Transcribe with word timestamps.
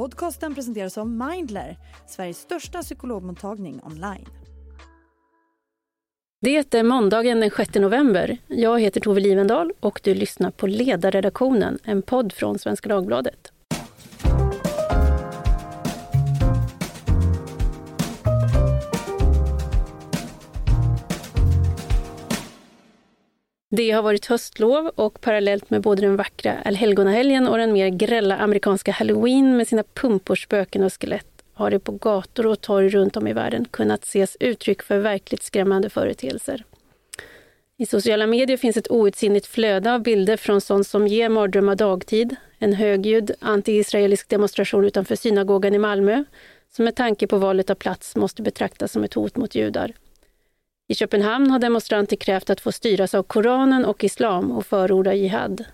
Podcasten 0.00 0.54
presenteras 0.54 0.98
av 0.98 1.08
Mindler, 1.08 1.76
Sveriges 2.06 2.38
största 2.38 2.82
psykologmottagning 2.82 3.80
online. 3.84 4.26
Det 6.40 6.74
är 6.74 6.82
måndagen 6.82 7.40
den 7.40 7.50
6 7.50 7.74
november. 7.74 8.38
Jag 8.46 8.80
heter 8.80 9.00
Tove 9.00 9.20
Livendal 9.20 9.72
och 9.80 10.00
du 10.04 10.14
lyssnar 10.14 10.50
på 10.50 10.66
Ledarredaktionen, 10.66 11.78
en 11.84 12.02
podd 12.02 12.32
från 12.32 12.58
Svenska 12.58 12.88
Dagbladet. 12.88 13.49
Det 23.80 23.90
har 23.90 24.02
varit 24.02 24.26
höstlov 24.26 24.90
och 24.94 25.20
parallellt 25.20 25.70
med 25.70 25.82
både 25.82 26.02
den 26.02 26.16
vackra 26.16 26.58
allhelgonahelgen 26.64 27.48
och 27.48 27.58
den 27.58 27.72
mer 27.72 27.88
grälla 27.88 28.36
amerikanska 28.36 28.92
halloween 28.92 29.56
med 29.56 29.68
sina 29.68 29.82
pumpor, 29.94 30.34
spöken 30.34 30.82
och 30.82 30.92
skelett 31.00 31.42
har 31.54 31.70
det 31.70 31.78
på 31.78 31.92
gator 31.92 32.46
och 32.46 32.60
torg 32.60 32.88
runt 32.88 33.16
om 33.16 33.26
i 33.26 33.32
världen 33.32 33.66
kunnat 33.70 34.04
ses 34.04 34.36
uttryck 34.40 34.82
för 34.82 34.98
verkligt 34.98 35.42
skrämmande 35.42 35.90
företeelser. 35.90 36.64
I 37.76 37.86
sociala 37.86 38.26
medier 38.26 38.56
finns 38.56 38.76
ett 38.76 38.90
outsinligt 38.90 39.46
flöde 39.46 39.94
av 39.94 40.02
bilder 40.02 40.36
från 40.36 40.60
sånt 40.60 40.86
som 40.86 41.06
ger 41.06 41.28
mardrömmar 41.28 41.76
dagtid, 41.76 42.36
en 42.58 42.72
högljudd 42.72 43.30
anti-israelisk 43.40 44.28
demonstration 44.28 44.84
utanför 44.84 45.16
synagogan 45.16 45.74
i 45.74 45.78
Malmö, 45.78 46.24
som 46.70 46.84
med 46.84 46.94
tanke 46.94 47.26
på 47.26 47.38
valet 47.38 47.70
av 47.70 47.74
plats 47.74 48.16
måste 48.16 48.42
betraktas 48.42 48.92
som 48.92 49.04
ett 49.04 49.14
hot 49.14 49.36
mot 49.36 49.54
judar. 49.54 49.92
I 50.90 50.94
Köpenhamn 50.94 51.50
har 51.50 51.58
demonstranter 51.58 52.16
krävt 52.16 52.50
att 52.50 52.60
få 52.60 52.72
styras 52.72 53.14
av 53.14 53.22
Koranen 53.22 53.84
och 53.84 54.04
islam 54.04 54.52
och 54.52 54.66
förorda 54.66 55.14
jihad. 55.14 55.64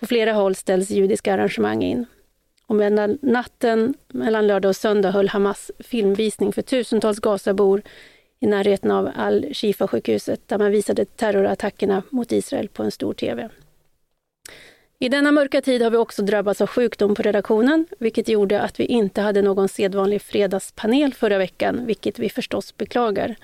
På 0.00 0.06
flera 0.06 0.32
håll 0.32 0.54
ställs 0.54 0.90
judiska 0.90 1.34
arrangemang 1.34 1.82
in. 1.82 2.06
Och 2.66 2.76
mellan 2.76 3.18
natten 3.22 3.94
mellan 4.08 4.46
lördag 4.46 4.68
och 4.68 4.76
söndag 4.76 5.10
höll 5.10 5.28
Hamas 5.28 5.70
filmvisning 5.78 6.52
för 6.52 6.62
tusentals 6.62 7.20
Gazabor 7.20 7.82
i 8.40 8.46
närheten 8.46 8.90
av 8.90 9.10
Al-Shifa-sjukhuset 9.16 10.40
där 10.46 10.58
man 10.58 10.70
visade 10.70 11.04
terrorattackerna 11.04 12.02
mot 12.10 12.32
Israel 12.32 12.68
på 12.68 12.82
en 12.82 12.90
stor 12.90 13.14
TV. 13.14 13.48
I 14.98 15.08
denna 15.08 15.32
mörka 15.32 15.60
tid 15.60 15.82
har 15.82 15.90
vi 15.90 15.96
också 15.96 16.22
drabbats 16.22 16.60
av 16.60 16.66
sjukdom 16.66 17.14
på 17.14 17.22
redaktionen, 17.22 17.86
vilket 17.98 18.28
gjorde 18.28 18.60
att 18.60 18.80
vi 18.80 18.84
inte 18.84 19.20
hade 19.20 19.42
någon 19.42 19.68
sedvanlig 19.68 20.22
fredagspanel 20.22 21.14
förra 21.14 21.38
veckan, 21.38 21.86
vilket 21.86 22.18
vi 22.18 22.30
förstås 22.30 22.76
beklagar. 22.76 23.36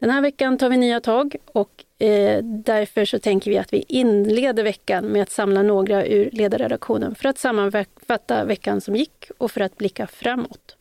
Den 0.00 0.10
här 0.10 0.22
veckan 0.22 0.58
tar 0.58 0.70
vi 0.70 0.76
nya 0.76 1.00
tag 1.00 1.36
och 1.52 2.04
eh, 2.06 2.44
därför 2.44 3.04
så 3.04 3.18
tänker 3.18 3.50
vi 3.50 3.58
att 3.58 3.72
vi 3.72 3.84
inleder 3.88 4.62
veckan 4.62 5.04
med 5.04 5.22
att 5.22 5.30
samla 5.30 5.62
några 5.62 6.06
ur 6.06 6.30
ledarredaktionen 6.32 7.14
för 7.14 7.28
att 7.28 7.38
sammanfatta 7.38 8.44
veckan 8.44 8.80
som 8.80 8.96
gick 8.96 9.30
och 9.38 9.50
för 9.50 9.60
att 9.60 9.78
blicka 9.78 10.06
framåt. 10.06 10.76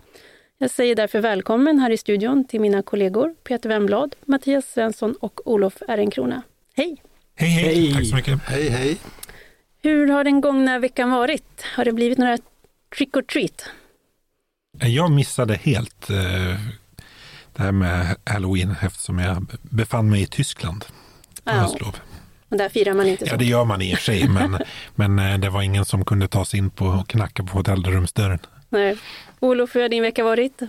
Jag 0.58 0.72
säger 0.72 0.96
därför 0.96 1.22
välkommen 1.22 1.80
här 1.80 1.90
i 1.90 1.98
studion 1.98 2.46
till 2.46 2.62
mina 2.62 2.82
kollegor 2.82 3.36
Peter 3.44 3.70
Wemblad, 3.70 4.16
Mattias 4.26 4.74
Svensson 4.74 5.16
och 5.20 5.48
Olof 5.48 5.82
Ehrenkrona. 5.88 6.42
Hej! 6.76 7.02
Hej, 7.36 7.50
hej! 7.50 7.76
hej. 7.76 7.94
Tack 7.94 8.06
så 8.06 8.16
mycket! 8.16 8.42
Hej, 8.44 8.70
hej! 8.70 8.98
Hur 9.82 10.08
har 10.08 10.24
den 10.24 10.42
gångna 10.42 10.80
veckan 10.80 11.12
varit? 11.12 11.64
Har 11.76 11.86
det 11.86 11.92
blivit 11.92 12.18
några 12.18 12.38
trick 12.98 13.18
or 13.18 13.22
treat? 13.22 13.70
Jag 14.80 15.12
missade 15.12 15.56
helt 15.56 16.10
eh, 16.10 16.16
det 17.56 17.64
här 17.64 17.72
med 17.72 18.16
halloween 18.26 18.76
eftersom 18.82 19.20
jag 19.20 19.46
befann 19.62 20.10
mig 20.10 20.22
i 20.22 20.28
Tyskland 20.28 20.86
på 21.44 21.52
ja. 21.52 21.52
höstlov. 21.52 21.96
Och 22.50 22.58
där 22.58 22.70
firar 22.70 22.94
man 22.94 23.08
inte 23.08 23.26
så? 23.26 23.34
Ja, 23.34 23.38
det 23.38 23.46
gör 23.46 23.66
man 23.66 23.82
i 23.82 23.94
och 23.94 23.98
för 23.98 24.06
sig, 24.06 24.30
men, 24.40 24.58
men 24.96 25.20
eh, 25.20 25.38
det 25.38 25.50
var 25.50 25.62
ingen 25.62 25.86
som 25.86 26.06
kunde 26.06 26.28
ta 26.28 26.46
sig 26.46 26.60
in 26.60 26.70
på 26.70 26.86
och 26.86 27.08
knacka 27.08 27.44
på 27.44 27.58
hotellrumsdörren. 27.58 28.40
Nej. 28.70 28.98
Olof, 29.40 29.76
hur 29.76 29.82
har 29.82 29.90
din 29.90 30.04
vecka 30.04 30.24
varit? 30.24 30.62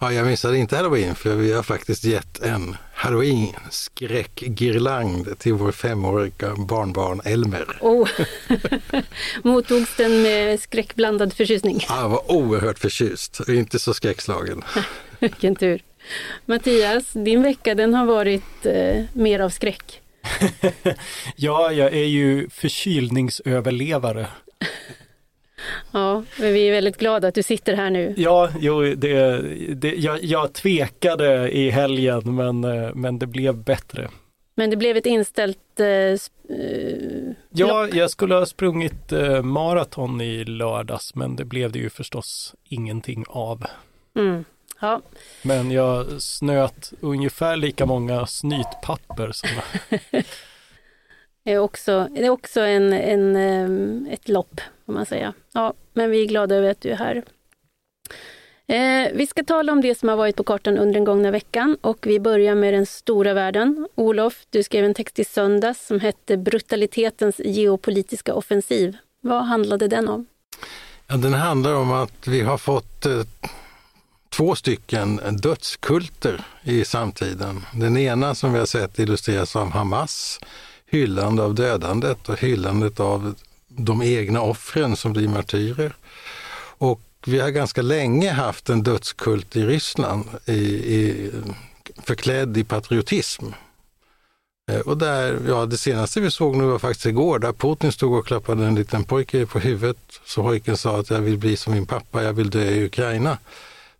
Ja, 0.00 0.12
jag 0.12 0.26
missade 0.26 0.58
inte 0.58 0.76
halloween 0.76 1.14
för 1.14 1.34
vi 1.34 1.52
har 1.52 1.62
faktiskt 1.62 2.04
gett 2.04 2.42
en 2.42 2.76
halloween-skräckgirland 2.94 5.38
till 5.38 5.52
vår 5.52 5.72
femåriga 5.72 6.54
barnbarn 6.56 7.20
Elmer. 7.24 7.78
Oh. 7.80 8.08
Mottogs 9.42 9.96
den 9.96 10.22
med 10.22 10.60
skräckblandad 10.60 11.32
förtjusning? 11.32 11.80
Ja, 11.88 12.00
jag 12.00 12.08
var 12.08 12.32
oerhört 12.32 12.78
förtjust, 12.78 13.40
inte 13.48 13.78
så 13.78 13.94
skräckslagen. 13.94 14.64
Vilken 15.18 15.56
tur. 15.56 15.82
Mattias, 16.44 17.12
din 17.12 17.42
vecka 17.42 17.74
den 17.74 17.94
har 17.94 18.06
varit 18.06 18.66
eh, 18.66 19.04
mer 19.12 19.40
av 19.40 19.48
skräck. 19.48 20.00
ja, 21.36 21.72
jag 21.72 21.92
är 21.92 22.04
ju 22.04 22.48
förkylningsöverlevare. 22.50 24.26
ja, 25.92 26.22
men 26.40 26.52
vi 26.52 26.68
är 26.68 26.72
väldigt 26.72 26.96
glada 26.96 27.28
att 27.28 27.34
du 27.34 27.42
sitter 27.42 27.74
här 27.74 27.90
nu. 27.90 28.14
Ja, 28.16 28.50
jo, 28.60 28.82
det, 28.82 29.42
det, 29.74 29.94
jag, 29.94 30.24
jag 30.24 30.52
tvekade 30.52 31.50
i 31.50 31.70
helgen 31.70 32.34
men, 32.34 32.64
eh, 32.64 32.94
men 32.94 33.18
det 33.18 33.26
blev 33.26 33.56
bättre. 33.56 34.08
Men 34.54 34.70
det 34.70 34.76
blev 34.76 34.96
ett 34.96 35.06
inställt 35.06 35.80
eh, 35.80 35.86
eh 35.86 36.16
Ja, 37.50 37.88
jag 37.92 38.10
skulle 38.10 38.34
ha 38.34 38.46
sprungit 38.46 39.12
eh, 39.12 39.42
maraton 39.42 40.20
i 40.20 40.44
lördags 40.44 41.14
men 41.14 41.36
det 41.36 41.44
blev 41.44 41.72
det 41.72 41.78
ju 41.78 41.90
förstås 41.90 42.54
ingenting 42.64 43.24
av. 43.28 43.66
Mm. 44.16 44.44
Ja. 44.80 45.02
Men 45.42 45.70
jag 45.70 46.22
snöt 46.22 46.92
ungefär 47.00 47.56
lika 47.56 47.86
många 47.86 48.26
snytpapper 48.26 49.32
som 49.32 49.48
Det 51.44 51.52
är 51.52 51.58
också, 51.58 52.08
det 52.10 52.26
är 52.26 52.30
också 52.30 52.60
en, 52.60 52.92
en, 52.92 54.06
ett 54.10 54.28
lopp, 54.28 54.60
får 54.86 54.92
man 54.92 55.06
säga. 55.06 55.32
Ja, 55.52 55.72
men 55.92 56.10
vi 56.10 56.22
är 56.22 56.26
glada 56.26 56.54
över 56.54 56.70
att 56.70 56.80
du 56.80 56.90
är 56.90 56.96
här. 56.96 57.22
Eh, 58.68 59.12
vi 59.14 59.26
ska 59.26 59.44
tala 59.44 59.72
om 59.72 59.80
det 59.80 59.98
som 59.98 60.08
har 60.08 60.16
varit 60.16 60.36
på 60.36 60.44
kartan 60.44 60.78
under 60.78 60.94
den 60.94 61.04
gångna 61.04 61.30
veckan 61.30 61.76
och 61.80 62.06
vi 62.06 62.20
börjar 62.20 62.54
med 62.54 62.74
den 62.74 62.86
stora 62.86 63.34
världen. 63.34 63.88
Olof, 63.94 64.46
du 64.50 64.62
skrev 64.62 64.84
en 64.84 64.94
text 64.94 65.18
i 65.18 65.24
söndags 65.24 65.86
som 65.86 66.00
hette 66.00 66.36
Brutalitetens 66.36 67.38
geopolitiska 67.38 68.34
offensiv. 68.34 68.96
Vad 69.20 69.44
handlade 69.44 69.88
den 69.88 70.08
om? 70.08 70.26
Ja, 71.06 71.16
den 71.16 71.34
handlar 71.34 71.74
om 71.74 71.92
att 71.92 72.26
vi 72.28 72.40
har 72.40 72.58
fått 72.58 73.06
eh, 73.06 73.22
två 74.36 74.54
stycken 74.54 75.20
dödskulter 75.42 76.44
i 76.62 76.84
samtiden. 76.84 77.64
Den 77.74 77.96
ena 77.96 78.34
som 78.34 78.52
vi 78.52 78.58
har 78.58 78.66
sett 78.66 78.98
illustreras 78.98 79.56
av 79.56 79.70
Hamas, 79.70 80.40
hyllande 80.86 81.42
av 81.42 81.54
dödandet 81.54 82.28
och 82.28 82.40
hyllandet 82.40 83.00
av 83.00 83.34
de 83.68 84.02
egna 84.02 84.40
offren 84.40 84.96
som 84.96 85.12
blir 85.12 85.28
martyrer. 85.28 85.96
Och 86.78 87.00
vi 87.26 87.40
har 87.40 87.50
ganska 87.50 87.82
länge 87.82 88.30
haft 88.30 88.68
en 88.68 88.82
dödskult 88.82 89.56
i 89.56 89.66
Ryssland 89.66 90.24
i, 90.44 90.52
i, 90.96 91.30
förklädd 92.02 92.56
i 92.56 92.64
patriotism. 92.64 93.44
Eh, 94.70 94.80
och 94.80 94.98
där, 94.98 95.40
ja, 95.48 95.66
det 95.66 95.78
senaste 95.78 96.20
vi 96.20 96.30
såg 96.30 96.56
nu 96.56 96.64
var 96.64 96.78
faktiskt 96.78 97.06
igår, 97.06 97.38
där 97.38 97.52
Putin 97.52 97.92
stod 97.92 98.18
och 98.18 98.26
klappade 98.26 98.66
en 98.66 98.74
liten 98.74 99.04
pojke 99.04 99.46
på 99.46 99.58
huvudet. 99.58 100.20
Så 100.24 100.42
pojken 100.42 100.76
sa 100.76 101.00
att 101.00 101.10
jag 101.10 101.20
vill 101.20 101.38
bli 101.38 101.56
som 101.56 101.72
min 101.72 101.86
pappa, 101.86 102.22
jag 102.22 102.32
vill 102.32 102.50
dö 102.50 102.64
i 102.64 102.84
Ukraina 102.84 103.38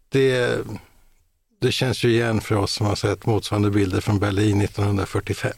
det, 0.09 0.59
det 1.61 1.73
känns 1.73 2.05
ju 2.05 2.11
igen 2.11 2.41
för 2.41 2.55
oss 2.55 2.73
som 2.73 2.87
har 2.87 2.95
sett 2.95 3.27
motsvarande 3.27 3.71
bilder 3.71 4.01
från 4.01 4.19
Berlin 4.19 4.61
1945. 4.61 5.53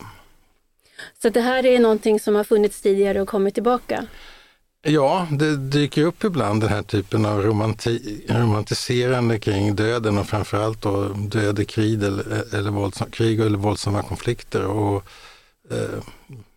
Så 1.23 1.29
det 1.29 1.41
här 1.41 1.67
är 1.67 1.79
någonting 1.79 2.21
som 2.21 2.35
har 2.35 2.45
funnits 2.45 2.81
tidigare 2.81 3.21
och 3.21 3.29
kommit 3.29 3.55
tillbaka? 3.55 4.07
Ja, 4.83 5.27
det 5.31 5.57
dyker 5.57 6.03
upp 6.03 6.25
ibland 6.25 6.61
den 6.61 6.71
här 6.71 6.83
typen 6.83 7.27
av 7.27 7.43
romanti 7.43 8.25
romantiserande 8.29 9.39
kring 9.39 9.77
döden 9.77 10.19
och 10.19 10.27
framförallt 10.27 10.83
då 10.83 11.09
död 11.09 11.59
i 11.59 11.65
krig 11.65 12.03
eller, 12.03 12.55
eller, 12.55 12.71
våldsam, 12.71 13.11
krig 13.11 13.41
eller 13.41 13.59
våldsamma 13.59 14.03
konflikter. 14.03 14.65
Och, 14.65 15.05
eh, 15.71 16.03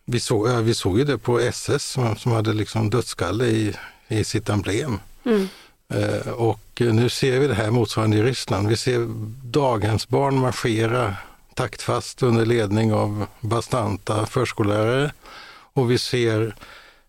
vi, 0.04 0.20
såg, 0.20 0.48
vi 0.48 0.74
såg 0.74 0.98
ju 0.98 1.04
det 1.04 1.18
på 1.18 1.40
SS 1.40 1.84
som, 1.84 2.16
som 2.16 2.32
hade 2.32 2.52
liksom 2.52 2.90
dödskalle 2.90 3.44
i, 3.44 3.74
i 4.08 4.24
sitt 4.24 4.48
emblem. 4.48 5.00
Mm. 5.24 5.48
Eh, 5.94 6.32
och 6.32 6.58
nu 6.80 7.08
ser 7.08 7.38
vi 7.40 7.46
det 7.46 7.54
här 7.54 7.70
motsvarande 7.70 8.16
i 8.16 8.22
Ryssland. 8.22 8.68
Vi 8.68 8.76
ser 8.76 9.06
daghemsbarn 9.44 10.38
marschera 10.38 11.16
taktfast 11.54 12.22
under 12.22 12.46
ledning 12.46 12.92
av 12.92 13.26
bastanta 13.40 14.26
förskollärare. 14.26 15.12
Och 15.72 15.90
vi 15.90 15.98
ser 15.98 16.54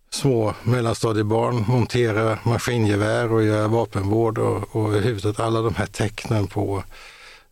små 0.09 0.53
mellanstadiebarn 0.63 1.65
montera 1.67 2.37
maskingevär 2.43 3.31
och 3.31 3.43
göra 3.43 3.67
vapenvård 3.67 4.37
och, 4.37 4.75
och 4.75 4.89
överhuvudtaget 4.89 5.39
alla 5.39 5.61
de 5.61 5.75
här 5.75 5.85
tecknen 5.85 6.47
på 6.47 6.83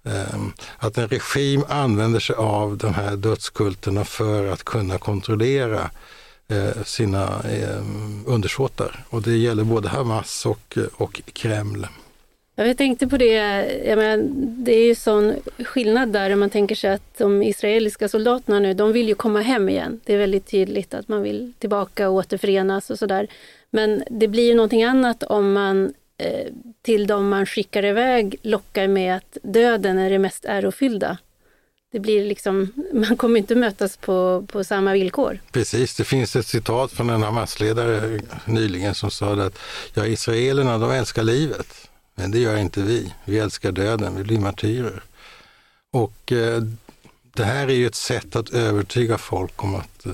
eh, 0.03 0.39
att 0.77 0.97
en 0.97 1.07
regim 1.07 1.63
använder 1.69 2.19
sig 2.19 2.35
av 2.35 2.77
de 2.77 2.93
här 2.93 3.15
dödskulterna 3.15 4.05
för 4.05 4.47
att 4.47 4.63
kunna 4.63 4.97
kontrollera 4.97 5.79
Eh, 5.79 5.89
Eh, 6.51 6.83
sina 6.83 7.23
eh, 7.23 7.83
undersåtar. 8.25 9.03
Och 9.09 9.21
det 9.21 9.37
gäller 9.37 9.63
både 9.63 9.89
Hamas 9.89 10.45
och, 10.45 10.77
och 10.93 11.21
Kreml. 11.33 11.87
Jag 12.55 12.77
tänkte 12.77 13.07
på 13.07 13.17
det, 13.17 13.33
jag 13.85 13.97
menar, 13.97 14.23
det 14.35 14.71
är 14.71 14.85
ju 14.85 14.95
sån 14.95 15.35
skillnad 15.63 16.09
där 16.09 16.33
om 16.33 16.39
man 16.39 16.49
tänker 16.49 16.75
sig 16.75 16.89
att 16.89 17.17
de 17.17 17.43
israeliska 17.43 18.09
soldaterna 18.09 18.59
nu, 18.59 18.73
de 18.73 18.91
vill 18.91 19.07
ju 19.07 19.15
komma 19.15 19.41
hem 19.41 19.69
igen. 19.69 19.99
Det 20.05 20.13
är 20.13 20.17
väldigt 20.17 20.47
tydligt 20.47 20.93
att 20.93 21.07
man 21.07 21.21
vill 21.21 21.53
tillbaka 21.59 22.09
och 22.09 22.15
återförenas 22.15 22.89
och 22.89 22.99
sådär. 22.99 23.27
Men 23.69 24.03
det 24.09 24.27
blir 24.27 24.47
ju 24.47 24.55
någonting 24.55 24.83
annat 24.83 25.23
om 25.23 25.53
man 25.53 25.93
eh, 26.17 26.47
till 26.81 27.07
de 27.07 27.29
man 27.29 27.45
skickar 27.45 27.85
iväg 27.85 28.35
lockar 28.41 28.87
med 28.87 29.15
att 29.15 29.37
döden 29.43 29.97
är 29.97 30.09
det 30.09 30.19
mest 30.19 30.45
ärofyllda. 30.45 31.17
Det 31.91 31.99
blir 31.99 32.25
liksom, 32.25 32.73
man 32.93 33.17
kommer 33.17 33.39
inte 33.39 33.55
mötas 33.55 33.97
på, 33.97 34.45
på 34.51 34.63
samma 34.63 34.93
villkor. 34.93 35.39
Precis, 35.51 35.95
det 35.95 36.03
finns 36.03 36.35
ett 36.35 36.47
citat 36.47 36.91
från 36.91 37.09
en 37.09 37.23
Hamas-ledare 37.23 38.21
nyligen 38.45 38.95
som 38.95 39.11
sa 39.11 39.33
att 39.33 39.59
ja, 39.93 40.05
israelerna 40.05 40.77
de 40.77 40.91
älskar 40.91 41.23
livet, 41.23 41.89
men 42.15 42.31
det 42.31 42.39
gör 42.39 42.57
inte 42.57 42.81
vi. 42.81 43.13
Vi 43.25 43.39
älskar 43.39 43.71
döden, 43.71 44.15
vi 44.15 44.23
blir 44.23 44.39
martyrer. 44.39 45.03
Och 45.93 46.31
eh, 46.31 46.61
det 47.35 47.43
här 47.43 47.67
är 47.67 47.73
ju 47.73 47.87
ett 47.87 47.95
sätt 47.95 48.35
att 48.35 48.49
övertyga 48.49 49.17
folk 49.17 49.63
om 49.63 49.75
att 49.75 50.05
eh, 50.05 50.11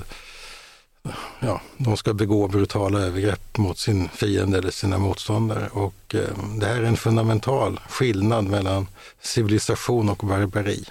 ja, 1.40 1.60
de 1.76 1.96
ska 1.96 2.14
begå 2.14 2.48
brutala 2.48 3.00
övergrepp 3.00 3.58
mot 3.58 3.78
sin 3.78 4.08
fiende 4.08 4.58
eller 4.58 4.70
sina 4.70 4.98
motståndare. 4.98 5.68
Och 5.72 6.14
eh, 6.14 6.58
det 6.60 6.66
här 6.66 6.76
är 6.76 6.84
en 6.84 6.96
fundamental 6.96 7.80
skillnad 7.88 8.44
mellan 8.44 8.86
civilisation 9.20 10.08
och 10.08 10.18
barbari. 10.18 10.84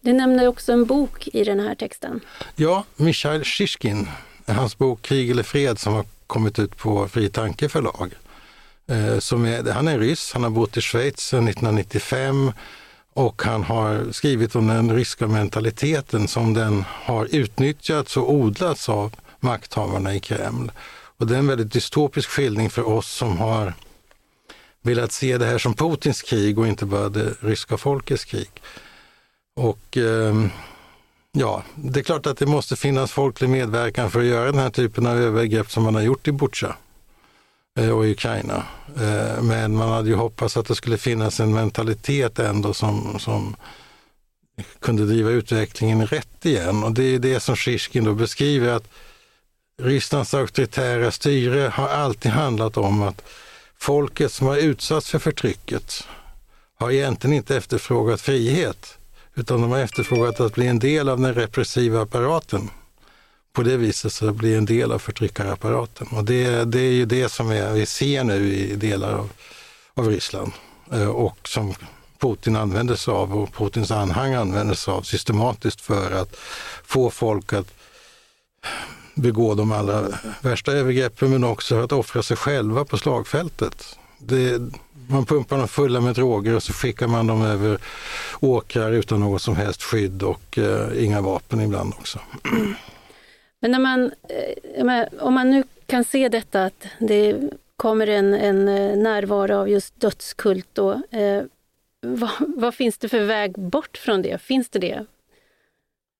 Du 0.00 0.12
nämner 0.12 0.46
också 0.46 0.72
en 0.72 0.84
bok 0.84 1.28
i 1.32 1.44
den 1.44 1.60
här 1.60 1.74
texten. 1.74 2.20
Ja, 2.56 2.84
Michail 2.96 3.44
Shishkin, 3.44 4.08
hans 4.46 4.78
bok 4.78 5.02
Krig 5.02 5.30
eller 5.30 5.42
fred 5.42 5.78
som 5.78 5.94
har 5.94 6.04
kommit 6.26 6.58
ut 6.58 6.76
på 6.76 7.08
Fri 7.08 7.28
Tanke 7.28 7.68
förlag. 7.68 8.14
Eh, 8.86 9.18
som 9.18 9.44
är, 9.44 9.72
han 9.72 9.88
är 9.88 9.98
ryss, 9.98 10.32
han 10.32 10.42
har 10.42 10.50
bott 10.50 10.76
i 10.76 10.80
Schweiz 10.80 11.20
sedan 11.20 11.48
1995 11.48 12.52
och 13.14 13.42
han 13.42 13.62
har 13.62 14.12
skrivit 14.12 14.56
om 14.56 14.66
den 14.66 14.94
ryska 14.94 15.26
mentaliteten 15.26 16.28
som 16.28 16.54
den 16.54 16.84
har 16.88 17.28
utnyttjats 17.30 18.16
och 18.16 18.32
odlats 18.32 18.88
av 18.88 19.14
makthavarna 19.40 20.14
i 20.14 20.20
Kreml. 20.20 20.72
Och 21.16 21.26
det 21.26 21.34
är 21.34 21.38
en 21.38 21.46
väldigt 21.46 21.72
dystopisk 21.72 22.28
skildring 22.28 22.70
för 22.70 22.88
oss 22.88 23.12
som 23.12 23.38
har 23.38 23.74
velat 24.82 25.12
se 25.12 25.38
det 25.38 25.46
här 25.46 25.58
som 25.58 25.74
Putins 25.74 26.22
krig 26.22 26.58
och 26.58 26.66
inte 26.66 26.86
bara 26.86 27.08
det 27.08 27.34
ryska 27.40 27.76
folkets 27.76 28.24
krig. 28.24 28.50
Och 29.54 29.96
eh, 29.96 30.46
ja, 31.32 31.62
det 31.74 32.00
är 32.00 32.04
klart 32.04 32.26
att 32.26 32.38
det 32.38 32.46
måste 32.46 32.76
finnas 32.76 33.12
folklig 33.12 33.50
medverkan 33.50 34.10
för 34.10 34.20
att 34.20 34.26
göra 34.26 34.52
den 34.52 34.60
här 34.60 34.70
typen 34.70 35.06
av 35.06 35.18
övergrepp 35.18 35.70
som 35.70 35.82
man 35.82 35.94
har 35.94 36.02
gjort 36.02 36.28
i 36.28 36.32
Butja 36.32 36.76
eh, 37.78 37.90
och 37.90 38.06
i 38.06 38.12
Ukraina. 38.12 38.66
Eh, 38.96 39.42
men 39.42 39.76
man 39.76 39.88
hade 39.88 40.08
ju 40.08 40.14
hoppats 40.14 40.56
att 40.56 40.66
det 40.66 40.74
skulle 40.74 40.98
finnas 40.98 41.40
en 41.40 41.54
mentalitet 41.54 42.38
ändå 42.38 42.74
som, 42.74 43.18
som 43.18 43.56
kunde 44.80 45.06
driva 45.06 45.30
utvecklingen 45.30 46.06
rätt 46.06 46.46
igen. 46.46 46.84
Och 46.84 46.92
det 46.92 47.04
är 47.04 47.18
det 47.18 47.40
som 47.40 47.56
Shishkin 47.56 48.04
då 48.04 48.14
beskriver 48.14 48.68
att 48.68 48.88
Rysslands 49.82 50.34
auktoritära 50.34 51.10
styre 51.10 51.68
har 51.74 51.88
alltid 51.88 52.32
handlat 52.32 52.76
om 52.76 53.02
att 53.02 53.22
folket 53.78 54.32
som 54.32 54.46
har 54.46 54.56
utsatts 54.56 55.10
för 55.10 55.18
förtrycket 55.18 56.06
har 56.74 56.90
egentligen 56.90 57.36
inte 57.36 57.56
efterfrågat 57.56 58.20
frihet, 58.20 58.98
utan 59.34 59.60
de 59.60 59.70
har 59.70 59.78
efterfrågat 59.78 60.40
att 60.40 60.54
bli 60.54 60.66
en 60.66 60.78
del 60.78 61.08
av 61.08 61.20
den 61.20 61.34
repressiva 61.34 62.02
apparaten. 62.02 62.70
På 63.52 63.62
det 63.62 63.76
viset 63.76 64.12
så 64.12 64.32
blir 64.32 64.58
en 64.58 64.64
del 64.64 64.92
av 64.92 64.98
förtryckarapparaten. 64.98 66.06
Och 66.10 66.24
det, 66.24 66.64
det 66.64 66.80
är 66.80 66.92
ju 66.92 67.04
det 67.04 67.28
som 67.28 67.48
vi 67.74 67.86
ser 67.86 68.24
nu 68.24 68.54
i 68.54 68.76
delar 68.76 69.12
av, 69.12 69.30
av 69.94 70.08
Ryssland 70.08 70.52
eh, 70.92 71.08
och 71.08 71.48
som 71.48 71.74
Putin 72.18 72.56
använder 72.56 72.96
sig 72.96 73.12
av 73.12 73.38
och 73.38 73.54
Putins 73.54 73.90
anhang 73.90 74.34
använder 74.34 74.74
sig 74.74 74.94
av 74.94 75.02
systematiskt 75.02 75.80
för 75.80 76.10
att 76.10 76.36
få 76.84 77.10
folk 77.10 77.52
att 77.52 77.74
begå 79.14 79.54
de 79.54 79.72
allra 79.72 80.04
värsta 80.40 80.72
övergreppen 80.72 81.30
men 81.30 81.44
också 81.44 81.84
att 81.84 81.92
offra 81.92 82.22
sig 82.22 82.36
själva 82.36 82.84
på 82.84 82.98
slagfältet. 82.98 83.98
Det, 84.18 84.60
man 85.08 85.26
pumpar 85.26 85.58
dem 85.58 85.68
fulla 85.68 86.00
med 86.00 86.14
droger 86.14 86.54
och 86.54 86.62
så 86.62 86.72
skickar 86.72 87.06
man 87.06 87.26
dem 87.26 87.42
över 87.42 87.78
åkrar 88.40 88.92
utan 88.92 89.20
något 89.20 89.42
som 89.42 89.56
helst 89.56 89.82
skydd 89.82 90.22
och 90.22 90.58
eh, 90.58 91.04
inga 91.04 91.20
vapen 91.20 91.60
ibland 91.60 91.94
också. 91.98 92.18
Men 93.60 93.70
när 93.70 93.78
man, 93.78 94.12
eh, 94.28 95.04
om 95.20 95.34
man 95.34 95.50
nu 95.50 95.64
kan 95.86 96.04
se 96.04 96.28
detta 96.28 96.64
att 96.64 96.86
det 96.98 97.50
kommer 97.76 98.06
en, 98.06 98.34
en 98.34 98.68
eh, 98.68 98.96
närvaro 98.96 99.56
av 99.56 99.68
just 99.68 100.00
dödskult 100.00 100.68
då, 100.72 100.92
eh, 100.92 101.42
vad, 102.00 102.30
vad, 102.38 102.74
finns 102.74 102.98
det 102.98 103.08
för 103.08 103.20
väg 103.20 103.52
bort 103.58 103.96
från 103.96 104.22
det? 104.22 104.42
Finns 104.42 104.68
det 104.68 104.78
det? 104.78 105.06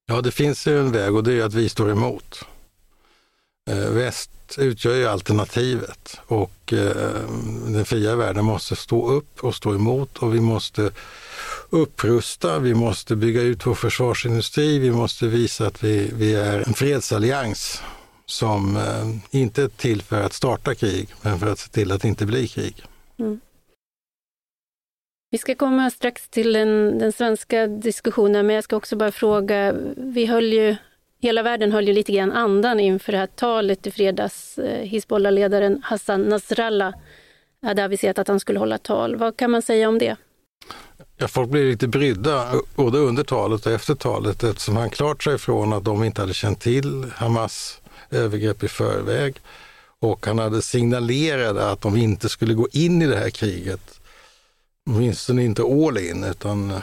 Ja, 0.07 0.21
det 0.21 0.31
finns 0.31 0.67
en 0.67 0.93
väg 0.93 1.15
och 1.15 1.25
det 1.25 1.33
är 1.33 1.45
att 1.45 1.55
vi 1.55 1.69
står 1.69 1.91
emot. 1.91 2.45
Eh, 3.71 3.91
väst 3.91 4.31
utgör 4.59 4.95
ju 4.95 5.07
alternativet 5.07 6.21
och 6.27 6.73
eh, 6.73 7.29
den 7.67 7.85
fria 7.85 8.17
världen 8.17 8.45
måste 8.45 8.77
stå 8.77 9.11
upp 9.11 9.45
och 9.45 9.55
stå 9.55 9.75
emot 9.75 10.19
och 10.19 10.35
vi 10.35 10.41
måste 10.41 10.91
upprusta, 11.71 12.59
vi 12.59 12.75
måste 12.75 13.17
bygga 13.17 13.43
ut 13.43 13.67
vår 13.67 13.75
försvarsindustri, 13.75 14.79
vi 14.79 14.91
måste 14.91 15.27
visa 15.27 15.67
att 15.67 15.85
vi, 15.85 16.11
vi 16.15 16.35
är 16.35 16.69
en 16.69 16.75
fredsallians 16.75 17.83
som 18.27 18.77
eh, 18.77 19.39
inte 19.41 19.63
är 19.63 19.69
till 19.69 20.03
för 20.03 20.23
att 20.23 20.33
starta 20.33 20.75
krig, 20.75 21.09
men 21.23 21.39
för 21.39 21.53
att 21.53 21.59
se 21.59 21.69
till 21.69 21.93
att 21.93 22.03
det 22.03 22.09
inte 22.09 22.27
blir 22.27 22.47
krig. 22.47 22.85
Mm. 23.19 23.41
Vi 25.31 25.39
ska 25.39 25.55
komma 25.55 25.91
strax 25.91 26.29
till 26.29 26.53
den, 26.53 26.99
den 26.99 27.13
svenska 27.13 27.67
diskussionen, 27.67 28.47
men 28.47 28.55
jag 28.55 28.65
ska 28.65 28.77
också 28.77 28.97
bara 28.97 29.13
fråga, 29.13 29.75
vi 29.97 30.27
höll 30.27 30.53
ju 30.53 30.77
Hela 31.23 31.43
världen 31.43 31.73
höll 31.73 31.89
ju 31.89 31.95
lite 31.95 32.13
grann 32.13 32.33
andan 32.33 32.81
inför 32.81 33.13
det 33.13 33.19
här 33.19 33.27
talet 33.27 33.87
i 33.87 33.91
fredags. 33.91 34.59
Eh, 34.59 34.85
Hizbollah-ledaren 34.85 35.81
Hassan 35.85 36.23
Nasrallah 36.23 36.95
hade 37.63 37.85
aviserat 37.85 38.19
att 38.19 38.29
han 38.29 38.41
skulle 38.41 38.59
hålla 38.59 38.79
tal. 38.79 39.17
Vad 39.17 39.37
kan 39.37 39.51
man 39.51 39.63
säga 39.63 39.89
om 39.89 39.99
det? 39.99 40.17
Ja, 41.17 41.29
folk 41.29 41.51
blev 41.51 41.65
lite 41.65 41.89
brydda 41.89 42.43
eh, 42.43 42.61
både 42.75 42.99
under 42.99 43.25
talet 43.25 43.67
och 43.67 43.73
efter 43.73 43.95
talet 43.95 44.43
eftersom 44.43 44.77
han 44.77 44.91
klart 44.91 45.23
sa 45.23 45.35
ifrån 45.35 45.73
att 45.73 45.85
de 45.85 46.05
inte 46.05 46.21
hade 46.21 46.35
känt 46.35 46.61
till 46.61 47.07
Hamas 47.15 47.81
övergrepp 48.11 48.63
i 48.63 48.69
förväg. 48.69 49.37
Och 50.01 50.27
han 50.27 50.39
hade 50.39 50.63
signalerat 50.63 51.57
att 51.57 51.81
de 51.81 51.97
inte 51.97 52.29
skulle 52.29 52.55
gå 52.55 52.69
in 52.73 53.03
i 53.03 53.07
det 53.07 53.19
här 53.19 53.31
kriget. 53.31 54.01
Åtminstone 54.91 55.45
inte 55.45 55.63
all 55.63 55.99
in, 55.99 56.25
utan 56.25 56.71
eh, 56.71 56.77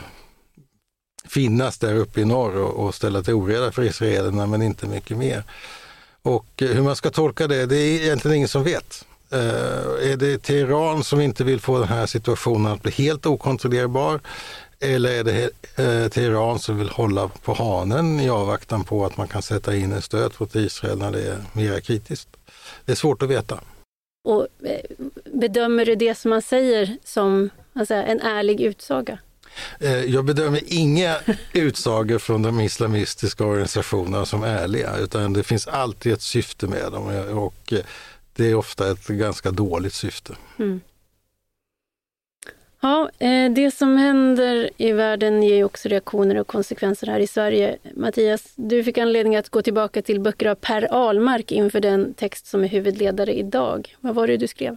finnas 1.30 1.78
där 1.78 1.94
uppe 1.94 2.20
i 2.20 2.24
norr 2.24 2.56
och, 2.56 2.86
och 2.86 2.94
ställa 2.94 3.22
till 3.22 3.34
oreda 3.34 3.72
för 3.72 3.82
israelerna, 3.82 4.46
men 4.46 4.62
inte 4.62 4.86
mycket 4.86 5.16
mer. 5.16 5.44
Och 6.22 6.62
eh, 6.62 6.68
hur 6.68 6.82
man 6.82 6.96
ska 6.96 7.10
tolka 7.10 7.46
det, 7.46 7.66
det 7.66 7.76
är 7.76 8.02
egentligen 8.02 8.36
ingen 8.36 8.48
som 8.48 8.64
vet. 8.64 9.04
Uh, 9.32 10.10
är 10.10 10.16
det 10.16 10.42
Teheran 10.42 11.04
som 11.04 11.20
inte 11.20 11.44
vill 11.44 11.60
få 11.60 11.78
den 11.78 11.88
här 11.88 12.06
situationen 12.06 12.72
att 12.72 12.82
bli 12.82 12.92
helt 12.92 13.26
okontrollerbar? 13.26 14.20
Eller 14.80 15.10
är 15.10 15.24
det 15.24 15.50
uh, 15.82 16.08
Teheran 16.08 16.58
som 16.58 16.78
vill 16.78 16.88
hålla 16.88 17.28
på 17.28 17.54
hanen 17.54 18.20
i 18.20 18.30
avvaktan 18.30 18.84
på 18.84 19.06
att 19.06 19.16
man 19.16 19.28
kan 19.28 19.42
sätta 19.42 19.76
in 19.76 19.92
en 19.92 20.02
stöt 20.02 20.40
mot 20.40 20.54
Israel 20.54 20.98
när 20.98 21.12
det 21.12 21.22
är 21.22 21.44
mer 21.52 21.80
kritiskt? 21.80 22.28
Det 22.84 22.92
är 22.92 22.96
svårt 22.96 23.22
att 23.22 23.28
veta. 23.28 23.60
Och 24.24 24.46
Bedömer 25.32 25.86
du 25.86 25.94
det 25.94 26.14
som 26.14 26.30
man 26.30 26.42
säger 26.42 26.96
som 27.04 27.50
alltså, 27.72 27.94
en 27.94 28.20
ärlig 28.20 28.60
utsaga? 28.60 29.18
Eh, 29.80 30.04
jag 30.04 30.24
bedömer 30.24 30.60
inga 30.66 31.16
utsagor 31.52 32.18
från 32.18 32.42
de 32.42 32.60
islamistiska 32.60 33.44
organisationerna 33.44 34.26
som 34.26 34.42
ärliga, 34.44 34.96
utan 34.96 35.32
det 35.32 35.42
finns 35.42 35.66
alltid 35.66 36.12
ett 36.12 36.22
syfte 36.22 36.66
med 36.66 36.92
dem 36.92 37.10
eh, 37.10 37.38
och 37.38 37.72
eh, 37.72 37.78
det 38.36 38.50
är 38.50 38.54
ofta 38.54 38.90
ett 38.90 39.06
ganska 39.06 39.50
dåligt 39.50 39.94
syfte. 39.94 40.36
Mm. 40.58 40.80
Ja, 42.82 43.10
det 43.54 43.74
som 43.74 43.96
händer 43.96 44.70
i 44.76 44.92
världen 44.92 45.42
ger 45.42 45.64
också 45.64 45.88
reaktioner 45.88 46.36
och 46.36 46.46
konsekvenser 46.46 47.06
här 47.06 47.20
i 47.20 47.26
Sverige. 47.26 47.76
Mattias, 47.96 48.52
du 48.56 48.84
fick 48.84 48.98
anledning 48.98 49.36
att 49.36 49.48
gå 49.48 49.62
tillbaka 49.62 50.02
till 50.02 50.20
böcker 50.20 50.46
av 50.46 50.54
Per 50.54 50.88
Ahlmark 50.90 51.52
inför 51.52 51.80
den 51.80 52.14
text 52.14 52.46
som 52.46 52.64
är 52.64 52.68
huvudledare 52.68 53.34
idag. 53.34 53.96
Vad 54.00 54.14
var 54.14 54.26
det 54.26 54.36
du 54.36 54.46
skrev? 54.46 54.76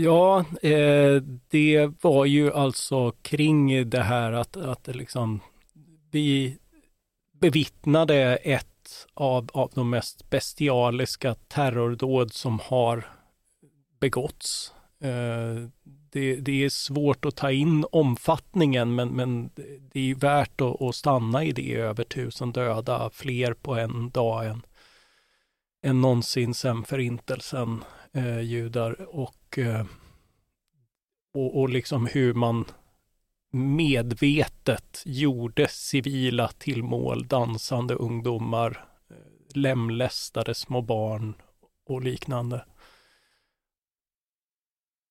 Ja, 0.00 0.44
eh, 0.62 1.22
det 1.48 1.90
var 2.00 2.24
ju 2.24 2.52
alltså 2.52 3.10
kring 3.10 3.90
det 3.90 4.02
här 4.02 4.32
att, 4.32 4.56
att 4.56 4.86
liksom 4.86 5.40
vi 6.10 6.58
bevittnade 7.40 8.36
ett 8.36 9.06
av, 9.14 9.48
av 9.52 9.70
de 9.74 9.90
mest 9.90 10.30
bestialiska 10.30 11.34
terrordåd 11.34 12.32
som 12.32 12.60
har 12.62 13.06
begåtts. 14.00 14.72
Eh, 15.00 15.68
det, 16.10 16.36
det, 16.36 16.64
är 16.64 16.68
svårt 16.68 17.24
att 17.24 17.36
ta 17.36 17.50
in 17.50 17.84
omfattningen 17.92 18.94
men, 18.94 19.08
men 19.08 19.50
det 19.92 20.10
är 20.10 20.14
värt 20.14 20.60
att, 20.60 20.82
att, 20.82 20.94
stanna 20.94 21.44
i 21.44 21.52
det. 21.52 21.74
Över 21.74 22.04
tusen 22.04 22.52
döda, 22.52 23.10
fler 23.12 23.54
på 23.54 23.74
en 23.74 24.10
dag 24.10 24.46
än, 24.46 24.62
än 25.82 26.00
någonsin 26.00 26.54
sedan 26.54 26.84
förintelsen 26.84 27.84
eh, 28.18 28.40
judar 28.40 29.16
och, 29.16 29.58
eh, 29.58 29.86
och, 31.34 31.60
och 31.60 31.68
liksom 31.68 32.06
hur 32.06 32.34
man 32.34 32.64
medvetet 33.52 35.02
gjorde 35.04 35.68
civila 35.68 36.48
till 36.48 36.82
mål, 36.82 37.26
dansande 37.26 37.94
ungdomar, 37.94 38.84
eh, 39.10 39.16
lemlästade 39.54 40.54
små 40.54 40.82
barn 40.82 41.34
och 41.86 42.02
liknande. 42.02 42.64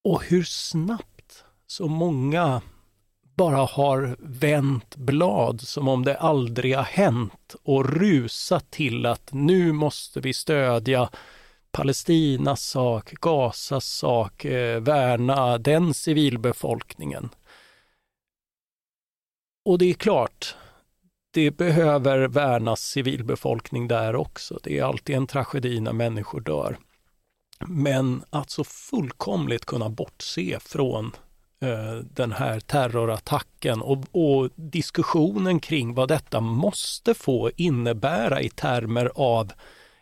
och 0.07 0.23
hur 0.23 0.43
snabbt 0.43 1.43
så 1.67 1.87
många 1.87 2.61
bara 3.35 3.65
har 3.65 4.17
vänt 4.19 4.95
blad 4.95 5.61
som 5.61 5.87
om 5.87 6.03
det 6.03 6.17
aldrig 6.17 6.75
har 6.75 6.83
hänt 6.83 7.55
och 7.63 7.89
rusat 7.89 8.71
till 8.71 9.05
att 9.05 9.33
nu 9.33 9.71
måste 9.71 10.19
vi 10.19 10.33
stödja 10.33 11.09
Palestinas 11.77 12.62
sak, 12.62 13.13
Gazas 13.22 13.86
sak, 13.86 14.46
eh, 14.46 14.81
värna 14.81 15.57
den 15.57 15.93
civilbefolkningen. 15.93 17.29
Och 19.65 19.77
det 19.77 19.89
är 19.89 19.93
klart, 19.93 20.55
det 21.31 21.51
behöver 21.51 22.27
värnas 22.27 22.81
civilbefolkning 22.81 23.88
där 23.88 24.15
också. 24.15 24.60
Det 24.63 24.79
är 24.79 24.84
alltid 24.84 25.15
en 25.15 25.27
tragedi 25.27 25.79
när 25.79 25.93
människor 25.93 26.41
dör. 26.41 26.77
Men 27.67 28.24
att 28.29 28.50
så 28.50 28.63
fullkomligt 28.63 29.65
kunna 29.65 29.89
bortse 29.89 30.57
från 30.62 31.12
eh, 31.62 31.96
den 31.96 32.31
här 32.31 32.60
terrorattacken 32.60 33.81
och, 33.81 34.03
och, 34.12 34.50
diskussionen 34.55 35.60
kring 35.60 35.93
vad 35.93 36.10
detta 36.10 36.41
måste 36.41 37.13
få 37.13 37.51
innebära 37.55 38.41
i 38.41 38.50
termer 38.50 39.12
av 39.15 39.51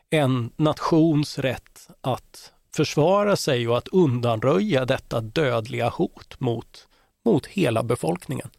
en 0.10 0.52
nations 0.56 1.40
rätt 1.40 1.90
att 2.02 2.54
försvara 2.76 3.36
sig 3.36 3.68
och 3.68 3.78
att 3.78 3.88
undanröja 3.88 4.86
detta 4.86 5.22
dödliga 5.22 5.90
hot 5.90 6.40
mot, 6.40 6.88
mot 7.26 7.46
hela 7.46 7.84
befolkningen. 7.84 8.50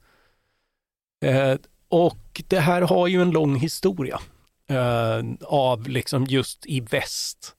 Eh, 1.25 1.55
och 1.89 2.43
det 2.49 2.61
här 2.61 2.83
har 2.83 3.07
ju 3.07 3.23
en 3.23 3.31
lång 3.31 3.57
historia 3.57 4.21
eh, 4.69 5.23
av 5.43 5.89
liksom 5.89 6.25
just 6.25 6.67
i 6.67 6.81
väst 6.81 7.57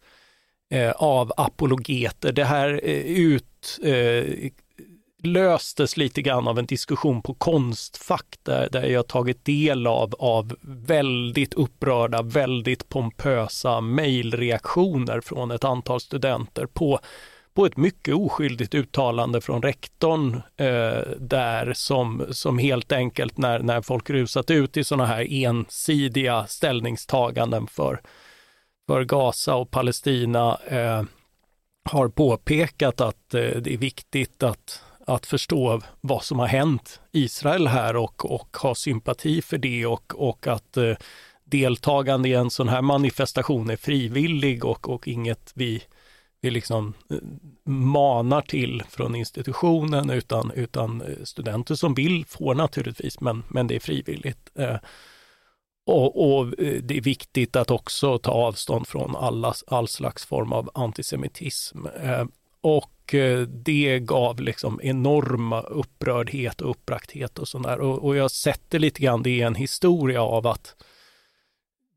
eh, 0.70 0.91
av 0.91 1.34
apologeter. 1.38 2.32
Det 2.32 2.46
här 2.46 2.82
eh, 2.84 3.01
ut 3.01 3.79
eh, 3.84 4.50
utlöstes 5.28 5.58
löstes 5.78 5.98
lite 5.98 6.22
grann 6.22 6.48
av 6.48 6.60
en 6.60 6.66
diskussion 6.66 7.22
på 7.22 7.34
Konstfack 7.34 8.36
där, 8.44 8.70
där 8.72 8.84
jag 8.84 9.08
tagit 9.08 9.46
del 9.46 9.88
av, 9.88 10.16
av 10.20 10.56
väldigt 10.62 11.54
upprörda, 11.54 12.22
väldigt 12.22 12.90
pompösa 12.90 13.82
mejlreaktioner 13.82 15.22
från 15.22 15.52
ett 15.52 15.64
antal 15.64 16.00
studenter 16.00 16.66
på 16.66 17.00
på 17.54 17.66
ett 17.66 17.78
mycket 17.78 18.16
oskyldigt 18.16 18.76
uttalande 18.76 19.42
från 19.42 19.62
rektorn 19.62 20.42
eh, 20.58 21.02
där 21.20 21.74
som, 21.74 22.26
som 22.32 22.58
helt 22.58 22.92
enkelt 22.92 23.38
när, 23.38 23.60
när 23.60 23.82
folk 23.82 24.10
rusat 24.10 24.52
ut 24.52 24.78
i 24.78 24.84
sådana 24.84 25.06
här 25.06 25.28
ensidiga 25.30 26.48
ställningstaganden 26.48 27.68
för, 27.68 28.02
för 28.88 29.04
Gaza 29.04 29.56
och 29.56 29.72
Palestina 29.72 30.58
eh, 30.68 31.04
har 31.90 32.10
påpekat 32.10 33.02
att 33.02 33.34
eh, 33.34 33.42
det 33.42 33.74
är 33.74 33.78
viktigt 33.78 34.44
att, 34.44 34.84
att 35.08 35.26
förstå 35.26 35.82
vad 36.02 36.24
som 36.24 36.40
har 36.40 36.48
hänt 36.48 37.02
Israel 37.12 37.68
här 37.68 37.96
och, 37.96 38.32
och 38.32 38.58
ha 38.58 38.76
sympati 38.76 39.42
för 39.42 39.58
det 39.58 39.86
och, 39.86 40.14
och 40.30 40.48
att 40.48 40.78
eh, 40.78 40.94
deltagande 41.44 42.30
i 42.30 42.34
en 42.34 42.50
sån 42.50 42.70
här 42.70 42.82
manifestation 42.82 43.70
är 43.70 43.78
frivillig 43.78 44.66
och, 44.66 44.90
och 44.90 45.08
inget 45.08 45.52
vi 45.56 45.84
vi 46.42 46.52
liksom 46.52 46.94
eh, 47.10 47.18
manar 47.72 48.42
till 48.42 48.84
från 48.90 49.16
institutionen 49.16 50.10
utan, 50.10 50.52
utan 50.52 51.02
eh, 51.02 51.24
studenter 51.24 51.76
som 51.76 51.94
vill 51.94 52.26
får 52.26 52.56
naturligtvis, 52.56 53.22
men, 53.22 53.44
men 53.50 53.68
det 53.68 53.76
är 53.76 53.80
frivilligt. 53.80 54.50
Eh, 54.56 54.78
och, 55.86 56.32
och, 56.32 56.60
eh, 56.60 56.82
det 56.84 56.98
är 56.98 57.02
viktigt 57.02 57.56
att 57.56 57.72
också 57.72 58.18
ta 58.18 58.32
avstånd 58.32 58.88
från 58.88 59.16
alla, 59.16 59.54
all 59.68 59.88
slags 59.88 60.26
form 60.26 60.54
av 60.54 60.70
antisemitism. 60.74 61.86
Och 62.62 62.92
Eh, 63.14 63.40
det 63.40 64.00
gav 64.00 64.42
liksom 64.42 64.80
enorma 64.84 65.62
upprördhet 65.62 66.62
och 66.62 66.70
uppbragthet 66.70 67.40
och 67.40 67.48
sådär. 67.48 67.80
Och, 67.80 68.06
och 68.06 68.16
jag 68.16 68.32
sätter 68.32 68.80
lite 68.80 69.02
grann 69.02 69.24
det 69.24 69.30
i 69.30 69.42
en 69.42 69.56
historia 69.56 70.22
av 70.22 70.48
att 70.48 70.76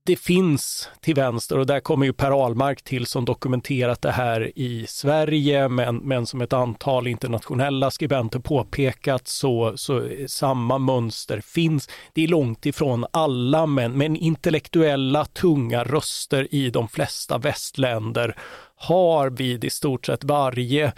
det 0.05 0.17
finns 0.17 0.89
till 1.01 1.15
vänster 1.15 1.59
och 1.59 1.67
där 1.67 1.81
kommer 1.81 2.07
ju 2.07 2.13
Per 2.13 2.45
Ahlmark 2.45 2.83
till 2.83 3.07
som 3.07 3.25
dokumenterat 3.25 4.03
det 4.03 4.11
här 4.11 4.53
i 4.59 4.87
Sverige 4.89 5.69
men, 5.69 5.97
men 5.97 6.27
som 6.27 6.41
ett 6.41 6.53
antal 6.53 7.07
internationella 7.07 7.91
skribenter 7.91 8.39
påpekat 8.39 9.29
så, 9.29 9.73
så 9.77 10.09
samma 10.27 10.79
mönster 10.79 11.41
finns. 11.41 11.89
Det 12.13 12.25
är 12.25 12.29
långt 12.29 12.67
ifrån 12.67 13.07
alla 13.11 13.67
men, 13.67 13.93
men 13.93 14.17
intellektuella 14.17 15.25
tunga 15.25 15.85
röster 15.85 16.55
i 16.55 16.71
de 16.71 16.89
flesta 16.89 17.39
västländer 17.39 18.37
har 18.81 19.31
vid 19.31 19.65
i 19.65 19.71
stort 19.71 20.07
sett 20.07 20.25
varje 20.25 20.93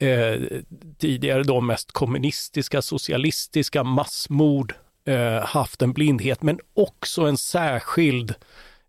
eh, 0.00 0.42
tidigare 0.98 1.42
då 1.42 1.60
mest 1.60 1.92
kommunistiska, 1.92 2.82
socialistiska 2.82 3.84
massmord 3.84 4.74
eh, 5.06 5.44
haft 5.44 5.82
en 5.82 5.92
blindhet, 5.92 6.42
men 6.42 6.58
också 6.74 7.22
en 7.22 7.36
särskild 7.36 8.34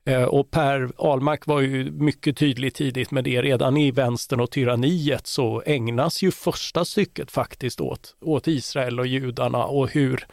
eh, 0.06 0.24
och 0.24 0.52
Per 0.52 0.92
Ahlmark 0.98 1.48
var 1.48 1.62
ju 1.62 1.92
mycket 1.92 2.38
tydlig 2.38 2.74
tidigt 2.74 3.12
med 3.12 3.24
det. 3.24 3.42
Redan 3.42 3.78
i 3.78 3.92
Vänstern 3.92 4.40
och 4.40 4.52
tyranniet 4.52 5.28
så 5.28 5.64
ägnas 5.66 6.22
ju 6.22 6.32
första 6.32 6.86
stycket 6.86 7.32
faktiskt 7.32 7.82
åt, 7.82 8.16
åt 8.22 8.48
Israel 8.48 9.00
och 9.00 9.08
judarna 9.08 9.66
och 9.66 9.90
hur, 9.90 10.28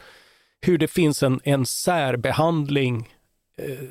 hur 0.65 0.77
det 0.77 0.87
finns 0.87 1.23
en, 1.23 1.39
en 1.43 1.65
särbehandling 1.65 3.09
eh, 3.61 3.87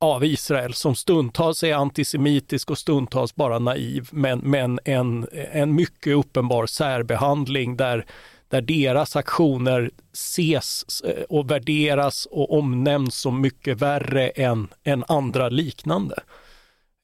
av 0.00 0.24
Israel 0.24 0.74
som 0.74 0.94
stundtals 0.94 1.62
är 1.62 1.74
antisemitisk 1.74 2.70
och 2.70 2.78
stundtals 2.78 3.34
bara 3.34 3.58
naiv, 3.58 4.08
men, 4.12 4.38
men 4.38 4.80
en, 4.84 5.28
en 5.32 5.74
mycket 5.74 6.16
uppenbar 6.16 6.66
särbehandling 6.66 7.76
där 7.76 8.06
där 8.48 8.60
deras 8.60 9.16
aktioner 9.16 9.90
ses 10.12 11.00
eh, 11.00 11.22
och 11.22 11.50
värderas 11.50 12.26
och 12.30 12.58
omnämns 12.58 13.20
som 13.20 13.40
mycket 13.40 13.82
värre 13.82 14.28
än, 14.28 14.68
än 14.84 15.04
andra 15.08 15.48
liknande. 15.48 16.14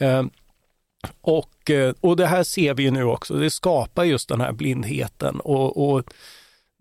Ehm, 0.00 0.30
eh, 1.04 1.10
och, 1.20 1.70
och 2.00 2.16
det 2.16 2.26
här 2.26 2.44
ser 2.44 2.74
vi 2.74 2.90
nu 2.90 3.04
också, 3.04 3.34
det 3.34 3.50
skapar 3.50 4.04
just 4.04 4.28
den 4.28 4.40
här 4.40 4.52
blindheten 4.52 5.40
och, 5.40 5.90
och 5.90 6.04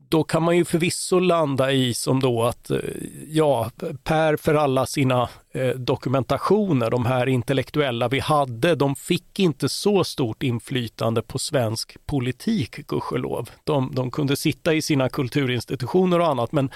då 0.10 0.24
kan 0.24 0.44
man 0.44 0.58
ju 0.58 0.66
förvisso 0.66 1.20
landa 1.20 1.72
i 1.72 1.94
som 1.94 2.20
då 2.20 2.44
att, 2.44 2.70
eh, 2.70 2.80
ja, 3.28 3.72
Per 4.04 4.38
för 4.38 4.54
alla 4.54 4.86
sina 4.86 5.30
eh, 5.52 5.70
dokumentationer, 5.70 6.90
de 6.90 7.06
här 7.06 7.28
intellektuella 7.28 8.08
vi 8.08 8.20
hade, 8.20 8.76
de 8.76 8.96
fick 8.96 9.40
inte 9.40 9.70
så 9.70 10.04
stort 10.04 10.44
inflytande 10.44 11.22
på 11.22 11.40
svensk 11.40 12.06
politik, 12.06 12.88
gudskelov. 12.88 13.50
De, 13.64 13.92
de 13.96 14.12
kunde 14.12 14.36
sitta 14.36 14.74
i 14.74 14.82
sina 14.82 15.10
kulturinstitutioner 15.10 16.20
och 16.20 16.28
annat, 16.28 16.52
men 16.52 16.70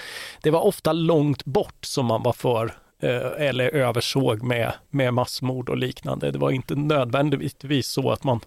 det 0.44 0.52
var 0.52 0.62
ofta 0.62 0.94
långt 0.94 1.46
bort 1.46 1.86
som 1.86 2.06
man 2.06 2.24
var 2.24 2.34
för 2.34 2.66
eh, 3.02 3.48
eller 3.48 3.76
översåg 3.76 4.44
med, 4.44 4.74
med 4.90 5.14
massmord 5.14 5.70
och 5.70 5.78
liknande. 5.78 6.32
Det 6.32 6.40
var 6.40 6.52
inte 6.52 6.76
nödvändigtvis 6.76 7.88
så 7.88 8.12
att 8.12 8.24
man 8.24 8.40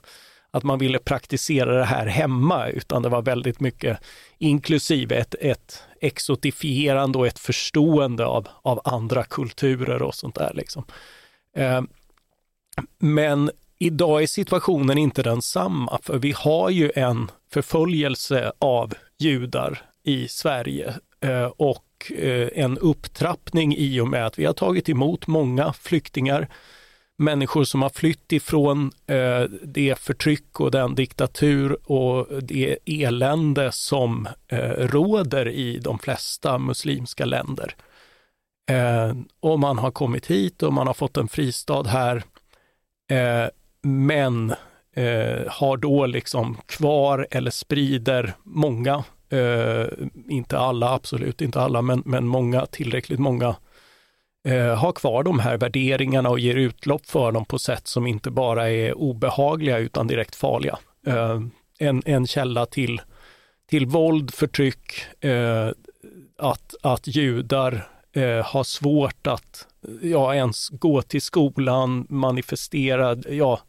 att 0.50 0.62
man 0.62 0.78
ville 0.78 0.98
praktisera 0.98 1.78
det 1.78 1.84
här 1.84 2.06
hemma, 2.06 2.68
utan 2.68 3.02
det 3.02 3.08
var 3.08 3.22
väldigt 3.22 3.60
mycket 3.60 3.98
inklusive 4.38 5.16
ett, 5.16 5.34
ett 5.40 5.82
exotifierande 6.00 7.18
och 7.18 7.26
ett 7.26 7.38
förstående 7.38 8.26
av, 8.26 8.48
av 8.62 8.80
andra 8.84 9.24
kulturer 9.24 10.02
och 10.02 10.14
sånt 10.14 10.34
där. 10.34 10.52
Liksom. 10.54 10.84
Eh, 11.56 11.82
men 12.98 13.50
idag 13.78 14.22
är 14.22 14.26
situationen 14.26 14.98
inte 14.98 15.22
densamma, 15.22 15.98
för 16.02 16.18
vi 16.18 16.34
har 16.36 16.70
ju 16.70 16.92
en 16.94 17.30
förföljelse 17.52 18.52
av 18.58 18.94
judar 19.18 19.82
i 20.04 20.28
Sverige 20.28 20.94
eh, 21.20 21.44
och 21.44 22.12
eh, 22.18 22.48
en 22.54 22.78
upptrappning 22.78 23.76
i 23.76 24.00
och 24.00 24.08
med 24.08 24.26
att 24.26 24.38
vi 24.38 24.44
har 24.44 24.52
tagit 24.52 24.88
emot 24.88 25.26
många 25.26 25.72
flyktingar 25.72 26.48
människor 27.20 27.64
som 27.64 27.82
har 27.82 27.88
flytt 27.88 28.32
ifrån 28.32 28.90
eh, 29.06 29.42
det 29.62 29.98
förtryck 29.98 30.60
och 30.60 30.70
den 30.70 30.94
diktatur 30.94 31.90
och 31.92 32.42
det 32.42 32.78
elände 32.86 33.72
som 33.72 34.28
eh, 34.48 34.86
råder 34.86 35.48
i 35.48 35.78
de 35.78 35.98
flesta 35.98 36.58
muslimska 36.58 37.24
länder. 37.24 37.74
Eh, 38.70 39.14
och 39.40 39.60
man 39.60 39.78
har 39.78 39.90
kommit 39.90 40.26
hit 40.26 40.62
och 40.62 40.72
man 40.72 40.86
har 40.86 40.94
fått 40.94 41.16
en 41.16 41.28
fristad 41.28 41.82
här. 41.82 42.16
Eh, 43.10 43.48
men 43.82 44.50
eh, 44.96 45.42
har 45.48 45.76
då 45.76 46.06
liksom 46.06 46.56
kvar 46.66 47.26
eller 47.30 47.50
sprider 47.50 48.34
många, 48.42 49.04
eh, 49.30 49.86
inte 50.28 50.58
alla, 50.58 50.94
absolut 50.94 51.40
inte 51.40 51.60
alla, 51.60 51.82
men, 51.82 52.02
men 52.06 52.26
många, 52.26 52.66
tillräckligt 52.66 53.20
många 53.20 53.56
eh, 54.44 54.74
har 54.74 54.92
kvar 54.92 55.22
de 55.22 55.38
här 55.38 55.56
värderingarna 55.56 56.30
och 56.30 56.40
ger 56.40 56.54
utlopp 56.54 57.06
för 57.06 57.32
dem 57.32 57.44
på 57.44 57.58
sätt 57.58 57.88
som 57.88 58.06
inte 58.06 58.30
bara 58.30 58.70
är 58.70 58.98
obehagliga 58.98 59.78
utan 59.78 60.06
direkt 60.06 60.36
farliga. 60.36 60.78
Eh, 61.06 61.40
en, 61.78 62.02
en 62.06 62.26
källa 62.26 62.66
till, 62.66 63.00
till 63.70 63.86
våld, 63.86 64.34
förtryck, 64.34 64.92
eh, 65.24 65.68
att, 66.38 66.74
att 66.82 67.06
judar 67.06 67.88
eh, 68.12 68.44
har 68.46 68.64
svårt 68.64 69.26
att 69.26 69.66
ja, 70.02 70.34
ens 70.34 70.68
gå 70.68 71.02
till 71.02 71.22
skolan, 71.22 72.06
manifestera, 72.08 73.16
ja, 73.28 73.60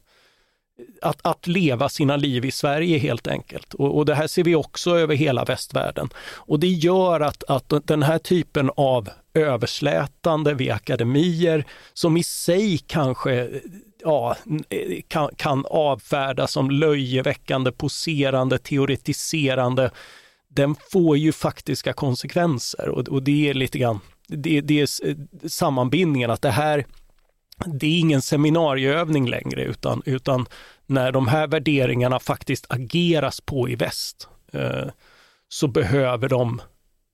att, 1.02 1.20
att 1.22 1.48
leva 1.48 1.90
sina 1.90 2.16
liv 2.16 2.46
i 2.46 2.52
Sverige 2.52 2.98
helt 2.98 3.28
enkelt. 3.28 3.74
Och, 3.74 3.98
och, 3.98 4.06
det 4.06 4.16
här 4.16 4.28
ser 4.28 4.44
vi 4.44 4.56
också 4.56 4.98
över 4.98 5.16
hela 5.16 5.46
västvärlden. 5.46 6.10
Och 6.36 6.60
det 6.60 6.68
gör 6.68 7.20
att, 7.20 7.44
att 7.44 7.74
den 7.88 8.04
här 8.04 8.18
typen 8.18 8.72
av 8.76 9.10
överslätande 9.34 10.54
vid 10.54 10.72
akademier 10.72 11.66
som 11.94 12.18
i 12.18 12.24
sig 12.24 12.78
kanske 12.78 13.50
ja, 14.04 14.36
kan, 15.08 15.30
kan 15.36 15.66
avfärdas 15.70 16.52
som 16.52 16.72
löjeväckande, 16.72 17.72
poserande, 17.72 18.58
teoretiserande, 18.58 19.92
den 20.48 20.76
får 20.92 21.18
ju 21.18 21.32
faktiska 21.32 21.94
konsekvenser 21.94 22.90
och, 22.90 23.08
och 23.08 23.24
det 23.24 23.50
är 23.50 23.54
lite 23.54 23.80
grann, 23.80 24.00
det, 24.28 24.62
det 24.62 24.82
är 24.82 24.88
sammanbindningen 25.48 26.32
att 26.32 26.42
det 26.42 26.52
här, 26.52 26.86
det 27.66 27.88
är 27.88 28.00
ingen 28.00 28.22
seminarieövning 28.22 29.30
längre 29.30 29.64
utan, 29.64 30.02
utan 30.06 30.46
när 30.86 31.12
de 31.12 31.28
här 31.28 31.48
värderingarna 31.48 32.20
faktiskt 32.20 32.66
ageras 32.70 33.42
på 33.42 33.70
i 33.70 33.76
väst 33.76 34.30
eh, 34.54 34.88
så 35.50 35.68
behöver 35.68 36.30
de 36.30 36.62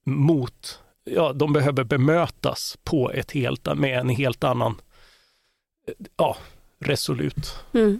mot, 0.06 0.80
ja, 1.04 1.34
de 1.34 1.54
behöver 1.54 1.84
bemötas 1.84 2.77
på 2.84 3.12
ett 3.12 3.32
helt, 3.32 3.77
med 3.77 4.00
en 4.00 4.10
helt 4.10 4.44
annan, 4.44 4.82
eh, 5.88 5.94
ja, 6.18 6.38
resolut. 6.80 7.60
Mm. 7.74 8.00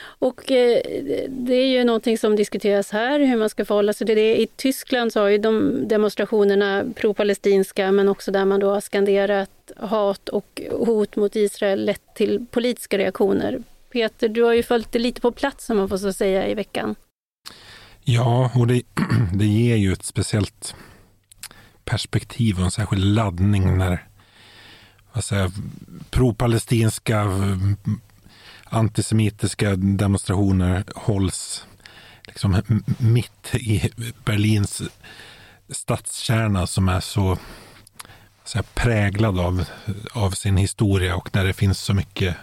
Och 0.00 0.52
eh, 0.52 0.80
det 1.28 1.54
är 1.54 1.66
ju 1.66 1.84
någonting 1.84 2.18
som 2.18 2.36
diskuteras 2.36 2.90
här, 2.90 3.20
hur 3.20 3.36
man 3.36 3.48
ska 3.48 3.64
förhålla 3.64 3.92
sig 3.92 4.06
till 4.06 4.16
det. 4.16 4.40
I 4.40 4.46
Tyskland 4.56 5.12
så 5.12 5.20
har 5.20 5.28
ju 5.28 5.38
de 5.38 5.82
demonstrationerna 5.88 6.84
pro-palestinska, 6.96 7.92
men 7.92 8.08
också 8.08 8.30
där 8.30 8.44
man 8.44 8.60
då 8.60 8.70
har 8.70 8.80
skanderat 8.80 9.50
hat 9.76 10.28
och 10.28 10.62
hot 10.70 11.16
mot 11.16 11.36
Israel 11.36 11.84
lett 11.84 12.14
till 12.14 12.46
politiska 12.50 12.98
reaktioner. 12.98 13.62
Peter, 13.92 14.28
du 14.28 14.42
har 14.42 14.54
ju 14.54 14.62
följt 14.62 14.92
det 14.92 14.98
lite 14.98 15.20
på 15.20 15.32
plats, 15.32 15.70
om 15.70 15.76
man 15.76 15.88
får 15.88 15.98
så 15.98 16.12
säga, 16.12 16.48
i 16.48 16.54
veckan. 16.54 16.94
Ja, 18.04 18.50
och 18.54 18.66
det, 18.66 18.82
det 19.34 19.46
ger 19.46 19.76
ju 19.76 19.92
ett 19.92 20.04
speciellt 20.04 20.74
perspektiv 21.84 22.58
och 22.58 22.64
en 22.64 22.70
särskild 22.70 23.04
laddning 23.04 23.78
när 23.78 24.08
vad 25.12 25.24
säger, 25.24 25.50
pro-palestinska 26.10 27.20
eh, 27.20 27.56
antisemitiska 28.70 29.76
demonstrationer 29.76 30.84
hålls 30.94 31.66
liksom 32.26 32.62
mitt 32.98 33.54
i 33.54 33.90
Berlins 34.24 34.82
stadskärna 35.68 36.66
som 36.66 36.88
är 36.88 37.00
så, 37.00 37.38
så 38.44 38.62
präglad 38.74 39.40
av, 39.40 39.64
av 40.12 40.30
sin 40.30 40.56
historia 40.56 41.16
och 41.16 41.28
där 41.32 41.44
det 41.44 41.52
finns 41.52 41.80
så 41.80 41.94
mycket 41.94 42.36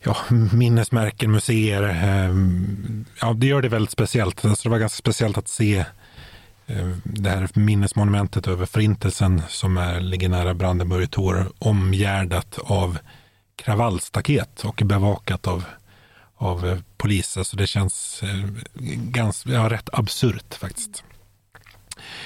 ja, 0.00 0.16
minnesmärken, 0.52 1.32
museer. 1.32 1.82
Eh, 1.82 2.34
ja, 3.20 3.32
det 3.32 3.46
gör 3.46 3.62
det 3.62 3.68
väldigt 3.68 3.90
speciellt. 3.90 4.44
Alltså 4.44 4.68
det 4.68 4.70
var 4.70 4.78
ganska 4.78 4.96
speciellt 4.96 5.38
att 5.38 5.48
se 5.48 5.84
eh, 6.66 6.88
det 7.04 7.30
här 7.30 7.48
minnesmonumentet 7.54 8.48
över 8.48 8.66
Förintelsen 8.66 9.42
som 9.48 9.76
är, 9.76 10.00
ligger 10.00 10.28
nära 10.28 10.54
Brandenburg 10.54 11.10
Tor 11.10 11.52
omgärdat 11.58 12.58
av 12.58 12.98
kravallstaket 13.56 14.64
och 14.64 14.82
bevakat 14.84 15.46
av, 15.46 15.64
av 16.36 16.66
eh, 16.66 16.78
poliser. 16.96 17.42
Så 17.42 17.56
det 17.56 17.66
känns 17.66 18.22
eh, 18.22 18.48
ganska, 18.96 19.50
ja, 19.50 19.70
rätt 19.70 19.88
absurt 19.92 20.54
faktiskt. 20.54 21.04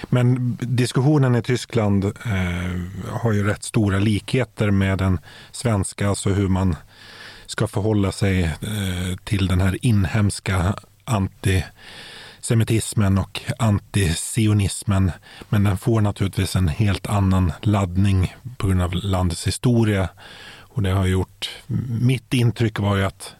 Men 0.02 0.56
diskussionen 0.61 1.37
i 1.37 1.42
Tyskland 1.42 2.04
eh, 2.04 2.12
har 3.12 3.33
ju 3.33 3.47
rätt 3.47 3.64
stora 3.64 3.99
likheter 3.99 4.71
med 4.71 4.99
den 4.99 5.18
svenska, 5.52 6.09
alltså 6.09 6.30
hur 6.30 6.49
man 6.49 6.76
ska 7.47 7.66
förhålla 7.66 8.12
sig 8.12 8.45
eh, 8.45 9.16
till 9.25 9.47
den 9.47 9.61
här 9.61 9.87
inhemska 9.87 10.75
antisemitismen 11.04 13.18
och 13.18 13.40
antisionismen. 13.59 15.12
Men 15.49 15.64
den 15.64 15.78
får 15.78 16.00
naturligtvis 16.00 16.56
en 16.56 16.69
helt 16.69 17.06
annan 17.06 17.52
laddning 17.62 18.36
på 18.56 18.67
grund 18.67 18.82
av 18.82 18.95
landets 18.95 19.47
historia 19.47 20.08
och 20.76 20.82
det 20.82 20.91
har 20.91 21.06
gjort, 21.06 21.50
mitt 22.00 22.34
intryck 22.34 22.78
var 22.78 22.97
ju 22.97 23.04
att 23.04 23.34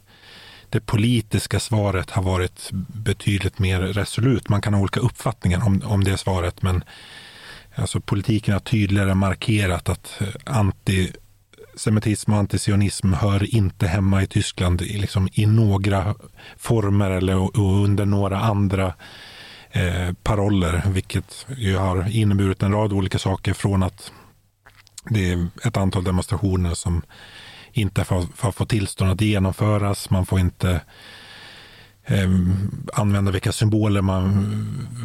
det 0.71 0.81
politiska 0.81 1.61
svaret 1.61 2.11
har 2.11 2.23
varit 2.23 2.71
betydligt 2.89 3.59
mer 3.59 3.81
resolut. 3.81 4.49
Man 4.49 4.61
kan 4.61 4.75
ha 4.75 4.81
olika 4.81 5.01
uppfattningar 5.01 5.67
om, 5.67 5.83
om 5.85 6.05
det 6.05 6.19
svaret, 6.19 6.63
men 6.63 6.85
alltså 7.75 8.01
politiken 8.01 8.53
har 8.53 8.61
tydligare 8.61 9.15
markerat 9.15 9.89
att 9.89 10.21
eh, 10.21 10.29
antisemitism 10.45 12.33
och 12.33 12.39
antisionism 12.39 13.13
hör 13.13 13.55
inte 13.55 13.87
hemma 13.87 14.23
i 14.23 14.27
Tyskland 14.27 14.83
i, 14.83 14.99
liksom, 14.99 15.29
i 15.33 15.47
några 15.47 16.15
former 16.57 17.11
eller 17.11 17.59
under 17.61 18.05
några 18.05 18.41
andra 18.41 18.95
eh, 19.71 20.13
paroller, 20.23 20.83
vilket 20.87 21.47
ju 21.57 21.77
har 21.77 22.09
inneburit 22.09 22.63
en 22.63 22.73
rad 22.73 22.93
olika 22.93 23.19
saker 23.19 23.53
från 23.53 23.83
att 23.83 24.13
det 25.11 25.33
är 25.33 25.47
ett 25.65 25.77
antal 25.77 26.05
demonstrationer 26.05 26.75
som 26.75 27.03
inte 27.73 28.05
får, 28.05 28.53
får, 28.53 28.65
tillstånd 28.65 29.11
att 29.11 29.21
genomföras. 29.21 30.11
Man 30.11 30.27
får 30.27 30.41
inte 30.41 30.81
eh, 32.05 32.31
använda 32.93 33.33
vilka 33.33 33.53
symboler 33.53 34.03
man, 34.03 34.47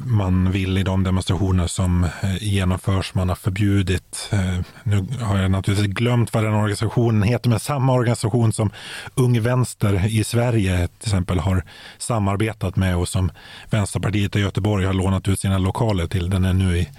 man 0.06 0.52
vill 0.52 0.78
i 0.78 0.84
de 0.84 1.04
demonstrationer 1.04 1.68
som 1.68 2.04
eh, 2.04 2.44
genomförs. 2.44 3.14
Man 3.14 3.30
har 3.30 3.36
förbjudit, 3.36 4.30
eh, 4.32 4.60
nu 4.84 5.08
har 5.22 5.38
jag 5.38 5.52
naturligtvis 5.52 5.94
glömt 5.94 6.34
vad 6.34 6.44
den 6.44 6.54
organisationen 6.54 7.24
heter, 7.24 7.50
men 7.50 7.60
samma 7.60 7.94
organisation 7.94 8.54
som 8.54 8.72
Ung 9.16 9.42
Vänster 9.42 10.06
i 10.06 10.24
Sverige 10.24 10.88
till 10.88 11.08
exempel 11.08 11.40
har 11.40 11.64
samarbetat 11.98 12.76
med 12.76 12.98
och 12.98 13.08
som 13.08 13.32
Vänsterpartiet 13.70 14.36
i 14.36 14.40
Göteborg 14.40 14.86
har 14.86 14.94
lånat 14.94 15.28
ut 15.28 15.40
sina 15.40 15.58
lokaler 15.58 16.08
till. 16.08 16.30
Den 16.30 16.46
är 16.46 16.54
nu 16.54 16.78
i 16.78 16.90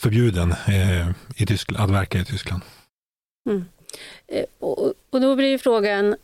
förbjuden 0.00 0.52
eh, 0.52 1.08
i 1.36 1.46
Tyskland, 1.46 1.84
att 1.84 1.90
verka 1.90 2.18
i 2.18 2.24
Tyskland. 2.24 2.62
Mm. 3.48 3.64
Eh, 4.28 4.44
och, 4.58 4.92
och 5.10 5.20
då 5.20 5.36
blir 5.36 5.58
frågan, 5.58 6.16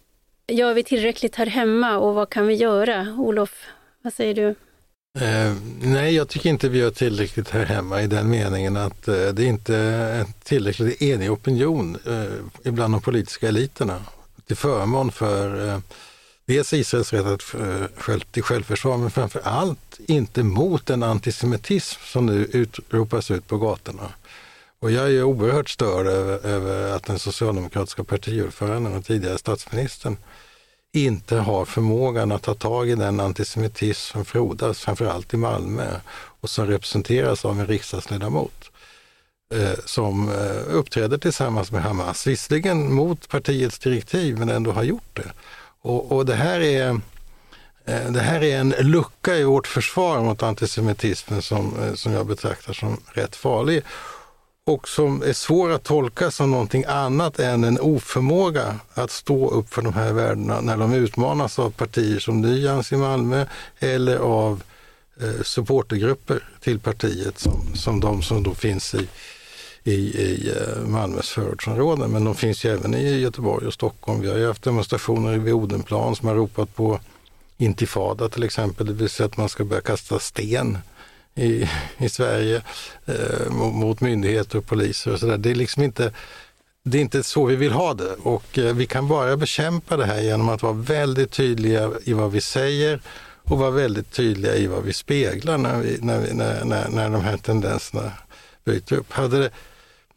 gör 0.48 0.74
vi 0.74 0.82
tillräckligt 0.82 1.36
här 1.36 1.46
hemma 1.46 1.98
och 1.98 2.14
vad 2.14 2.30
kan 2.30 2.46
vi 2.46 2.54
göra? 2.54 3.14
Olof, 3.18 3.66
vad 4.02 4.12
säger 4.12 4.34
du? 4.34 4.54
Eh, 5.18 5.54
nej, 5.82 6.14
jag 6.14 6.28
tycker 6.28 6.50
inte 6.50 6.68
vi 6.68 6.78
gör 6.78 6.90
tillräckligt 6.90 7.50
här 7.50 7.64
hemma 7.64 8.02
i 8.02 8.06
den 8.06 8.30
meningen 8.30 8.76
att 8.76 9.08
eh, 9.08 9.28
det 9.28 9.44
inte 9.44 9.76
är 9.76 10.20
en 10.20 10.32
tillräckligt 10.42 11.02
enig 11.02 11.32
opinion 11.32 11.98
eh, 12.06 12.68
ibland 12.68 12.94
de 12.94 13.00
politiska 13.00 13.48
eliterna 13.48 14.00
till 14.46 14.56
förmån 14.56 15.12
för 15.12 15.68
eh, 15.68 15.78
dels 16.46 16.72
Israels 16.72 17.12
rätt 17.12 17.26
att, 17.26 17.54
eh, 17.54 17.86
själv, 17.96 18.20
till 18.20 18.42
självförsvar, 18.42 18.96
men 18.96 19.10
framför 19.10 19.40
allt 19.44 20.00
inte 20.06 20.42
mot 20.42 20.86
den 20.86 21.02
antisemitism 21.02 22.00
som 22.04 22.26
nu 22.26 22.48
utropas 22.52 23.30
ut 23.30 23.46
på 23.46 23.58
gatorna. 23.58 24.12
Och 24.78 24.90
jag 24.90 25.10
är 25.12 25.22
oerhört 25.22 25.68
störd 25.68 26.06
över, 26.06 26.46
över 26.46 26.96
att 26.96 27.04
den 27.04 27.18
socialdemokratiska 27.18 28.04
partiordföranden 28.04 28.96
och 28.96 29.04
tidigare 29.04 29.38
statsministern 29.38 30.16
inte 30.92 31.36
har 31.36 31.64
förmågan 31.64 32.32
att 32.32 32.42
ta 32.42 32.54
tag 32.54 32.88
i 32.90 32.94
den 32.94 33.20
antisemitism 33.20 34.12
som 34.12 34.24
frodas, 34.24 34.80
framförallt 34.80 35.34
i 35.34 35.36
Malmö, 35.36 36.00
och 36.40 36.50
som 36.50 36.66
representeras 36.66 37.44
av 37.44 37.60
en 37.60 37.66
riksdagsledamot 37.66 38.70
eh, 39.54 39.78
som 39.84 40.28
eh, 40.28 40.76
uppträder 40.76 41.18
tillsammans 41.18 41.72
med 41.72 41.82
Hamas. 41.82 42.26
Visserligen 42.26 42.94
mot 42.94 43.28
partiets 43.28 43.78
direktiv, 43.78 44.38
men 44.38 44.48
ändå 44.48 44.72
har 44.72 44.82
gjort 44.82 45.10
det. 45.16 45.32
Och, 45.86 46.12
och 46.12 46.26
det, 46.26 46.34
här 46.34 46.60
är, 46.60 46.88
eh, 47.84 48.10
det 48.10 48.20
här 48.20 48.42
är 48.42 48.58
en 48.58 48.74
lucka 48.78 49.36
i 49.36 49.44
vårt 49.44 49.66
försvar 49.66 50.20
mot 50.20 50.42
antisemitismen 50.42 51.42
som, 51.42 51.74
eh, 51.82 51.94
som 51.94 52.12
jag 52.12 52.26
betraktar 52.26 52.72
som 52.72 53.00
rätt 53.12 53.36
farlig 53.36 53.82
och 54.66 54.88
som 54.88 55.22
är 55.22 55.32
svår 55.32 55.70
att 55.70 55.82
tolka 55.82 56.30
som 56.30 56.50
någonting 56.50 56.84
annat 56.88 57.38
än 57.38 57.64
en 57.64 57.80
oförmåga 57.80 58.80
att 58.94 59.10
stå 59.10 59.50
upp 59.50 59.74
för 59.74 59.82
de 59.82 59.92
här 59.92 60.12
värdena 60.12 60.60
när 60.60 60.76
de 60.76 60.92
utmanas 60.92 61.58
av 61.58 61.70
partier 61.70 62.18
som 62.18 62.40
Nyans 62.40 62.92
i 62.92 62.96
Malmö 62.96 63.46
eller 63.78 64.16
av 64.16 64.62
eh, 65.20 65.42
supportergrupper 65.42 66.48
till 66.60 66.80
partiet 66.80 67.38
som, 67.38 67.74
som 67.74 68.00
de 68.00 68.22
som 68.22 68.42
då 68.42 68.54
finns 68.54 68.94
i, 68.94 69.08
i, 69.86 69.92
i 69.92 70.52
eh, 70.56 70.86
Malmös 70.86 71.28
förortsområden. 71.28 72.10
Men 72.10 72.24
de 72.24 72.34
finns 72.34 72.64
ju 72.64 72.72
även 72.72 72.94
i 72.94 73.18
Göteborg 73.18 73.66
och 73.66 73.74
Stockholm. 73.74 74.20
Vi 74.20 74.28
har 74.28 74.36
ju 74.36 74.46
haft 74.46 74.62
demonstrationer 74.62 75.38
vid 75.38 75.54
Odenplan 75.54 76.16
som 76.16 76.28
har 76.28 76.34
ropat 76.34 76.74
på 76.74 77.00
intifada 77.58 78.28
till 78.28 78.42
exempel, 78.42 78.86
det 78.86 78.92
vill 78.92 79.08
säga 79.08 79.26
att 79.26 79.36
man 79.36 79.48
ska 79.48 79.64
börja 79.64 79.82
kasta 79.82 80.18
sten 80.18 80.78
i, 81.34 81.68
i 81.98 82.08
Sverige 82.08 82.62
eh, 83.06 83.50
mot 83.52 84.00
myndigheter 84.00 84.58
och 84.58 84.66
poliser 84.66 85.12
och 85.12 85.20
sådär. 85.20 85.38
Det 85.38 85.50
är 85.50 85.54
liksom 85.54 85.82
inte 85.82 86.12
det 86.82 86.98
är 86.98 87.02
inte 87.02 87.22
så 87.22 87.44
vi 87.44 87.56
vill 87.56 87.72
ha 87.72 87.94
det 87.94 88.12
och 88.12 88.58
eh, 88.58 88.74
vi 88.74 88.86
kan 88.86 89.08
bara 89.08 89.36
bekämpa 89.36 89.96
det 89.96 90.04
här 90.04 90.20
genom 90.20 90.48
att 90.48 90.62
vara 90.62 90.72
väldigt 90.72 91.30
tydliga 91.30 91.90
i 92.04 92.12
vad 92.12 92.32
vi 92.32 92.40
säger 92.40 93.00
och 93.42 93.58
vara 93.58 93.70
väldigt 93.70 94.12
tydliga 94.12 94.56
i 94.56 94.66
vad 94.66 94.84
vi 94.84 94.92
speglar 94.92 95.58
när, 95.58 95.78
vi, 95.78 95.98
när, 96.00 96.20
vi, 96.20 96.34
när, 96.34 96.64
när, 96.64 96.88
när 96.88 97.10
de 97.10 97.20
här 97.20 97.36
tendenserna 97.36 98.12
bryter 98.64 98.96
upp. 98.96 99.12
Hade 99.12 99.38
det 99.38 99.50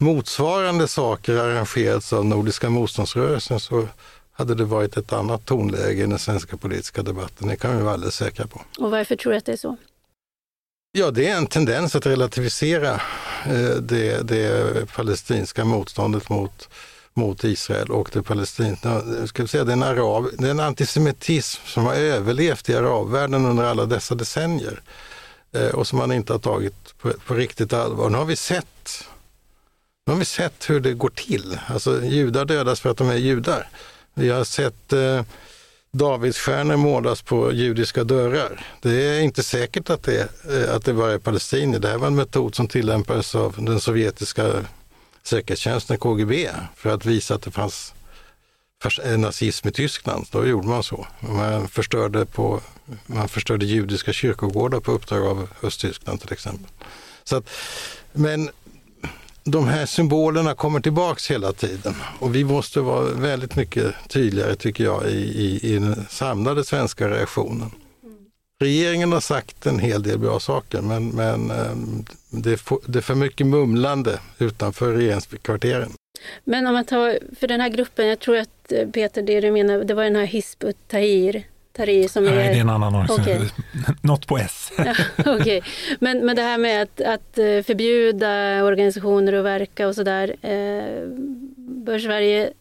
motsvarande 0.00 0.88
saker 0.88 1.36
arrangerats 1.36 2.12
av 2.12 2.24
Nordiska 2.24 2.70
motståndsrörelsen 2.70 3.60
så 3.60 3.88
hade 4.32 4.54
det 4.54 4.64
varit 4.64 4.96
ett 4.96 5.12
annat 5.12 5.44
tonläge 5.44 6.02
i 6.02 6.06
den 6.06 6.18
svenska 6.18 6.56
politiska 6.56 7.02
debatten. 7.02 7.48
Det 7.48 7.56
kan 7.56 7.76
vi 7.76 7.82
vara 7.82 7.94
alldeles 7.94 8.14
säkra 8.14 8.46
på. 8.46 8.60
Och 8.78 8.90
varför 8.90 9.16
tror 9.16 9.32
du 9.32 9.38
att 9.38 9.44
det 9.44 9.52
är 9.52 9.56
så? 9.56 9.76
Ja, 10.92 11.10
det 11.10 11.28
är 11.28 11.36
en 11.36 11.46
tendens 11.46 11.94
att 11.94 12.06
relativisera 12.06 13.00
eh, 13.46 13.76
det, 13.80 14.28
det 14.28 14.86
palestinska 14.94 15.64
motståndet 15.64 16.28
mot, 16.28 16.68
mot 17.14 17.44
Israel 17.44 17.90
och 17.90 18.10
det 18.12 18.22
palestinska, 18.22 19.02
ska 19.26 19.42
vi 19.42 19.48
säga, 19.48 19.64
den, 19.64 19.82
arab, 19.82 20.30
den 20.38 20.60
antisemitism 20.60 21.62
som 21.66 21.84
har 21.84 21.94
överlevt 21.94 22.68
i 22.68 22.74
arabvärlden 22.74 23.46
under 23.46 23.64
alla 23.64 23.86
dessa 23.86 24.14
decennier 24.14 24.82
eh, 25.52 25.68
och 25.68 25.86
som 25.86 25.98
man 25.98 26.12
inte 26.12 26.32
har 26.32 26.40
tagit 26.40 26.98
på, 26.98 27.12
på 27.26 27.34
riktigt 27.34 27.72
allvar. 27.72 28.10
Nu 28.10 28.18
har 28.18 28.24
vi 28.24 28.36
sett 28.36 29.04
nu 30.06 30.12
har 30.12 30.18
vi 30.18 30.24
sett 30.24 30.70
hur 30.70 30.80
det 30.80 30.94
går 30.94 31.10
till. 31.10 31.58
Alltså 31.66 32.04
judar 32.04 32.44
dödas 32.44 32.80
för 32.80 32.90
att 32.90 32.96
de 32.96 33.10
är 33.10 33.16
judar. 33.16 33.68
Vi 34.14 34.30
har 34.30 34.44
sett 34.44 34.92
eh, 34.92 35.22
Davidsstjärnor 35.92 36.76
målas 36.76 37.22
på 37.22 37.52
judiska 37.52 38.04
dörrar. 38.04 38.66
Det 38.82 38.90
är 38.90 39.20
inte 39.20 39.42
säkert 39.42 39.90
att 39.90 40.02
det, 40.02 40.28
eh, 40.50 40.74
att 40.74 40.84
det 40.84 40.94
bara 40.94 41.12
är 41.12 41.18
palestinier. 41.18 41.80
Det 41.80 41.88
här 41.88 41.98
var 41.98 42.06
en 42.06 42.14
metod 42.14 42.54
som 42.54 42.68
tillämpades 42.68 43.34
av 43.34 43.54
den 43.58 43.80
sovjetiska 43.80 44.52
säkerhetstjänsten 45.22 45.98
KGB 45.98 46.50
för 46.76 46.90
att 46.90 47.06
visa 47.06 47.34
att 47.34 47.42
det 47.42 47.50
fanns 47.50 47.94
eh, 49.04 49.18
nazism 49.18 49.68
i 49.68 49.72
Tyskland. 49.72 50.26
Då 50.30 50.46
gjorde 50.46 50.68
man 50.68 50.82
så. 50.82 51.06
Man 51.20 51.68
förstörde, 51.68 52.26
på, 52.26 52.60
man 53.06 53.28
förstörde 53.28 53.66
judiska 53.66 54.12
kyrkogårdar 54.12 54.80
på 54.80 54.92
uppdrag 54.92 55.26
av 55.26 55.48
Östtyskland 55.62 56.20
till 56.20 56.32
exempel. 56.32 56.70
Så 57.24 57.36
att, 57.36 57.50
men 58.12 58.50
de 59.50 59.68
här 59.68 59.86
symbolerna 59.86 60.54
kommer 60.54 60.80
tillbaks 60.80 61.30
hela 61.30 61.52
tiden 61.52 61.94
och 62.18 62.34
vi 62.34 62.44
måste 62.44 62.80
vara 62.80 63.04
väldigt 63.04 63.56
mycket 63.56 63.94
tydligare 64.08 64.54
tycker 64.54 64.84
jag 64.84 65.06
i, 65.06 65.16
i, 65.16 65.60
i 65.62 65.78
den 65.78 66.06
samlade 66.08 66.64
svenska 66.64 67.08
reaktionen. 67.08 67.70
Regeringen 68.60 69.12
har 69.12 69.20
sagt 69.20 69.66
en 69.66 69.78
hel 69.78 70.02
del 70.02 70.18
bra 70.18 70.40
saker 70.40 70.80
men, 70.80 71.08
men 71.08 71.50
ehm, 71.50 72.04
det, 72.30 72.52
är 72.52 72.56
för, 72.56 72.78
det 72.86 72.98
är 72.98 73.02
för 73.02 73.14
mycket 73.14 73.46
mumlande 73.46 74.18
utanför 74.38 74.92
regeringskvarteren. 74.92 75.92
Men 76.44 76.66
om 76.66 76.72
man 76.72 76.84
tar, 76.84 77.18
för 77.40 77.48
den 77.48 77.60
här 77.60 77.68
gruppen, 77.68 78.06
jag 78.06 78.18
tror 78.18 78.36
att 78.36 78.72
eh, 78.72 78.88
Peter, 78.88 79.22
det 79.22 79.40
du 79.40 79.50
menar, 79.50 79.84
det 79.84 79.94
var 79.94 80.04
den 80.04 80.16
här 80.16 80.24
Hizb 80.24 80.64
Tari 81.72 82.08
som 82.08 82.24
Nej, 82.24 82.32
är... 82.32 82.50
det 82.50 82.56
är 82.56 82.60
en 82.60 82.70
annan 82.70 82.94
organisation. 82.94 83.36
Okay. 83.36 83.48
Något 84.02 84.26
på 84.26 84.38
S. 84.38 84.72
ja, 84.78 84.94
okay. 85.36 85.60
men, 85.98 86.26
men 86.26 86.36
det 86.36 86.42
här 86.42 86.58
med 86.58 86.82
att, 86.82 87.00
att 87.00 87.38
eh, 87.38 87.62
förbjuda 87.62 88.64
organisationer 88.64 89.32
att 89.32 89.44
verka 89.44 89.88
och 89.88 89.94
sådär. 89.94 90.36
Eh, 90.42 91.06
bör 91.56 91.98
Sverige 91.98 92.52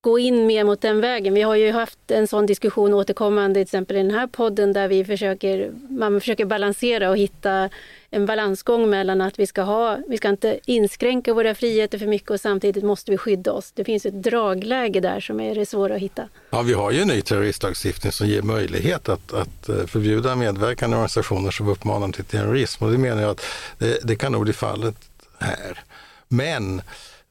gå 0.00 0.18
in 0.18 0.46
mer 0.46 0.64
mot 0.64 0.80
den 0.80 1.00
vägen? 1.00 1.34
Vi 1.34 1.42
har 1.42 1.54
ju 1.54 1.72
haft 1.72 2.10
en 2.10 2.26
sån 2.26 2.46
diskussion 2.46 2.94
återkommande, 2.94 3.54
till 3.54 3.62
exempel 3.62 3.96
i 3.96 4.02
den 4.02 4.10
här 4.10 4.26
podden, 4.26 4.72
där 4.72 4.88
vi 4.88 5.04
försöker, 5.04 5.72
man 5.88 6.20
försöker 6.20 6.44
balansera 6.44 7.10
och 7.10 7.16
hitta 7.16 7.70
en 8.14 8.26
balansgång 8.26 8.90
mellan 8.90 9.20
att 9.20 9.38
vi 9.38 9.46
ska 9.46 9.62
ha, 9.62 9.98
vi 10.08 10.16
ska 10.16 10.28
inte 10.28 10.58
inskränka 10.64 11.34
våra 11.34 11.54
friheter 11.54 11.98
för 11.98 12.06
mycket 12.06 12.30
och 12.30 12.40
samtidigt 12.40 12.84
måste 12.84 13.10
vi 13.10 13.18
skydda 13.18 13.52
oss. 13.52 13.72
Det 13.72 13.84
finns 13.84 14.06
ett 14.06 14.22
dragläge 14.22 15.00
där 15.00 15.20
som 15.20 15.40
är 15.40 15.54
det 15.54 15.66
svåra 15.66 15.94
att 15.94 16.00
hitta. 16.00 16.28
Ja, 16.50 16.62
vi 16.62 16.72
har 16.72 16.90
ju 16.90 17.00
en 17.00 17.08
ny 17.08 17.20
terroristlagstiftning 17.20 18.12
som 18.12 18.26
ger 18.26 18.42
möjlighet 18.42 19.08
att, 19.08 19.32
att 19.32 19.68
eh, 19.68 19.86
förbjuda 19.86 20.36
medverkan 20.36 20.90
i 20.90 20.94
organisationer 20.94 21.50
som 21.50 21.68
uppmanar 21.68 22.08
till 22.08 22.24
terrorism 22.24 22.84
och 22.84 22.90
det 22.90 22.98
menar 22.98 23.22
jag 23.22 23.30
att 23.30 23.44
det, 23.78 23.98
det 24.02 24.16
kan 24.16 24.32
nog 24.32 24.42
bli 24.42 24.52
fallet 24.52 24.96
här. 25.38 25.82
Men 26.28 26.82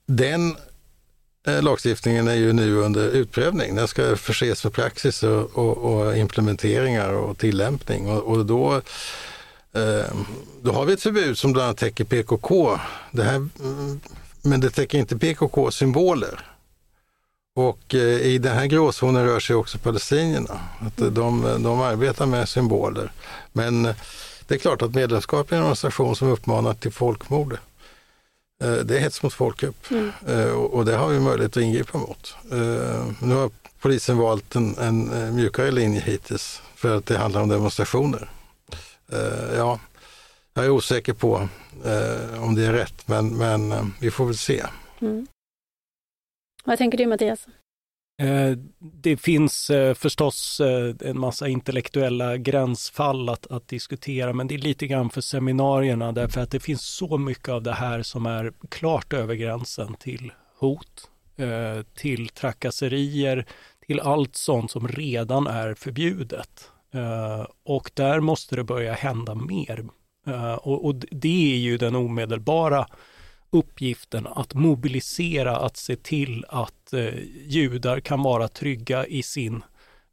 den 0.05 0.55
eh, 1.47 1.61
lagstiftningen 1.61 2.27
är 2.27 2.35
ju 2.35 2.53
nu 2.53 2.75
under 2.75 3.09
utprövning. 3.09 3.75
Den 3.75 3.87
ska 3.87 4.15
förses 4.15 4.63
med 4.63 4.73
praxis 4.73 5.23
och, 5.23 5.57
och, 5.57 5.77
och 5.77 6.17
implementeringar 6.17 7.13
och 7.13 7.37
tillämpning 7.37 8.09
och, 8.09 8.23
och 8.23 8.45
då 8.45 8.81
då 10.61 10.71
har 10.71 10.85
vi 10.85 10.93
ett 10.93 11.01
förbud 11.01 11.37
som 11.37 11.53
bland 11.53 11.65
annat 11.65 11.77
täcker 11.77 12.03
PKK. 12.03 12.79
Det 13.11 13.23
här, 13.23 13.47
men 14.41 14.59
det 14.59 14.69
täcker 14.69 14.97
inte 14.97 15.17
PKK-symboler. 15.17 16.53
Och 17.55 17.95
eh, 17.95 18.21
i 18.21 18.37
den 18.37 18.55
här 18.55 18.65
gråzonen 18.65 19.25
rör 19.25 19.39
sig 19.39 19.55
också 19.55 19.77
palestinierna. 19.77 20.59
Att 20.79 20.97
de, 20.97 21.41
de 21.63 21.81
arbetar 21.81 22.25
med 22.25 22.49
symboler. 22.49 23.11
Men 23.51 23.85
eh, 23.85 23.95
det 24.47 24.55
är 24.55 24.59
klart 24.59 24.81
att 24.81 24.95
medlemskap 24.95 25.51
i 25.51 25.55
en 25.55 25.61
organisation 25.61 26.15
som 26.15 26.27
uppmanar 26.27 26.73
till 26.73 26.91
folkmord, 26.91 27.53
eh, 28.63 28.73
det 28.73 28.97
är 28.97 28.99
hets 28.99 29.23
mot 29.23 29.33
folkgrupp. 29.33 29.91
Mm. 29.91 30.11
Och 30.55 30.85
det 30.85 30.95
har 30.95 31.09
vi 31.09 31.19
möjlighet 31.19 31.57
att 31.57 31.63
ingripa 31.63 31.97
mot. 31.97 32.35
Nu 33.19 33.35
har 33.35 33.51
polisen 33.79 34.17
valt 34.17 34.55
en, 34.55 34.77
en 34.77 35.35
mjukare 35.35 35.71
linje 35.71 36.01
hittills 36.01 36.61
för 36.75 36.97
att 36.97 37.05
det 37.05 37.17
handlar 37.17 37.41
om 37.41 37.49
demonstrationer. 37.49 38.29
Eh, 39.13 39.55
ja, 39.57 39.79
jag 40.53 40.65
är 40.65 40.69
osäker 40.69 41.13
på 41.13 41.49
eh, 41.85 42.43
om 42.43 42.55
det 42.55 42.65
är 42.65 42.73
rätt, 42.73 43.07
men, 43.07 43.37
men 43.37 43.71
eh, 43.71 43.85
vi 44.01 44.11
får 44.11 44.25
väl 44.25 44.37
se. 44.37 44.63
Mm. 45.01 45.27
Vad 46.63 46.77
tänker 46.77 46.97
du 46.97 47.05
Mattias? 47.05 47.47
Det 48.79 49.17
finns 49.17 49.71
förstås 49.95 50.61
en 51.01 51.19
massa 51.19 51.47
intellektuella 51.47 52.37
gränsfall 52.37 53.29
att, 53.29 53.47
att, 53.47 53.67
diskutera, 53.67 54.33
men 54.33 54.47
det 54.47 54.55
är 54.55 54.59
lite 54.59 54.87
grann 54.87 55.09
för 55.09 55.21
seminarierna 55.21 56.11
därför 56.11 56.41
att 56.41 56.51
det 56.51 56.59
finns 56.59 56.81
så 56.81 57.17
mycket 57.17 57.49
av 57.49 57.63
det 57.63 57.73
här 57.73 58.01
som 58.03 58.25
är 58.25 58.53
klart 58.69 59.13
över 59.13 59.35
gränsen 59.35 59.93
till 59.93 60.31
hot, 60.59 61.09
till 61.95 62.29
trakasserier, 62.29 63.45
till 63.87 63.99
allt 63.99 64.35
sånt 64.35 64.71
som 64.71 64.87
redan 64.87 65.47
är 65.47 65.73
förbjudet. 65.73 66.71
Uh, 66.95 67.45
och 67.63 67.91
där 67.93 68.19
måste 68.19 68.55
det 68.55 68.63
börja 68.63 68.93
hända 68.93 69.35
mer. 69.35 69.85
Uh, 70.27 70.53
och, 70.53 70.85
och, 70.85 70.95
det 70.95 71.53
är 71.53 71.57
ju 71.57 71.77
den 71.77 71.95
omedelbara 71.95 72.87
uppgiften 73.49 74.27
att 74.27 74.53
mobilisera, 74.53 75.57
att 75.57 75.77
se 75.77 75.95
till 75.95 76.45
att 76.49 76.93
uh, 76.93 77.09
judar 77.47 77.99
kan 77.99 78.23
vara 78.23 78.47
trygga 78.47 79.05
i 79.05 79.23
sin 79.23 79.63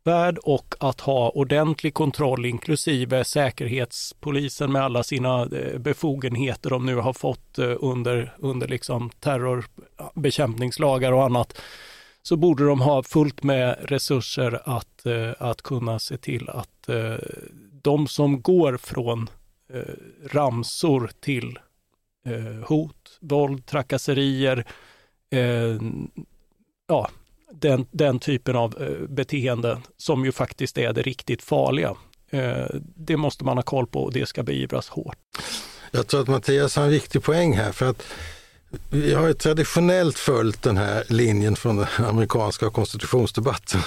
värld 0.05 0.39
och 0.39 0.75
att 0.81 1.01
ha 1.01 1.31
ordentlig 1.31 1.95
kontroll 1.95 2.47
inklusive 2.47 3.25
säkerhetspolisen 3.25 4.73
med 4.73 4.83
alla 4.83 5.03
sina 5.03 5.47
befogenheter 5.79 6.71
de 6.71 6.87
nu 6.87 6.97
har 6.97 7.13
fått 7.13 7.59
under, 7.59 8.37
under 8.39 8.69
liksom 8.69 9.11
terrorbekämpningslagar 9.11 11.13
och 11.13 11.25
annat 11.25 11.61
så 12.23 12.37
borde 12.37 12.65
de 12.65 12.81
ha 12.81 13.03
fullt 13.03 13.43
med 13.43 13.77
resurser 13.81 14.63
att, 14.65 15.07
eh, 15.07 15.31
att 15.39 15.63
kunna 15.63 15.99
se 15.99 16.17
till 16.17 16.49
att 16.49 16.89
eh, 16.89 17.15
de 17.83 18.09
som 18.09 18.43
går 18.43 18.77
från 18.77 19.31
eh, 19.73 19.81
ramsor 20.31 21.11
till 21.21 21.59
hot, 22.67 23.19
våld, 23.21 23.67
trakasserier, 23.67 24.67
ja, 26.89 27.11
den, 27.53 27.87
den 27.91 28.19
typen 28.19 28.57
av 28.57 28.97
beteende 29.09 29.83
som 29.97 30.25
ju 30.25 30.33
faktiskt 30.33 30.79
är 30.79 30.93
det 30.93 31.03
riktigt 31.03 31.43
farliga. 31.43 31.97
Det 32.97 33.17
måste 33.17 33.45
man 33.45 33.59
ha 33.59 33.63
koll 33.63 33.87
på 33.87 34.03
och 34.03 34.13
det 34.13 34.27
ska 34.27 34.43
beivras 34.43 34.89
hårt. 34.89 35.19
Jag 35.91 36.07
tror 36.07 36.21
att 36.21 36.29
Mattias 36.29 36.77
har 36.77 36.85
en 36.85 36.91
viktig 36.91 37.23
poäng 37.23 37.57
här 37.57 37.73
för 37.73 37.91
att 37.91 38.03
vi 38.91 39.15
har 39.15 39.27
ju 39.27 39.35
traditionellt 39.35 40.19
följt 40.19 40.63
den 40.63 40.77
här 40.77 41.05
linjen 41.09 41.57
från 41.57 41.77
den 41.77 41.87
amerikanska 41.99 42.71
konstitutionsdebatten 42.71 43.81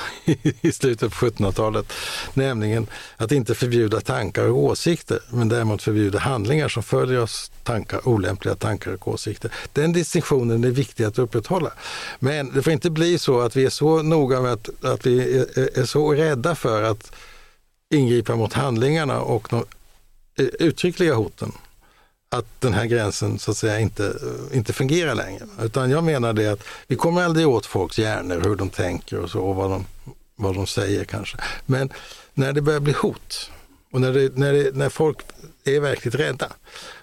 i 0.61 0.71
slutet 0.71 1.13
på 1.13 1.25
1700-talet, 1.25 1.93
nämligen 2.33 2.87
att 3.17 3.31
inte 3.31 3.55
förbjuda 3.55 4.01
tankar 4.01 4.47
och 4.47 4.57
åsikter, 4.57 5.19
men 5.29 5.49
däremot 5.49 5.81
förbjuda 5.81 6.19
handlingar 6.19 6.67
som 6.67 6.83
följer 6.83 7.19
oss 7.19 7.51
tankar, 7.63 8.07
olämpliga 8.07 8.55
tankar 8.55 8.93
och 8.93 9.07
åsikter. 9.07 9.51
Den 9.73 9.93
distinktionen 9.93 10.63
är 10.63 10.71
viktig 10.71 11.03
att 11.03 11.19
upprätthålla. 11.19 11.71
Men 12.19 12.53
det 12.53 12.63
får 12.63 12.73
inte 12.73 12.89
bli 12.89 13.19
så 13.19 13.41
att 13.41 13.55
vi 13.55 13.65
är 13.65 13.69
så 13.69 14.01
noga 14.01 14.41
med 14.41 14.53
att, 14.53 14.85
att 14.85 15.05
vi 15.05 15.37
är, 15.37 15.79
är 15.79 15.85
så 15.85 16.13
rädda 16.13 16.55
för 16.55 16.83
att 16.83 17.11
ingripa 17.93 18.35
mot 18.35 18.53
handlingarna 18.53 19.21
och 19.21 19.47
de 19.49 19.65
eh, 20.37 20.45
uttryckliga 20.45 21.13
hoten 21.13 21.51
att 22.33 22.61
den 22.61 22.73
här 22.73 22.85
gränsen 22.85 23.39
så 23.39 23.51
att 23.51 23.57
säga 23.57 23.79
inte, 23.79 24.13
inte 24.53 24.73
fungerar 24.73 25.15
längre. 25.15 25.47
Utan 25.61 25.89
jag 25.89 26.03
menar 26.03 26.33
det 26.33 26.47
att 26.47 26.63
vi 26.87 26.95
kommer 26.95 27.23
aldrig 27.23 27.47
åt 27.47 27.65
folks 27.65 27.99
hjärnor, 27.99 28.41
hur 28.43 28.55
de 28.55 28.69
tänker 28.69 29.19
och 29.19 29.29
så, 29.29 29.39
och 29.39 29.55
vad 29.55 29.69
de, 29.69 29.85
vad 30.35 30.55
de 30.55 30.67
säger 30.67 31.03
kanske. 31.03 31.37
Men 31.65 31.89
när 32.33 32.53
det 32.53 32.61
börjar 32.61 32.79
bli 32.79 32.93
hot 32.93 33.49
och 33.91 34.01
när, 34.01 34.13
det, 34.13 34.37
när, 34.37 34.53
det, 34.53 34.75
när 34.75 34.89
folk 34.89 35.17
är 35.63 35.79
verkligt 35.79 36.15
rädda, 36.15 36.47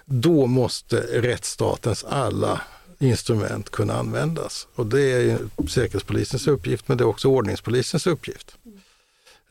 då 0.05 0.45
måste 0.45 0.95
rättsstatens 0.97 2.03
alla 2.03 2.61
instrument 2.99 3.69
kunna 3.69 3.93
användas. 3.93 4.67
Och 4.75 4.85
det 4.85 5.01
är 5.01 5.37
Säkerhetspolisens 5.69 6.47
uppgift, 6.47 6.87
men 6.87 6.97
det 6.97 7.03
är 7.03 7.07
också 7.07 7.27
ordningspolisens 7.27 8.07
uppgift. 8.07 8.55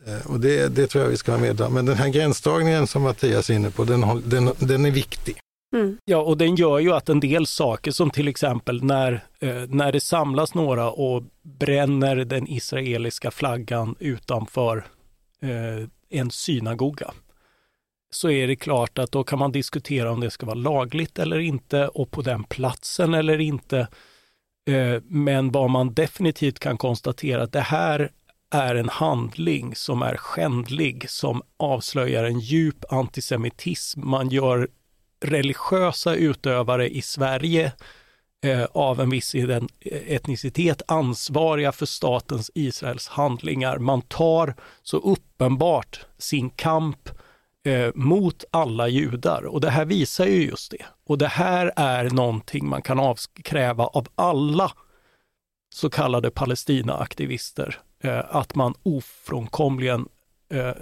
Eh, 0.07 0.27
och 0.27 0.41
det, 0.41 0.69
det 0.69 0.87
tror 0.87 1.05
jag 1.05 1.11
vi 1.11 1.17
ska 1.17 1.33
ha 1.33 1.39
med 1.39 1.71
Men 1.71 1.87
den 1.87 1.97
här 1.97 2.09
gränsdragningen 2.09 2.87
som 2.87 3.03
Mattias 3.03 3.51
är 3.51 3.55
inne 3.55 3.71
på, 3.71 3.85
den, 3.85 4.23
den, 4.25 4.53
den 4.59 4.85
är 4.85 4.91
viktig. 4.91 5.41
Mm. 5.73 5.99
Ja, 6.05 6.19
och 6.19 6.37
den 6.37 6.55
gör 6.55 6.79
ju 6.79 6.93
att 6.93 7.09
en 7.09 7.21
del 7.21 7.47
saker 7.47 7.91
som 7.91 8.11
till 8.11 8.29
exempel 8.29 8.85
när, 8.85 9.13
eh, 9.41 9.63
när 9.69 9.93
det 9.93 10.01
samlas 10.01 10.55
några 10.55 10.91
och 10.91 11.23
bränner 11.43 12.17
den 12.17 12.49
israeliska 12.49 13.31
flaggan 13.31 13.95
utanför 13.99 14.87
eh, 15.43 15.89
en 16.11 16.31
synagoga 16.31 17.13
så 18.11 18.31
är 18.31 18.49
det 18.49 18.57
klart 18.57 18.99
att 18.99 19.13
då 19.13 19.25
kan 19.25 19.39
man 19.39 19.53
diskutera 19.53 20.13
om 20.13 20.21
det 20.21 20.31
ska 20.31 20.47
vara 20.47 20.55
lagligt 20.55 21.19
eller 21.19 21.39
inte 21.39 21.89
och 21.89 22.11
på 22.11 22.23
den 22.23 22.45
platsen 22.45 23.15
eller 23.15 23.41
inte. 23.41 23.79
Eh, 24.71 25.03
men 25.05 25.53
vad 25.53 25.71
man 25.71 25.95
definitivt 25.95 26.59
kan 26.59 26.79
konstatera 26.79 27.43
att 27.43 27.53
det 27.53 27.61
här 27.61 28.11
är 28.51 28.75
en 28.75 28.89
handling 28.89 29.75
som 29.75 30.03
är 30.03 30.17
skändlig, 30.17 31.11
som 31.11 31.43
avslöjar 31.57 32.25
en 32.25 32.41
djup 32.41 32.93
antisemitism. 32.93 34.09
Man 34.09 34.29
gör 34.29 34.69
religiösa 35.21 36.15
utövare 36.15 36.89
i 36.89 37.03
Sverige 37.03 37.73
eh, 38.45 38.65
av 38.65 39.01
en 39.01 39.11
viss 39.11 39.35
etnicitet 40.07 40.83
ansvariga 40.89 41.73
för 41.73 41.87
statens 41.87 42.51
Israels 42.55 43.09
handlingar. 43.09 43.79
Man 43.79 44.03
tar 44.03 44.55
så 44.83 44.97
uppenbart 44.97 46.01
sin 46.19 46.51
kamp 46.51 47.09
eh, 47.65 47.89
mot 47.95 48.45
alla 48.51 48.89
judar 48.89 49.47
och 49.47 49.61
det 49.61 49.71
här 49.71 49.85
visar 49.85 50.27
ju 50.27 50.47
just 50.47 50.71
det. 50.71 50.85
Och 51.07 51.19
det 51.19 51.29
här 51.29 51.73
är 51.77 52.11
någonting 52.11 52.69
man 52.69 52.83
kan 52.83 52.99
avkräva 53.01 53.87
av 53.87 54.09
alla 54.15 54.73
så 55.75 55.91
kallade 55.91 56.31
Palestina-aktivister, 56.31 57.79
eh, 58.01 58.37
att 58.37 58.55
man 58.55 58.75
ofrånkomligen 58.83 60.09
eh, 60.53 60.73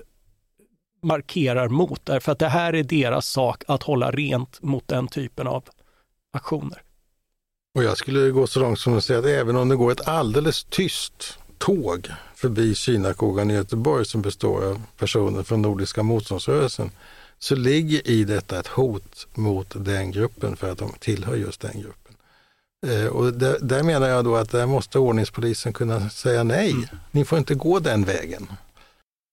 markerar 1.01 1.69
mot, 1.69 2.07
därför 2.07 2.33
att 2.33 2.39
det 2.39 2.49
här 2.49 2.75
är 2.75 2.83
deras 2.83 3.27
sak 3.27 3.65
att 3.69 3.83
hålla 3.83 4.11
rent 4.11 4.63
mot 4.63 4.89
den 4.89 5.09
typen 5.09 5.47
av 5.47 5.65
aktioner. 6.33 6.83
Och 7.75 7.85
jag 7.85 7.97
skulle 7.97 8.31
gå 8.31 8.47
så 8.47 8.61
långt 8.61 8.79
som 8.79 8.97
att 8.97 9.05
säga 9.05 9.19
att 9.19 9.25
även 9.25 9.57
om 9.57 9.69
det 9.69 9.77
går 9.77 9.93
ett 9.93 10.09
alldeles 10.09 10.65
tyst 10.65 11.39
tåg 11.59 12.09
förbi 12.35 12.75
synagogan 12.75 13.51
i 13.51 13.55
Göteborg 13.55 14.05
som 14.05 14.23
består 14.23 14.65
av 14.65 14.83
personer 14.97 15.43
från 15.43 15.63
Nordiska 15.63 16.03
motståndsrörelsen 16.03 16.91
så 17.39 17.55
ligger 17.55 18.09
i 18.09 18.25
detta 18.25 18.61
ett 18.61 18.67
hot 18.67 19.27
mot 19.35 19.73
den 19.77 20.11
gruppen 20.11 20.57
för 20.57 20.73
att 20.73 20.79
de 20.79 20.93
tillhör 21.01 21.37
just 21.37 21.61
den 21.61 21.81
gruppen. 21.81 22.15
Eh, 22.87 23.07
och 23.07 23.33
där, 23.33 23.59
där, 23.61 23.83
menar 23.83 24.09
jag 24.09 24.25
då 24.25 24.37
att 24.37 24.51
där 24.51 24.67
måste 24.67 24.99
ordningspolisen 24.99 25.73
kunna 25.73 26.11
säga 26.11 26.43
nej. 26.43 26.71
Mm. 26.71 26.85
Ni 27.11 27.25
får 27.25 27.39
inte 27.39 27.55
gå 27.55 27.79
den 27.79 28.05
vägen. 28.05 28.47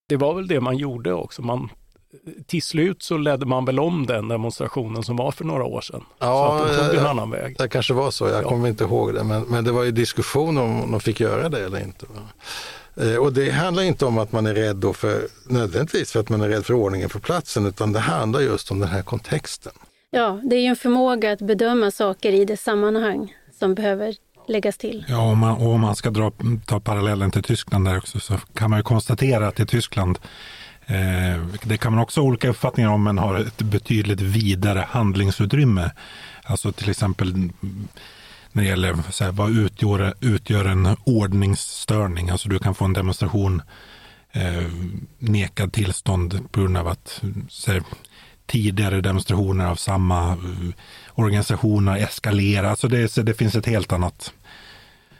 Det 0.08 0.18
var 0.18 0.34
väl 0.34 0.48
det 0.48 0.62
man 0.62 0.78
gjorde 0.78 1.14
också. 1.14 1.42
Man, 1.42 1.70
till 2.48 2.64
slut 2.64 3.04
så 3.04 3.18
ledde 3.18 3.46
man 3.46 3.66
väl 3.66 3.80
om 3.80 4.06
den 4.06 4.28
demonstrationen 4.28 5.04
som 5.04 5.16
var 5.16 5.32
för 5.32 5.46
några 5.46 5.64
år 5.64 5.82
sedan. 5.82 6.04
Ja, 6.20 6.58
så 6.60 6.66
att 6.66 6.78
de 6.78 6.90
tog 6.90 7.00
en 7.00 7.06
annan 7.06 7.32
väg. 7.32 7.56
Det 7.58 7.70
kanske 7.70 7.94
var 7.94 8.12
så, 8.12 8.28
jag 8.28 8.44
ja. 8.44 8.50
kommer 8.50 8.68
inte 8.68 8.84
ihåg 8.84 9.14
det. 9.14 9.24
Men, 9.24 9.42
men 9.42 9.64
det 9.64 9.72
var 9.72 9.84
ju 9.84 9.92
diskussion 9.92 10.58
om 10.58 10.92
de 10.92 11.00
fick 11.00 11.20
göra 11.20 11.50
det 11.50 11.66
eller 11.66 11.80
inte. 11.80 12.06
Eh, 12.96 13.16
och 13.16 13.34
det 13.34 13.50
handlar 13.50 13.84
inte 13.84 14.06
om 14.06 14.18
att 14.18 14.32
man 14.32 14.46
är 14.46 14.54
rädd 14.54 14.76
då 14.76 14.94
för, 14.94 15.28
nödvändigtvis 15.50 16.12
för 16.12 16.20
att 16.20 16.30
man 16.30 16.42
är 16.42 16.50
rädd 16.50 16.66
för 16.66 16.74
ordningen 16.74 17.10
på 17.10 17.20
platsen, 17.20 17.66
utan 17.66 17.94
det 17.94 18.00
handlar 18.00 18.40
just 18.40 18.72
om 18.72 18.80
den 18.80 18.90
här 18.90 19.02
kontexten. 19.02 19.74
Ja, 20.10 20.40
det 20.44 20.56
är 20.56 20.60
ju 20.60 20.68
en 20.68 20.76
förmåga 20.76 21.32
att 21.32 21.42
bedöma 21.42 21.92
saker 21.92 22.32
i 22.32 22.46
det 22.46 22.58
sammanhang 22.58 23.36
som 23.60 23.76
behöver 23.76 24.16
läggas 24.50 24.78
till. 24.78 25.06
Ja, 25.08 25.18
om 25.18 25.40
man, 25.40 25.52
om 25.52 25.82
man 25.82 25.96
ska 25.96 26.10
dra, 26.10 26.32
ta 26.66 26.80
parallellen 26.80 27.32
till 27.32 27.44
Tyskland 27.44 27.86
där 27.86 27.98
också 27.98 28.20
så 28.20 28.38
kan 28.54 28.70
man 28.70 28.80
ju 28.80 28.84
konstatera 28.84 29.48
att 29.48 29.60
i 29.60 29.66
Tyskland 29.66 30.20
eh, 30.86 31.46
det 31.64 31.78
kan 31.78 31.94
man 31.94 32.04
också 32.04 32.22
ha 32.22 32.28
olika 32.28 32.50
uppfattningar 32.50 32.90
om, 32.90 33.04
men 33.04 33.18
har 33.18 33.40
ett 33.40 33.58
betydligt 33.58 34.22
vidare 34.22 34.86
handlingsutrymme. 34.90 35.92
Alltså 36.44 36.72
till 36.72 36.90
exempel 36.90 37.30
mm, 37.30 37.88
när 38.52 38.64
det 38.64 38.70
gäller 38.70 38.98
så 39.12 39.24
här, 39.24 39.32
vad 39.32 39.58
utgör, 39.58 40.14
utgör 40.20 40.66
en 40.66 40.98
ordningsstörning. 41.04 42.30
Alltså 42.30 42.50
du 42.50 42.60
kan 42.60 42.76
få 42.76 42.86
en 42.86 42.94
demonstration 42.94 43.62
eh, 44.32 44.72
nekad 45.20 45.74
tillstånd 45.74 46.52
på 46.52 46.60
grund 46.60 46.78
av 46.78 46.88
att 46.88 47.22
här, 47.68 47.84
tidigare 48.46 49.02
demonstrationer 49.02 49.66
av 49.66 49.76
samma 49.76 50.36
uh, 50.36 50.72
organisationer 51.16 51.98
eskalerar. 51.98 52.70
Alltså 52.70 52.88
det, 52.88 53.16
det 53.16 53.34
finns 53.34 53.56
ett 53.56 53.66
helt 53.66 53.92
annat 53.92 54.34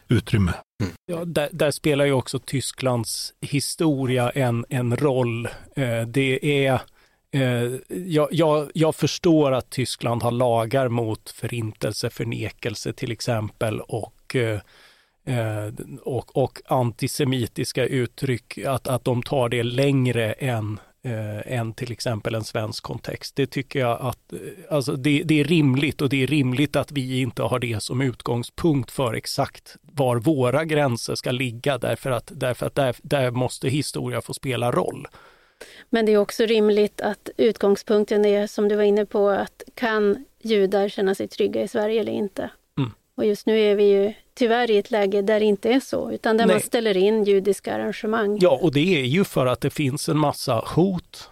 utrymme. 0.08 0.54
Mm. 0.84 0.94
Ja, 1.06 1.26
där, 1.26 1.50
där, 1.52 1.72
spelar 1.72 2.06
ju 2.06 2.12
också 2.12 2.40
Tysklands 2.40 3.34
historia 3.42 4.30
en, 4.30 4.66
en 4.70 4.98
roll. 4.98 5.46
Eh, 5.76 6.02
det 6.08 6.66
är 6.66 6.82
Eh, 7.36 7.72
jag, 8.06 8.28
jag, 8.32 8.72
jag, 8.74 8.96
förstår 8.96 9.52
att 9.52 9.70
Tyskland 9.70 10.24
har 10.24 10.32
lagar 10.32 10.88
mot 10.88 11.30
förintelse, 11.30 12.10
förnekelse 12.10 12.94
till 12.94 13.12
exempel 13.12 13.82
och, 13.82 14.36
eh, 14.36 14.60
eh, 15.26 15.74
och, 16.02 16.38
och 16.38 16.62
antisemitiska 16.66 17.86
uttryck, 17.86 18.58
att, 18.58 18.88
att 18.88 19.04
de 19.04 19.24
tar 19.24 19.50
det 19.50 19.64
längre 19.64 20.34
än, 20.34 20.80
än 21.46 21.74
till 21.74 21.92
exempel 21.92 22.36
en 22.36 22.44
svensk 22.44 22.84
kontext. 22.84 23.36
Det 23.36 23.48
tycker 23.48 23.80
jag 23.80 24.02
att 24.02 24.34
alltså 24.70 24.96
det, 24.96 25.24
det, 25.24 25.40
är 25.40 25.44
rimligt 25.44 26.02
och 26.02 26.10
det 26.10 26.24
är 26.24 26.28
rimligt 26.28 26.76
att 26.76 26.92
vi 26.92 27.22
inte 27.22 27.44
har 27.44 27.60
det 27.60 27.84
som 27.84 28.02
utgångspunkt 28.02 28.92
för 28.92 29.14
exakt 29.14 29.76
var 29.82 30.16
våra 30.16 30.66
gränser 30.66 31.16
ska 31.16 31.32
ligga 31.32 31.78
därför 31.78 32.12
att, 32.12 32.32
därför 32.36 32.66
att 32.66 32.76
där, 32.76 32.96
där 33.02 33.32
måste 33.32 33.70
historia 33.70 34.22
få 34.22 34.34
spela 34.34 34.72
roll. 34.72 35.08
Men 35.90 36.06
det 36.06 36.12
är 36.12 36.18
också 36.18 36.46
rimligt 36.46 37.02
att 37.02 37.30
utgångspunkten 37.38 38.26
är, 38.26 38.48
som 38.48 38.68
du 38.68 38.76
var 38.76 38.84
inne 38.84 39.06
på, 39.06 39.30
att 39.30 39.64
kan 39.74 40.26
judar 40.42 40.90
känna 40.90 41.16
sig 41.16 41.28
trygga 41.28 41.62
i 41.62 41.68
Sverige 41.68 42.02
eller 42.02 42.12
inte? 42.12 42.50
Mm. 42.78 42.92
Och 43.16 43.26
just 43.26 43.46
nu 43.46 43.60
är 43.60 43.76
vi 43.76 43.84
ju 43.84 44.14
tyvärr 44.36 44.72
i 44.72 44.78
ett 44.78 44.92
läge 44.92 45.22
där 45.22 45.40
det 45.40 45.46
inte 45.46 45.70
är 45.70 45.80
så, 45.80 46.12
utan 46.12 46.38
där 46.38 46.46
Nej. 46.46 46.56
man 46.56 46.62
ställer 46.62 46.98
in 46.98 47.24
judiska 47.24 47.76
arrangemang. 47.76 48.38
Ja, 48.42 48.60
och 48.62 48.74
det 48.74 49.02
är 49.02 49.06
ju 49.06 49.24
för 49.24 49.46
att 49.46 49.62
det 49.62 49.70
finns 49.70 50.10
en 50.10 50.18
massa 50.18 50.64
hot, 50.76 51.30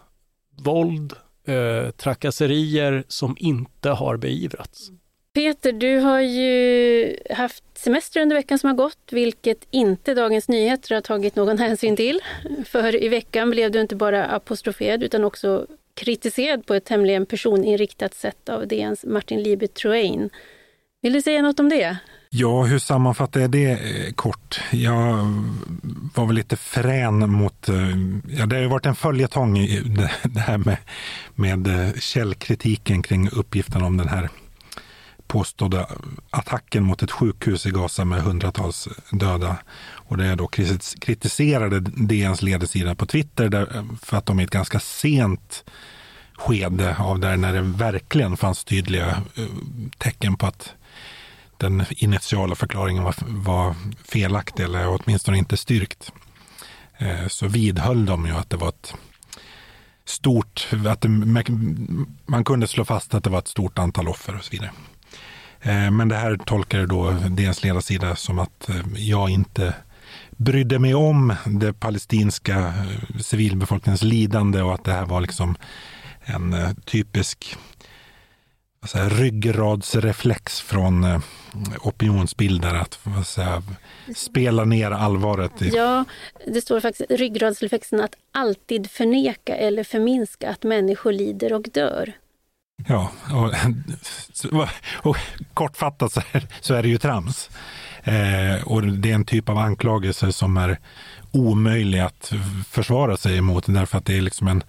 våld, 0.63 1.13
eh, 1.47 1.91
trakasserier 1.91 3.03
som 3.07 3.35
inte 3.39 3.89
har 3.89 4.17
beivrats. 4.17 4.91
Peter, 5.33 5.71
du 5.71 5.97
har 5.97 6.19
ju 6.19 7.17
haft 7.29 7.63
semester 7.73 8.21
under 8.21 8.35
veckan 8.35 8.59
som 8.59 8.67
har 8.67 8.75
gått, 8.75 9.11
vilket 9.11 9.67
inte 9.71 10.13
Dagens 10.13 10.47
Nyheter 10.47 10.95
har 10.95 11.01
tagit 11.01 11.35
någon 11.35 11.57
hänsyn 11.59 11.95
till. 11.95 12.19
För 12.65 13.03
i 13.03 13.07
veckan 13.07 13.49
blev 13.49 13.71
du 13.71 13.81
inte 13.81 13.95
bara 13.95 14.25
apostroferad 14.25 15.03
utan 15.03 15.23
också 15.23 15.67
kritiserad 15.93 16.65
på 16.65 16.73
ett 16.73 16.85
tämligen 16.85 17.25
personinriktat 17.25 18.13
sätt 18.13 18.49
av 18.49 18.67
DNs 18.67 19.05
Martin 19.05 19.43
Liebe 19.43 19.67
Troin. 19.67 20.29
Vill 21.01 21.13
du 21.13 21.21
säga 21.21 21.41
något 21.41 21.59
om 21.59 21.69
det? 21.69 21.97
Ja, 22.35 22.63
hur 22.63 22.79
sammanfattar 22.79 23.39
jag 23.39 23.51
det 23.51 23.71
eh, 23.71 24.13
kort? 24.13 24.61
Jag 24.71 25.33
var 26.15 26.25
väl 26.25 26.35
lite 26.35 26.55
frän 26.55 27.31
mot... 27.31 27.69
Eh, 27.69 27.89
ja, 28.27 28.45
det 28.45 28.55
har 28.55 28.61
ju 28.61 28.67
varit 28.67 28.85
en 28.85 28.95
följetong 28.95 29.53
det 30.23 30.39
här 30.39 30.57
med, 30.57 30.77
med 31.35 31.67
eh, 31.67 31.93
källkritiken 31.99 33.03
kring 33.03 33.29
uppgiften 33.29 33.83
om 33.83 33.97
den 33.97 34.07
här 34.07 34.29
påstådda 35.27 35.87
attacken 36.29 36.83
mot 36.83 37.03
ett 37.03 37.11
sjukhus 37.11 37.65
i 37.65 37.71
Gaza 37.71 38.05
med 38.05 38.21
hundratals 38.21 38.87
döda. 39.11 39.57
Och 39.93 40.17
det 40.17 40.25
är 40.25 40.35
då 40.35 40.47
kritiserade 40.99 41.79
DNs 41.79 42.41
ledarsida 42.41 42.95
på 42.95 43.05
Twitter 43.05 43.49
där, 43.49 43.85
för 44.01 44.17
att 44.17 44.25
de 44.25 44.39
i 44.39 44.43
ett 44.43 44.49
ganska 44.49 44.79
sent 44.79 45.63
skede 46.37 46.95
av 46.99 47.19
där 47.19 47.37
när 47.37 47.53
det 47.53 47.61
verkligen 47.61 48.37
fanns 48.37 48.63
tydliga 48.63 49.21
tecken 49.97 50.35
på 50.35 50.45
att 50.45 50.73
den 51.63 51.85
initiala 51.89 52.55
förklaringen 52.55 53.03
var, 53.03 53.15
var 53.27 53.75
felaktig 54.05 54.63
eller 54.63 54.87
åtminstone 54.87 55.37
inte 55.37 55.57
styrkt. 55.57 56.11
Eh, 56.97 57.27
så 57.27 57.47
vidhöll 57.47 58.05
de 58.05 58.25
ju 58.25 58.31
att 58.31 58.49
det 58.49 58.57
var 58.57 58.69
ett 58.69 58.93
stort, 60.05 60.67
att 60.87 61.01
det, 61.01 61.09
man 62.25 62.43
kunde 62.45 62.67
slå 62.67 62.85
fast 62.85 63.13
att 63.13 63.23
det 63.23 63.29
var 63.29 63.39
ett 63.39 63.47
stort 63.47 63.79
antal 63.79 64.07
offer 64.07 64.35
och 64.35 64.43
så 64.43 64.51
vidare. 64.51 64.71
Eh, 65.61 65.91
men 65.91 66.07
det 66.07 66.15
här 66.15 66.37
tolkade 66.37 66.85
då 66.85 67.11
DNs 67.11 67.63
ledarsida 67.63 68.15
som 68.15 68.39
att 68.39 68.69
eh, 68.69 68.75
jag 68.95 69.29
inte 69.29 69.73
brydde 70.29 70.79
mig 70.79 70.95
om 70.95 71.33
det 71.45 71.73
palestinska 71.73 72.73
civilbefolkningens 73.19 74.03
lidande 74.03 74.61
och 74.61 74.73
att 74.73 74.83
det 74.83 74.93
här 74.93 75.05
var 75.05 75.21
liksom 75.21 75.55
en 76.25 76.75
typisk 76.85 77.57
säga, 78.89 79.09
ryggradsreflex 79.09 80.61
från 80.61 81.21
opinionsbildare 81.81 82.79
att 82.79 83.27
säga, 83.27 83.63
spela 84.15 84.65
ner 84.65 84.91
allvaret. 84.91 85.61
I... 85.61 85.69
Ja, 85.69 86.05
det 86.47 86.61
står 86.61 86.79
faktiskt 86.79 87.11
ryggradsreflexen 87.11 88.01
att 88.01 88.15
alltid 88.31 88.91
förneka 88.91 89.55
eller 89.55 89.83
förminska 89.83 90.49
att 90.49 90.63
människor 90.63 91.11
lider 91.11 91.53
och 91.53 91.69
dör. 91.73 92.13
Ja, 92.87 93.11
och, 94.51 94.67
och 94.93 95.17
kortfattat 95.53 96.13
så 96.13 96.21
är, 96.31 96.47
så 96.61 96.73
är 96.73 96.83
det 96.83 96.89
ju 96.89 96.97
trams. 96.97 97.49
Eh, 98.03 98.67
och 98.67 98.83
det 98.83 99.11
är 99.11 99.15
en 99.15 99.25
typ 99.25 99.49
av 99.49 99.57
anklagelser 99.57 100.31
som 100.31 100.57
är 100.57 100.79
omöjlig 101.31 101.99
att 101.99 102.33
försvara 102.69 103.17
sig 103.17 103.37
emot 103.37 103.65
därför 103.67 103.97
att 103.97 104.05
det 104.05 104.17
är 104.17 104.21
liksom 104.21 104.47
en 104.47 104.63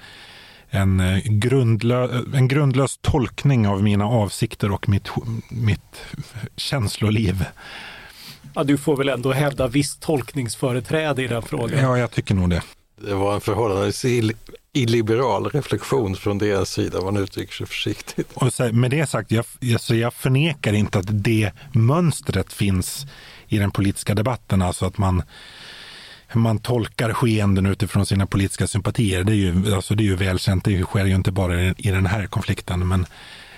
en, 0.74 1.00
eh, 1.00 1.18
grundlö, 1.24 2.22
en 2.34 2.48
grundlös 2.48 2.98
tolkning 3.02 3.68
av 3.68 3.82
mina 3.82 4.04
avsikter 4.04 4.72
och 4.72 4.88
mitt, 4.88 5.08
mitt 5.48 6.00
känsloliv. 6.56 7.44
Ja, 8.54 8.64
du 8.64 8.78
får 8.78 8.96
väl 8.96 9.08
ändå 9.08 9.32
hävda 9.32 9.68
visst 9.68 10.00
tolkningsföreträde 10.00 11.22
i 11.22 11.26
den 11.26 11.42
frågan? 11.42 11.80
Ja, 11.80 11.98
jag 11.98 12.10
tycker 12.10 12.34
nog 12.34 12.50
det. 12.50 12.62
Det 12.96 13.14
var 13.14 13.34
en 13.34 13.40
förhållandevis 13.40 14.04
illiberal 14.72 15.50
reflektion 15.50 16.16
från 16.16 16.38
deras 16.38 16.70
sida, 16.70 17.00
man 17.00 17.16
uttrycker 17.16 17.52
sig 17.52 17.66
försiktigt. 17.66 18.28
Och 18.34 18.52
så, 18.52 18.72
med 18.72 18.90
det 18.90 19.06
sagt, 19.06 19.30
jag, 19.30 19.44
alltså 19.72 19.94
jag 19.94 20.14
förnekar 20.14 20.72
inte 20.72 20.98
att 20.98 21.24
det 21.24 21.50
mönstret 21.72 22.52
finns 22.52 23.06
i 23.48 23.58
den 23.58 23.70
politiska 23.70 24.14
debatten, 24.14 24.62
alltså 24.62 24.86
att 24.86 24.98
man 24.98 25.22
hur 26.34 26.40
man 26.40 26.58
tolkar 26.58 27.12
skeenden 27.12 27.66
utifrån 27.66 28.06
sina 28.06 28.26
politiska 28.26 28.66
sympatier. 28.66 29.24
Det 29.24 29.32
är 29.32 29.36
ju, 29.36 29.74
alltså 29.74 29.94
det 29.94 30.02
är 30.02 30.04
ju 30.04 30.16
välkänt, 30.16 30.64
det 30.64 30.82
sker 30.82 31.04
ju 31.04 31.14
inte 31.14 31.32
bara 31.32 31.62
i 31.62 31.90
den 31.90 32.06
här 32.06 32.26
konflikten, 32.26 32.88
men 32.88 33.06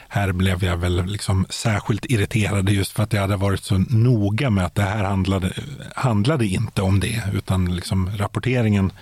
här 0.09 0.33
blev 0.33 0.65
jag 0.65 0.77
väl 0.77 1.07
liksom 1.07 1.47
särskilt 1.51 2.05
irriterad 2.05 2.69
just 2.69 2.93
för 2.93 3.03
att 3.03 3.13
jag 3.13 3.21
hade 3.21 3.37
varit 3.37 3.65
så 3.65 3.79
noga 3.79 4.51
med 4.51 4.65
att 4.65 4.75
det 4.75 4.83
här 4.83 5.05
handlade, 5.05 5.53
handlade 5.95 6.47
inte 6.47 6.83
om 6.83 7.01
det, 7.01 7.23
utan 7.35 7.77
liksom 7.77 8.11
rapporteringen 8.17 8.93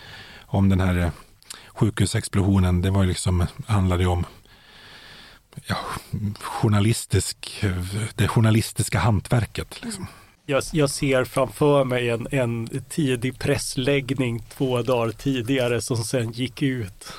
om 0.46 0.68
den 0.68 0.80
här 0.80 0.96
eh, 0.98 1.10
sjukhusexplosionen, 1.68 2.82
det 2.82 2.90
var 2.90 3.04
liksom, 3.04 3.46
handlade 3.66 4.06
om 4.06 4.24
ja, 5.66 5.76
journalistisk, 6.40 7.64
eh, 7.64 7.84
det 8.14 8.28
journalistiska 8.28 8.98
hantverket. 8.98 9.82
Liksom. 9.82 10.06
Jag, 10.46 10.62
jag, 10.72 10.90
ser 10.90 11.24
framför 11.24 11.84
mig 11.84 12.10
en, 12.10 12.26
en 12.30 12.68
tidig 12.88 13.38
pressläggning 13.38 14.42
två 14.56 14.82
dagar 14.82 15.12
tidigare 15.12 15.80
som 15.80 15.96
sen 15.96 16.32
gick 16.32 16.62
ut. 16.62 17.12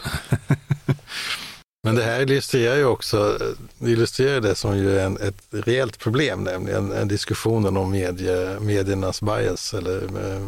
Men 1.84 1.96
det 1.96 2.04
här 2.04 2.22
illustrerar 2.22 2.76
ju 2.76 2.86
också 2.86 3.40
illustrerar 3.80 4.42
det 4.42 4.56
som 4.56 4.78
ju 4.78 5.00
är 5.00 5.06
en, 5.06 5.18
ett 5.18 5.44
reellt 5.50 6.00
problem, 6.00 6.44
nämligen 6.44 6.92
en 6.92 7.08
diskussionen 7.08 7.78
om 7.78 7.92
medie, 7.92 8.60
mediernas 8.60 9.22
bias 9.22 9.74
eller 9.74 10.04
eh, 10.04 10.42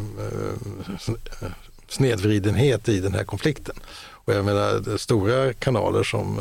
eh, 1.42 1.52
snedvridenhet 1.88 2.90
i 2.90 3.00
den 3.00 3.13
här 3.13 3.24
konflikten. 3.24 3.76
Och 4.10 4.34
jag 4.34 4.46
menar 4.46 4.98
stora 4.98 5.54
kanaler 5.54 6.04
som 6.04 6.40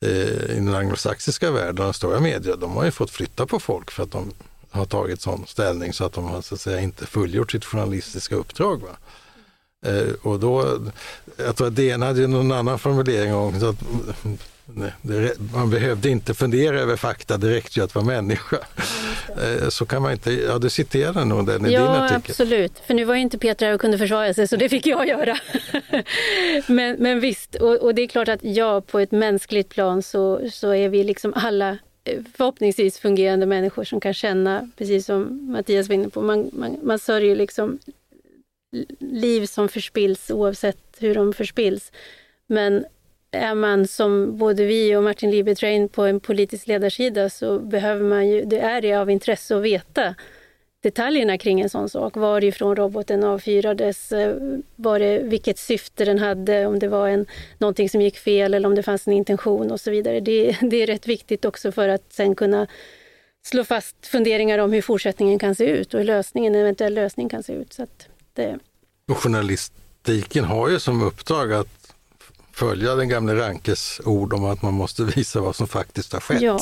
eh, 0.00 0.10
i 0.50 0.54
den 0.54 0.74
anglosaxiska 0.74 1.50
världen, 1.50 1.92
stora 1.92 2.20
medier, 2.20 2.56
de 2.56 2.76
har 2.76 2.84
ju 2.84 2.90
fått 2.90 3.10
flytta 3.10 3.46
på 3.46 3.60
folk 3.60 3.90
för 3.90 4.02
att 4.02 4.12
de 4.12 4.32
har 4.74 4.84
tagit 4.84 5.20
sån 5.20 5.46
ställning 5.46 5.92
så 5.92 6.04
att 6.04 6.12
de 6.12 6.24
har 6.24 6.42
så 6.42 6.54
att 6.54 6.60
säga 6.60 6.80
inte 6.80 7.06
fullgjort 7.06 7.52
sitt 7.52 7.64
journalistiska 7.64 8.34
uppdrag. 8.34 8.82
Va? 8.82 8.96
Eh, 9.86 10.12
och 10.22 10.40
då, 10.40 10.78
jag 11.36 11.56
tror 11.56 11.66
att 11.66 11.76
DN 11.76 12.02
hade 12.02 12.26
någon 12.26 12.52
annan 12.52 12.78
formulering 12.78 13.34
om 13.34 13.54
att 13.54 13.76
det, 15.02 15.38
man 15.54 15.70
behövde 15.70 16.08
inte 16.08 16.34
fundera 16.34 16.80
över 16.80 16.96
fakta, 16.96 17.36
det 17.36 17.50
räckte 17.50 17.80
ju 17.80 17.84
att 17.84 17.94
vara 17.94 18.04
människa. 18.04 18.58
Eh, 19.28 19.68
så 19.68 19.86
kan 19.86 20.02
man 20.02 20.12
inte, 20.12 20.32
ja 20.32 20.58
du 20.58 20.70
citerade 20.70 21.24
nog 21.24 21.46
den 21.46 21.66
i 21.66 21.72
ja, 21.72 21.80
din 21.80 21.90
artikel. 21.90 22.22
Ja 22.26 22.32
absolut, 22.32 22.72
för 22.86 22.94
nu 22.94 23.04
var 23.04 23.14
ju 23.14 23.20
inte 23.20 23.38
Petra 23.38 23.66
här 23.66 23.74
och 23.74 23.80
kunde 23.80 23.98
försvara 23.98 24.34
sig 24.34 24.48
så 24.48 24.56
det 24.56 24.68
fick 24.68 24.86
jag 24.86 25.08
göra. 25.08 25.38
men, 26.66 26.96
men 26.98 27.20
visst, 27.20 27.54
och, 27.54 27.76
och, 27.76 27.94
det 27.94 28.02
är 28.02 28.06
klart 28.06 28.28
att 28.28 28.40
ja, 28.42 28.80
på 28.80 28.98
ett 28.98 29.12
mänskligt 29.12 29.68
plan 29.68 30.02
så, 30.02 30.50
så 30.52 30.74
är 30.74 30.88
vi 30.88 31.04
liksom 31.04 31.32
alla 31.36 31.78
förhoppningsvis 32.34 32.98
fungerande 32.98 33.46
människor 33.46 33.84
som 33.84 34.00
kan 34.00 34.14
känna, 34.14 34.70
precis 34.76 35.06
som 35.06 35.50
Mattias 35.52 35.88
var 35.88 35.94
inne 35.94 36.08
på, 36.08 36.22
man, 36.22 36.50
man, 36.52 36.76
man 36.82 36.98
sörjer 36.98 37.36
liksom 37.36 37.78
liv 38.98 39.46
som 39.46 39.68
förspills 39.68 40.30
oavsett 40.30 40.96
hur 40.98 41.14
de 41.14 41.32
förspills. 41.32 41.92
Men 42.46 42.84
är 43.30 43.54
man 43.54 43.86
som 43.86 44.38
både 44.38 44.64
vi 44.64 44.96
och 44.96 45.02
Martin 45.02 45.30
Liebetrain 45.30 45.88
på 45.88 46.02
en 46.02 46.20
politisk 46.20 46.66
ledarsida 46.66 47.30
så 47.30 47.58
behöver 47.58 48.04
man 48.04 48.28
ju, 48.28 48.44
det 48.44 48.58
är 48.58 48.80
det 48.80 48.94
av 48.94 49.10
intresse 49.10 49.56
att 49.56 49.62
veta 49.62 50.14
detaljerna 50.84 51.38
kring 51.38 51.60
en 51.60 51.70
sån 51.70 51.88
sak. 51.88 52.16
Varifrån 52.16 52.76
roboten 52.76 53.24
avfyrades, 53.24 54.12
eh, 54.12 54.36
var 54.76 54.98
det, 54.98 55.18
vilket 55.18 55.58
syfte 55.58 56.04
den 56.04 56.18
hade, 56.18 56.66
om 56.66 56.78
det 56.78 56.88
var 56.88 57.08
en, 57.08 57.26
någonting 57.58 57.88
som 57.88 58.00
gick 58.00 58.18
fel 58.18 58.54
eller 58.54 58.68
om 58.68 58.74
det 58.74 58.82
fanns 58.82 59.06
en 59.06 59.12
intention 59.12 59.70
och 59.70 59.80
så 59.80 59.90
vidare. 59.90 60.20
Det, 60.20 60.56
det 60.60 60.82
är 60.82 60.86
rätt 60.86 61.06
viktigt 61.06 61.44
också 61.44 61.72
för 61.72 61.88
att 61.88 62.12
sen 62.12 62.34
kunna 62.34 62.66
slå 63.46 63.64
fast 63.64 64.06
funderingar 64.06 64.58
om 64.58 64.72
hur 64.72 64.82
fortsättningen 64.82 65.38
kan 65.38 65.54
se 65.54 65.64
ut 65.64 65.94
och 65.94 66.00
hur 66.00 66.06
lösningen, 66.06 66.54
en 66.54 66.60
eventuell 66.60 66.94
lösning 66.94 67.28
kan 67.28 67.42
se 67.42 67.52
ut. 67.52 67.72
Så 67.72 67.86
det... 68.34 68.58
Och 69.08 69.18
journalistiken 69.18 70.44
har 70.44 70.68
ju 70.68 70.80
som 70.80 71.02
uppdrag 71.02 71.52
att 71.52 71.94
följa 72.52 72.94
den 72.94 73.08
gamle 73.08 73.34
Rankes 73.34 74.00
ord 74.04 74.32
om 74.32 74.44
att 74.44 74.62
man 74.62 74.74
måste 74.74 75.04
visa 75.04 75.40
vad 75.40 75.56
som 75.56 75.68
faktiskt 75.68 76.12
har 76.12 76.20
skett. 76.20 76.42
Ja, 76.42 76.60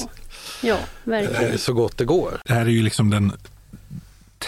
ja 0.62 0.78
verkligen. 1.04 1.52
Eh, 1.52 1.56
så 1.56 1.72
gott 1.72 1.98
det 1.98 2.04
går. 2.04 2.40
Det 2.44 2.52
här 2.52 2.66
är 2.66 2.70
ju 2.70 2.82
liksom 2.82 3.10
den 3.10 3.32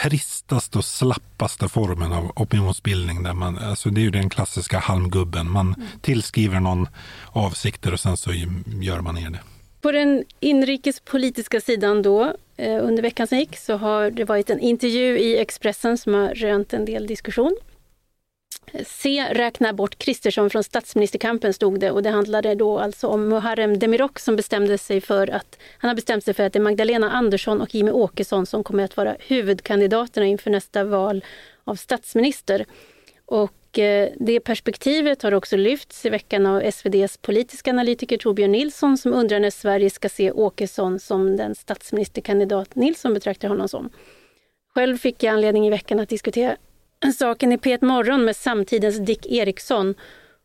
tristaste 0.02 0.78
och 0.78 0.84
slappaste 0.84 1.68
formen 1.68 2.12
av 2.12 2.32
opinionsbildning. 2.36 3.22
Där 3.22 3.32
man, 3.32 3.58
alltså 3.58 3.90
det 3.90 4.00
är 4.00 4.02
ju 4.02 4.10
den 4.10 4.30
klassiska 4.30 4.78
halmgubben. 4.78 5.50
Man 5.50 5.66
mm. 5.66 5.88
tillskriver 6.00 6.60
någon 6.60 6.88
avsikter 7.32 7.92
och 7.92 8.00
sen 8.00 8.16
så 8.16 8.30
gör 8.80 9.00
man 9.00 9.14
ner 9.14 9.30
det. 9.30 9.40
På 9.80 9.92
den 9.92 10.24
inrikespolitiska 10.40 11.60
sidan 11.60 12.02
då, 12.02 12.34
eh, 12.56 12.84
under 12.84 13.02
veckan 13.02 13.26
som 13.26 13.38
gick, 13.38 13.56
så 13.56 13.76
har 13.76 14.10
det 14.10 14.24
varit 14.24 14.50
en 14.50 14.60
intervju 14.60 15.18
i 15.18 15.38
Expressen 15.38 15.98
som 15.98 16.14
har 16.14 16.28
rönt 16.28 16.72
en 16.72 16.84
del 16.84 17.06
diskussion. 17.06 17.56
C 18.86 19.24
räkna 19.30 19.72
bort 19.72 19.98
Kristersson 19.98 20.50
från 20.50 20.64
statsministerkampen 20.64 21.54
stod 21.54 21.80
det 21.80 21.90
och 21.90 22.02
det 22.02 22.10
handlade 22.10 22.54
då 22.54 22.78
alltså 22.78 23.06
om 23.06 23.28
Muharrem 23.28 23.78
Demirok 23.78 24.18
som 24.18 24.36
bestämde 24.36 24.78
sig 24.78 25.00
för 25.00 25.30
att 25.30 25.58
han 25.78 25.88
har 25.88 25.94
bestämt 25.94 26.24
sig 26.24 26.34
för 26.34 26.42
att 26.42 26.52
det 26.52 26.58
är 26.58 26.60
Magdalena 26.60 27.10
Andersson 27.10 27.60
och 27.60 27.74
Jimmy 27.74 27.90
Åkesson 27.90 28.46
som 28.46 28.64
kommer 28.64 28.84
att 28.84 28.96
vara 28.96 29.16
huvudkandidaterna 29.18 30.26
inför 30.26 30.50
nästa 30.50 30.84
val 30.84 31.24
av 31.64 31.74
statsminister. 31.74 32.64
Och 33.26 33.78
eh, 33.78 34.08
det 34.16 34.40
perspektivet 34.40 35.22
har 35.22 35.34
också 35.34 35.56
lyfts 35.56 36.06
i 36.06 36.10
veckan 36.10 36.46
av 36.46 36.62
SVDs 36.62 37.16
politiska 37.16 37.70
analytiker 37.70 38.16
Torbjörn 38.16 38.52
Nilsson 38.52 38.98
som 38.98 39.12
undrar 39.14 39.40
när 39.40 39.50
Sverige 39.50 39.90
ska 39.90 40.08
se 40.08 40.32
Åkesson 40.32 41.00
som 41.00 41.36
den 41.36 41.54
statsministerkandidat 41.54 42.74
Nilsson 42.74 43.14
betraktar 43.14 43.48
honom 43.48 43.68
som. 43.68 43.90
Själv 44.74 44.98
fick 44.98 45.22
jag 45.22 45.32
anledning 45.32 45.66
i 45.66 45.70
veckan 45.70 46.00
att 46.00 46.08
diskutera 46.08 46.56
saken 47.12 47.52
i 47.52 47.56
P1 47.56 47.84
Morgon 47.84 48.24
med 48.24 48.36
samtidens 48.36 48.98
Dick 48.98 49.26
Eriksson. 49.26 49.94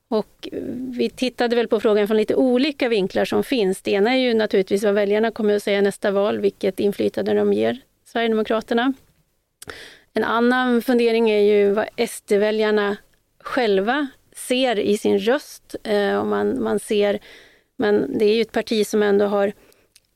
Och 0.08 0.50
vi 0.98 1.10
tittade 1.10 1.56
väl 1.56 1.68
på 1.68 1.80
frågan 1.80 2.08
från 2.08 2.18
lite 2.18 2.36
olika 2.36 2.90
vinklar 2.90 3.26
som 3.26 3.44
finns. 3.44 3.82
Det 3.82 3.92
ena 3.92 4.14
är 4.14 4.18
ju 4.18 4.34
naturligtvis 4.34 4.84
vad 4.84 4.94
väljarna 4.94 5.32
kommer 5.32 5.56
att 5.56 5.64
säga 5.64 5.82
nästa 5.82 6.12
val, 6.12 6.40
vilket 6.40 6.80
inflytande 6.80 7.34
de 7.34 7.54
ger 7.54 7.82
Sverigedemokraterna. 8.06 8.94
En 10.14 10.24
annan 10.24 10.82
fundering 10.82 11.30
är 11.30 11.40
ju 11.40 11.72
vad 11.72 12.10
SD-väljarna 12.10 12.98
själva 13.40 14.08
ser 14.36 14.80
i 14.80 14.98
sin 14.98 15.20
röst. 15.20 15.76
Eh, 15.84 16.24
man, 16.24 16.64
man 16.64 16.80
ser, 16.80 17.20
men 17.78 18.18
det 18.20 18.26
är 18.26 18.36
ju 18.36 18.42
ett 18.42 18.52
parti 18.52 18.88
som 18.88 19.04
ändå 19.04 19.26
har 19.26 19.54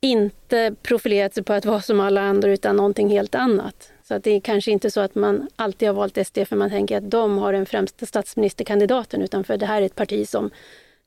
inte 0.02 0.76
profilerat 0.82 1.34
sig 1.34 1.44
på 1.44 1.54
att 1.54 1.66
vara 1.66 1.82
som 1.82 2.00
alla 2.00 2.22
andra 2.22 2.52
utan 2.52 2.76
någonting 2.76 3.10
helt 3.10 3.36
annat. 3.36 3.93
Så 4.04 4.14
att 4.14 4.24
det 4.24 4.32
är 4.32 4.40
kanske 4.40 4.72
inte 4.72 4.92
så 4.92 5.02
att 5.02 5.16
man 5.16 5.48
alltid 5.56 5.88
har 5.88 5.96
valt 5.96 6.28
SD 6.28 6.40
för 6.48 6.56
man 6.56 6.70
tänker 6.70 6.98
att 6.98 7.12
de 7.12 7.38
har 7.38 7.54
den 7.54 7.66
främsta 7.66 8.06
statsministerkandidaten 8.06 9.22
utan 9.22 9.44
för 9.44 9.58
det 9.58 9.66
här 9.66 9.82
är 9.82 9.86
ett 9.86 9.96
parti 9.96 10.30
som 10.30 10.50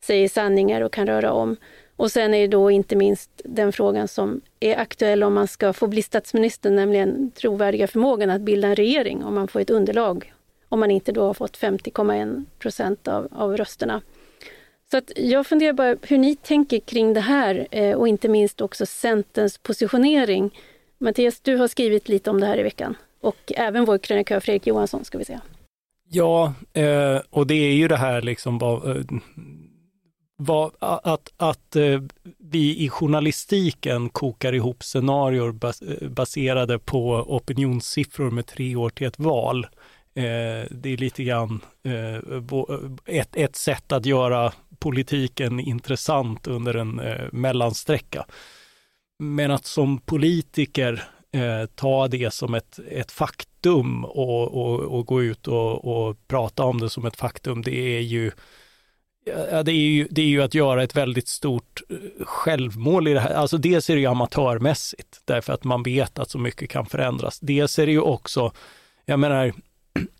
säger 0.05 0.29
sanningar 0.29 0.81
och 0.81 0.93
kan 0.93 1.07
röra 1.07 1.33
om. 1.33 1.57
Och 1.97 2.13
sen 2.13 2.35
är 2.35 2.41
det 2.41 2.47
då 2.47 2.71
inte 2.71 2.97
minst 2.97 3.31
den 3.45 3.73
frågan 3.73 4.09
som 4.09 4.41
är 4.61 4.77
aktuell 4.79 5.23
om 5.23 5.35
man 5.35 5.49
ska 5.49 5.73
få 5.73 5.87
bli 5.87 6.03
statsminister, 6.03 6.71
nämligen 6.71 7.31
trovärdiga 7.31 7.87
förmågan 7.87 8.31
att 8.31 8.41
bilda 8.41 8.69
en 8.69 8.77
regering 8.77 9.25
om 9.25 9.35
man 9.35 9.49
får 9.49 9.61
ett 9.61 9.71
underlag. 9.71 10.33
Om 10.69 10.81
man 10.81 10.91
inte 10.91 11.13
då 11.13 11.27
har 11.27 11.35
fått 11.35 11.59
50,1 11.59 12.45
procent 12.59 13.09
av, 13.09 13.29
av 13.33 13.57
rösterna. 13.57 14.03
Så 14.91 14.97
att 14.97 15.13
jag 15.17 15.47
funderar 15.47 15.73
bara 15.73 15.97
hur 16.03 16.19
ni 16.19 16.37
tänker 16.37 16.79
kring 16.79 17.15
det 17.15 17.21
här 17.21 17.67
eh, 17.71 17.97
och 17.97 18.09
inte 18.09 18.29
minst 18.29 18.61
också 18.61 18.87
Centerns 18.87 19.59
positionering 19.59 20.51
Mattias, 20.99 21.41
du 21.41 21.57
har 21.57 21.69
skrivit 21.69 22.09
lite 22.09 22.31
om 22.31 22.41
det 22.41 22.47
här 22.47 22.59
i 22.59 22.63
veckan 22.63 22.97
och 23.21 23.53
även 23.57 23.85
vår 23.85 23.99
krönikör 23.99 24.41
Fredrik 24.41 24.67
Johansson 24.67 25.05
ska 25.05 25.19
vi 25.19 25.25
säga. 25.25 25.41
Ja, 26.09 26.55
eh, 26.73 27.21
och 27.31 27.47
det 27.47 27.55
är 27.55 27.73
ju 27.73 27.89
det 27.89 27.97
här 27.97 28.23
liksom 28.23 28.59
vad, 28.59 28.97
eh, 28.97 29.03
vad, 30.37 30.73
att, 30.81 31.33
att 31.37 31.77
eh, 31.77 32.01
vi 32.39 32.85
i 32.85 32.89
journalistiken 32.89 34.09
kokar 34.09 34.53
ihop 34.53 34.83
scenarier 34.83 35.53
bas, 35.53 35.83
eh, 35.83 36.09
baserade 36.09 36.79
på 36.79 37.11
opinionssiffror 37.13 38.31
med 38.31 38.47
tre 38.47 38.77
år 38.77 38.91
till 38.91 39.07
ett 39.07 39.19
val. 39.19 39.65
Eh, 40.15 40.67
det 40.71 40.93
är 40.93 40.97
lite 40.97 41.25
grann 41.25 41.61
ett, 43.07 43.37
ett 43.37 43.57
sätt 43.57 43.93
att 43.93 44.07
göra 44.07 44.53
politiken 44.79 45.61
intressant 45.61 46.47
under 46.47 46.75
en 46.75 47.01
mellansträcka. 47.33 48.27
Men 49.19 49.51
att 49.51 49.67
som 49.67 49.99
politiker 49.99 51.05
eh, 51.33 51.67
ta 51.75 52.09
det 52.09 52.35
som 52.35 52.55
ett, 52.55 52.79
ett 52.91 53.13
faktum 53.13 54.05
och, 54.05 54.55
och, 54.55 54.81
och 54.81 55.07
gå 55.07 55.23
ut 55.23 55.49
och, 55.49 55.85
och, 55.85 56.29
prata 56.29 56.65
om 56.65 56.81
det 56.81 56.91
som 56.91 57.07
ett 57.07 57.17
faktum, 57.17 57.63
det 57.63 57.97
är 57.97 58.01
ju 58.01 58.31
Ja, 59.51 59.63
det, 59.63 59.73
är 59.73 59.75
ju, 59.75 60.09
det 60.11 60.23
är 60.23 60.27
ju 60.27 60.43
att 60.43 60.55
göra 60.55 60.83
ett 60.83 60.97
väldigt 60.97 61.29
stort 61.29 61.83
eh, 61.89 62.25
självmål 62.25 63.09
i 63.09 63.13
det 63.13 63.21
här. 63.21 63.35
Alltså 63.35 63.59
dels 63.59 63.91
är 63.91 63.95
det 63.95 64.01
ju 64.01 64.07
amatörmässigt, 64.07 65.21
därför 65.25 65.53
att 65.53 65.65
man 65.65 65.83
vet 65.83 66.19
att 66.19 66.31
så 66.31 66.39
mycket 66.39 66.71
kan 66.71 66.87
förändras. 66.87 67.41
Dels 67.41 67.79
är 67.79 67.87
det 67.87 67.93
ju 67.93 68.01
också, 68.01 68.53
jag 69.05 69.19
menar, 69.19 69.53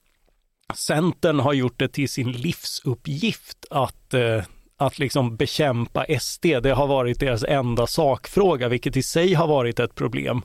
Centern 0.75 1.41
har 1.41 1.53
gjort 1.53 1.79
det 1.79 1.89
till 1.89 2.09
sin 2.09 2.33
livsuppgift 2.33 3.67
att, 3.71 4.15
eh, 4.15 4.43
att 4.77 4.99
liksom 4.99 5.37
bekämpa 5.37 6.07
SD. 6.21 6.47
Det 6.63 6.75
har 6.75 6.87
varit 6.87 7.21
deras 7.21 7.45
enda 7.45 7.87
sakfråga, 7.87 8.69
vilket 8.69 8.97
i 8.97 9.03
sig 9.03 9.35
har 9.35 9.47
varit 9.47 9.81
ett 9.81 9.95
problem. 9.95 10.43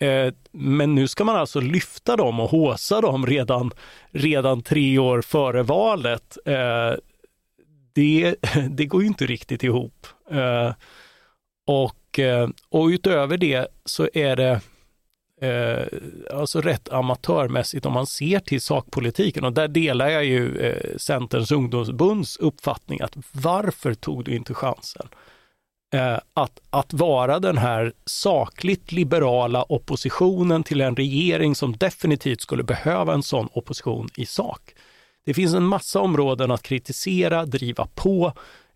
Eh, 0.00 0.32
men 0.52 0.94
nu 0.94 1.08
ska 1.08 1.24
man 1.24 1.36
alltså 1.36 1.60
lyfta 1.60 2.16
dem 2.16 2.40
och 2.40 2.50
håsa 2.50 3.00
dem 3.00 3.26
redan, 3.26 3.70
redan 4.10 4.62
tre 4.62 4.98
år 4.98 5.22
före 5.22 5.62
valet. 5.62 6.38
Eh, 6.46 6.92
det, 7.94 8.34
det 8.70 8.86
går 8.86 9.02
ju 9.02 9.08
inte 9.08 9.26
riktigt 9.26 9.62
ihop. 9.62 10.06
Eh, 10.30 10.72
och, 11.66 12.20
och 12.68 12.86
utöver 12.86 13.36
det 13.36 13.66
så 13.84 14.08
är 14.14 14.36
det 14.36 14.60
eh, 15.44 15.86
alltså 16.38 16.60
rätt 16.60 16.88
amatörmässigt 16.88 17.86
om 17.86 17.92
man 17.92 18.06
ser 18.06 18.40
till 18.40 18.60
sakpolitiken 18.60 19.44
och 19.44 19.52
där 19.52 19.68
delar 19.68 20.08
jag 20.08 20.24
ju 20.24 20.58
eh, 20.58 20.96
Centerns 20.96 21.52
ungdomsbunds 21.52 22.36
uppfattning 22.36 23.00
att 23.00 23.16
varför 23.32 23.94
tog 23.94 24.24
du 24.24 24.36
inte 24.36 24.54
chansen? 24.54 25.08
Eh, 25.94 26.18
att, 26.34 26.60
att 26.70 26.92
vara 26.92 27.38
den 27.38 27.58
här 27.58 27.92
sakligt 28.04 28.92
liberala 28.92 29.62
oppositionen 29.62 30.62
till 30.62 30.80
en 30.80 30.96
regering 30.96 31.54
som 31.54 31.76
definitivt 31.76 32.40
skulle 32.40 32.62
behöva 32.62 33.14
en 33.14 33.22
sån 33.22 33.48
opposition 33.52 34.08
i 34.16 34.26
sak. 34.26 34.60
Det 35.26 35.34
finns 35.34 35.54
en 35.54 35.64
massa 35.64 36.00
områden 36.00 36.50
att 36.50 36.62
kritisera, 36.62 37.46
driva 37.46 37.88
på, 37.94 38.32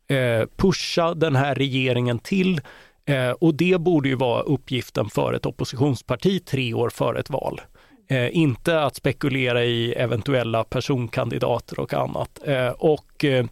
eh, 0.09 0.47
pusha 0.57 1.15
den 1.15 1.37
här 1.37 1.55
regeringen 1.55 2.19
till 2.19 2.61
eh, 3.09 3.31
och 3.31 3.55
det 3.55 3.81
borde 3.81 4.09
ju 4.09 4.15
vara 4.15 4.43
uppgiften 4.43 5.11
för 5.11 5.33
ett 5.33 5.47
oppositionsparti 5.47 6.45
tre 6.45 6.75
år 6.75 6.91
före 6.91 7.21
ett 7.21 7.31
val. 7.31 7.61
Eh, 8.09 8.37
inte 8.37 8.83
att 8.83 8.97
spekulera 8.97 9.65
i 9.65 9.93
eventuella 9.93 10.65
personkandidater 10.65 11.81
och 11.81 11.95
annat. 11.95 12.41
Eh, 12.45 12.69
och 12.69 13.25
eh, 13.25 13.47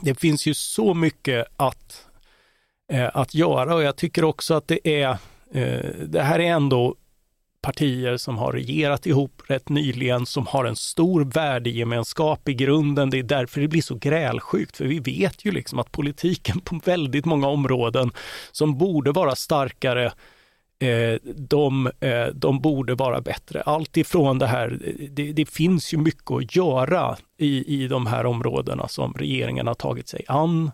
det 0.00 0.20
finns 0.20 0.46
ju 0.46 0.54
så 0.54 0.94
mycket 0.94 1.46
att 1.56 2.10
Eh, 2.90 3.10
att 3.14 3.34
göra 3.34 3.74
och 3.74 3.82
jag 3.82 3.96
tycker 3.96 4.24
också 4.24 4.54
att 4.54 4.68
det 4.68 5.02
är, 5.02 5.10
eh, 5.54 5.90
det 6.06 6.22
här 6.22 6.38
är 6.38 6.50
ändå 6.50 6.94
partier 7.60 8.16
som 8.16 8.38
har 8.38 8.52
regerat 8.52 9.06
ihop 9.06 9.42
rätt 9.46 9.68
nyligen, 9.68 10.26
som 10.26 10.46
har 10.46 10.64
en 10.64 10.76
stor 10.76 11.24
värdegemenskap 11.24 12.48
i 12.48 12.54
grunden. 12.54 13.10
Det 13.10 13.18
är 13.18 13.22
därför 13.22 13.60
det 13.60 13.68
blir 13.68 13.82
så 13.82 13.94
grälsjukt, 13.94 14.76
för 14.76 14.84
vi 14.84 14.98
vet 14.98 15.44
ju 15.44 15.50
liksom 15.50 15.78
att 15.78 15.92
politiken 15.92 16.60
på 16.60 16.80
väldigt 16.84 17.24
många 17.24 17.48
områden 17.48 18.10
som 18.52 18.78
borde 18.78 19.12
vara 19.12 19.36
starkare, 19.36 20.06
eh, 20.80 21.18
de, 21.36 21.90
eh, 22.00 22.26
de 22.26 22.60
borde 22.60 22.94
vara 22.94 23.20
bättre. 23.20 23.62
Allt 23.62 23.96
ifrån 23.96 24.38
det 24.38 24.46
här, 24.46 24.78
det, 25.10 25.32
det, 25.32 25.48
finns 25.48 25.94
ju 25.94 25.98
mycket 25.98 26.30
att 26.30 26.56
göra 26.56 27.16
i, 27.38 27.82
i 27.82 27.88
de 27.88 28.06
här 28.06 28.26
områdena 28.26 28.88
som 28.88 29.12
regeringen 29.12 29.66
har 29.66 29.74
tagit 29.74 30.08
sig 30.08 30.24
an. 30.28 30.70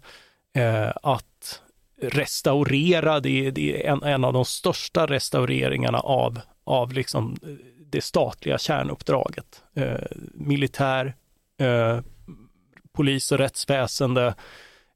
Eh, 0.56 0.90
att 1.02 1.62
restaurera, 2.02 3.20
det 3.20 3.46
är, 3.46 3.50
det 3.50 3.86
är 3.86 3.92
en, 3.92 4.02
en, 4.02 4.24
av 4.24 4.32
de 4.32 4.44
största 4.44 5.06
restaureringarna 5.06 5.98
av, 5.98 6.40
av 6.66 6.92
liksom 6.92 7.36
eh, 7.42 7.48
det 7.90 8.00
statliga 8.00 8.58
kärnuppdraget. 8.58 9.62
Eh, 9.74 10.06
militär, 10.34 11.14
eh, 11.60 12.00
polis 12.92 13.32
och 13.32 13.38
rättsväsende, 13.38 14.34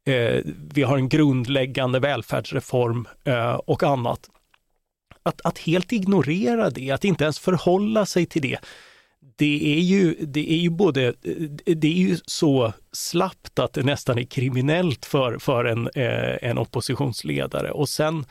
eh, 0.07 0.41
vi 0.73 0.83
har 0.83 0.97
en 0.97 1.09
grundläggande 1.09 2.01
välfärdsreform 2.01 3.09
eh, 3.25 3.55
och 3.55 3.83
annat. 3.83 4.31
Att, 5.23 5.41
att 5.45 5.59
helt 5.59 5.93
ignorera 5.93 6.71
det, 6.71 6.91
att 6.91 7.05
inte 7.05 7.25
ens 7.25 7.39
förhålla 7.39 8.07
sig 8.07 8.27
till 8.27 8.43
det, 8.43 8.59
det 9.37 9.79
är 9.79 9.81
ju, 9.81 10.14
det 10.21 10.53
är 10.53 10.57
ju 10.57 10.71
både, 10.71 11.07
eh, 11.07 11.75
det 11.77 11.89
är 11.89 12.09
ju 12.09 12.16
så 12.27 12.73
slappt 12.93 13.59
att 13.59 13.73
det 13.73 13.83
nästan 13.83 14.18
är 14.18 14.25
kriminellt 14.25 15.07
för, 15.07 15.39
för 15.39 15.64
en, 15.64 15.89
eh, 15.95 16.51
en 16.51 16.59
oppositionsledare. 16.59 17.71
Och 17.71 17.89
sen, 17.89 18.25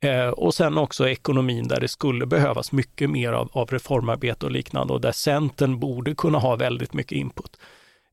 eh, 0.00 0.28
och 0.28 0.54
sen 0.54 0.78
också 0.78 1.08
ekonomin 1.08 1.68
där 1.68 1.80
det 1.80 1.88
skulle 1.88 2.26
behövas 2.26 2.72
mycket 2.72 3.10
mer 3.10 3.32
av, 3.32 3.50
av 3.52 3.68
reformarbete 3.68 4.46
och 4.46 4.52
liknande 4.52 4.92
och 4.92 5.00
där 5.00 5.12
Centern 5.12 5.78
borde 5.78 6.14
kunna 6.14 6.38
ha 6.38 6.56
väldigt 6.56 6.94
mycket 6.94 7.18
input. 7.18 7.56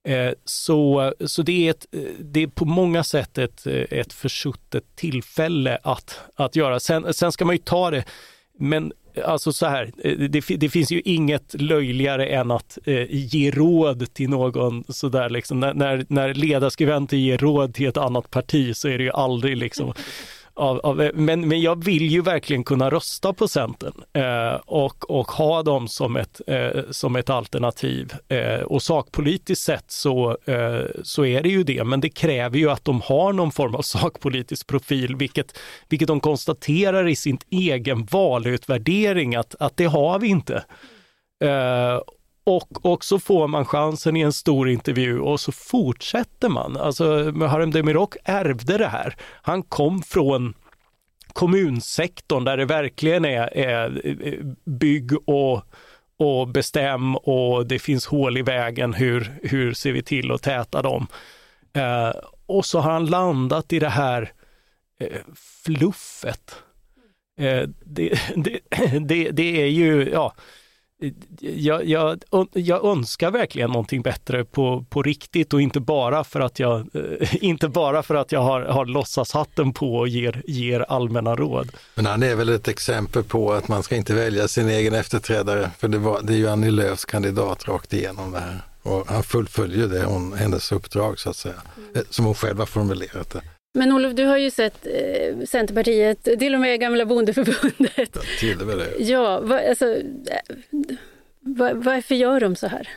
Eh, 0.07 0.31
så, 0.45 1.13
så 1.25 1.41
det 1.41 1.67
är, 1.67 1.71
ett, 1.71 1.86
det 2.19 2.43
är 2.43 2.47
på 2.47 2.65
många 2.65 3.03
sätt 3.03 3.38
ett, 3.38 3.67
ett 3.67 4.13
försuttet 4.13 4.83
tillfälle 4.95 5.79
att, 5.83 6.19
att 6.36 6.55
göra. 6.55 6.79
Sen, 6.79 7.13
sen 7.13 7.31
ska 7.31 7.45
man 7.45 7.55
ju 7.55 7.61
ta 7.61 7.91
det, 7.91 8.05
men 8.59 8.93
alltså 9.23 9.53
så 9.53 9.65
här, 9.65 9.91
eh, 10.03 10.17
det, 10.17 10.41
det, 10.57 10.69
finns 10.69 10.91
ju 10.91 11.01
inget 11.05 11.61
löjligare 11.61 12.27
än 12.27 12.51
att 12.51 12.77
eh, 12.86 13.05
ge 13.09 13.51
råd 13.51 14.13
till 14.13 14.29
någon 14.29 14.83
sådär 14.89 15.29
liksom. 15.29 15.59
När, 15.59 15.73
när, 15.73 16.05
när 16.09 16.33
ledarskribenter 16.33 17.17
ger 17.17 17.38
råd 17.38 17.73
till 17.73 17.88
ett 17.88 17.97
annat 17.97 18.31
parti 18.31 18.75
så 18.75 18.88
är 18.88 18.97
det 18.97 19.03
ju 19.03 19.11
aldrig 19.11 19.57
liksom 19.57 19.93
av, 20.56 20.80
av, 20.80 21.12
men, 21.14 21.47
men 21.47 21.62
jag 21.62 21.84
vill 21.84 22.12
ju 22.12 22.22
verkligen 22.22 22.64
kunna 22.64 22.89
rösta 22.89 23.34
på 23.34 23.47
Centern 23.47 23.93
eh, 24.14 24.62
och, 24.66 25.10
och 25.10 25.32
ha 25.32 25.64
dem 25.64 25.88
som 25.88 26.16
ett, 26.16 26.41
eh, 26.47 26.82
som 26.91 27.16
ett 27.16 27.30
alternativ. 27.30 28.14
Eh, 28.28 28.62
och 28.62 28.82
sakpolitiskt 28.84 29.66
sett 29.66 29.91
så, 29.91 30.38
eh, 30.45 30.82
så 31.03 31.26
är 31.26 31.43
det 31.43 31.49
ju 31.49 31.64
det, 31.64 31.84
men 31.84 32.01
det 32.01 32.10
kräver 32.10 32.58
ju 32.58 32.72
att 32.72 32.86
de 32.86 33.01
har 33.01 33.34
någon 33.34 33.51
form 33.51 33.76
av 33.76 33.82
sakpolitisk 33.82 34.68
profil, 34.68 35.16
vilket, 35.16 35.60
vilket 35.89 36.08
de 36.08 36.20
konstaterar 36.20 37.08
i 37.08 37.16
sin 37.16 37.38
egen 37.49 38.06
valutvärdering 38.06 39.36
att, 39.36 39.56
att 39.60 39.78
det 39.78 39.86
har 39.86 40.20
vi 40.20 40.28
inte. 40.28 40.66
Eh, 41.43 41.99
och, 42.45 42.85
och 42.85 43.05
så 43.05 43.19
får 43.19 43.47
man 43.47 43.65
chansen 43.65 44.17
i 44.17 44.21
en 44.21 44.33
stor 44.33 44.69
intervju 44.69 45.19
och 45.19 45.39
så 45.39 45.51
fortsätter 45.51 46.49
man. 46.49 46.77
Alltså 46.77 47.03
Muharrem 47.35 47.71
Demirok 47.71 48.15
ärvde 48.23 48.77
det 48.77 48.87
här. 48.87 49.15
Han 49.41 49.63
kom 49.63 50.01
från 50.01 50.53
kommunsektorn 51.33 52.43
där 52.43 52.57
det 52.57 52.65
verkligen 52.65 53.25
är, 53.25 53.57
är 53.57 54.01
eh, 54.27 54.45
bygg 54.65 55.29
och, 55.29 55.61
och 56.19 56.47
bestäm 56.47 57.15
och 57.15 57.67
det 57.67 57.79
finns 57.79 58.05
hål 58.05 58.37
i 58.37 58.41
vägen. 58.41 58.93
Hur, 58.93 59.39
hur 59.43 59.73
ser 59.73 59.91
vi 59.91 60.03
till 60.03 60.31
att 60.31 60.43
täta 60.43 60.81
dem? 60.81 61.07
Eh, 61.73 62.11
och 62.45 62.65
så 62.65 62.79
har 62.79 62.91
han 62.91 63.05
landat 63.05 63.73
i 63.73 63.79
det 63.79 63.89
här 63.89 64.31
eh, 64.99 65.21
fluffet. 65.65 66.55
Eh, 67.39 67.63
det, 67.85 68.19
det, 68.35 68.59
det, 68.99 69.31
det, 69.31 69.61
är 69.61 69.67
ju, 69.67 70.09
ja, 70.09 70.33
jag, 71.39 71.85
jag, 71.85 72.23
jag, 72.53 72.85
önskar 72.85 73.31
verkligen 73.31 73.69
någonting 73.69 74.01
bättre 74.01 74.45
på, 74.45 74.85
på 74.89 75.03
riktigt 75.03 75.53
och 75.53 75.61
inte 75.61 75.79
bara 75.79 76.23
för 76.23 76.39
att 76.39 76.59
jag, 76.59 76.79
eh, 76.79 77.35
inte 77.43 77.69
bara 77.69 78.03
för 78.03 78.15
att 78.15 78.31
jag 78.31 78.41
har, 78.41 78.61
har 78.61 78.85
låtsashatten 78.85 79.73
på 79.73 79.95
och 79.95 80.07
ger, 80.07 80.43
ger 80.47 80.79
allmänna 80.79 81.35
råd. 81.35 81.71
Men 81.95 82.05
han 82.05 82.23
är 82.23 82.35
väl 82.35 82.49
ett 82.49 82.67
exempel 82.67 83.23
på 83.23 83.53
att 83.53 83.67
man 83.67 83.83
ska 83.83 83.95
inte 83.95 84.13
välja 84.13 84.47
sin 84.47 84.69
egen 84.69 84.93
efterträdare, 84.93 85.71
för 85.77 85.87
det, 85.87 85.97
var, 85.97 86.21
det 86.21 86.33
är 86.33 86.37
ju 86.37 86.47
Annie 86.47 86.71
Lööfs 86.71 87.05
kandidat 87.05 87.67
rakt 87.67 87.93
igenom 87.93 88.31
det 88.31 88.39
här. 88.39 88.61
Och 88.81 89.07
han 89.07 89.23
fullföljer 89.23 89.87
det, 89.87 90.03
hon, 90.03 90.33
hennes 90.33 90.71
uppdrag 90.71 91.19
så 91.19 91.29
att 91.29 91.35
säga, 91.35 91.61
mm. 91.77 92.05
som 92.09 92.25
hon 92.25 92.35
själv 92.35 92.59
har 92.59 92.65
formulerat 92.65 93.29
det. 93.29 93.41
Men 93.76 93.91
Olof, 93.91 94.13
du 94.13 94.26
har 94.26 94.38
ju 94.38 94.51
sett 94.51 94.88
eh, 94.88 95.45
Centerpartiet, 95.45 96.23
till 96.23 96.53
och 96.53 96.59
med 96.59 96.80
gamla 96.80 97.05
bondeförbundet. 97.05 98.17
Till 98.39 98.61
och 98.61 98.67
med 98.67 98.78
det. 98.78 99.03
Ja, 99.03 99.39
va, 99.39 99.61
alltså, 99.69 99.97
va, 101.39 101.71
varför 101.73 102.15
gör 102.15 102.39
de 102.39 102.55
så 102.55 102.67
här? 102.67 102.89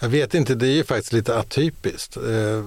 Jag 0.00 0.08
vet 0.08 0.34
inte, 0.34 0.54
det 0.54 0.66
är 0.66 0.74
ju 0.74 0.84
faktiskt 0.84 1.12
lite 1.12 1.38
atypiskt. 1.38 2.16
Eh, 2.16 2.64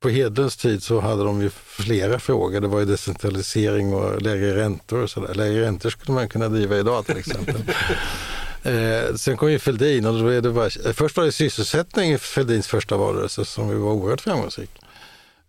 på 0.00 0.08
Hedlunds 0.08 0.56
tid 0.56 0.82
så 0.82 1.00
hade 1.00 1.24
de 1.24 1.42
ju 1.42 1.50
flera 1.50 2.18
frågor. 2.18 2.60
Det 2.60 2.68
var 2.68 2.78
ju 2.78 2.84
decentralisering 2.84 3.94
och 3.94 4.22
lägre 4.22 4.56
räntor 4.56 5.02
och 5.02 5.10
sådär. 5.10 5.34
Lägre 5.34 5.62
räntor 5.62 5.90
skulle 5.90 6.14
man 6.14 6.28
kunna 6.28 6.48
driva 6.48 6.78
idag 6.78 7.06
till 7.06 7.16
exempel. 7.16 7.54
eh, 8.62 9.14
sen 9.14 9.36
kom 9.36 9.50
ju 9.52 9.58
Fälldin 9.58 10.06
och 10.06 10.18
då 10.18 10.40
det 10.40 10.50
bara, 10.50 10.70
först 10.94 11.16
var 11.16 11.24
det 11.24 11.32
sysselsättning 11.32 12.12
i 12.12 12.18
Fälldins 12.18 12.66
första 12.66 12.96
valrörelse 12.96 13.44
som 13.44 13.68
ju 13.70 13.76
var 13.76 13.92
oerhört 13.92 14.20
framgångsrik. 14.20 14.70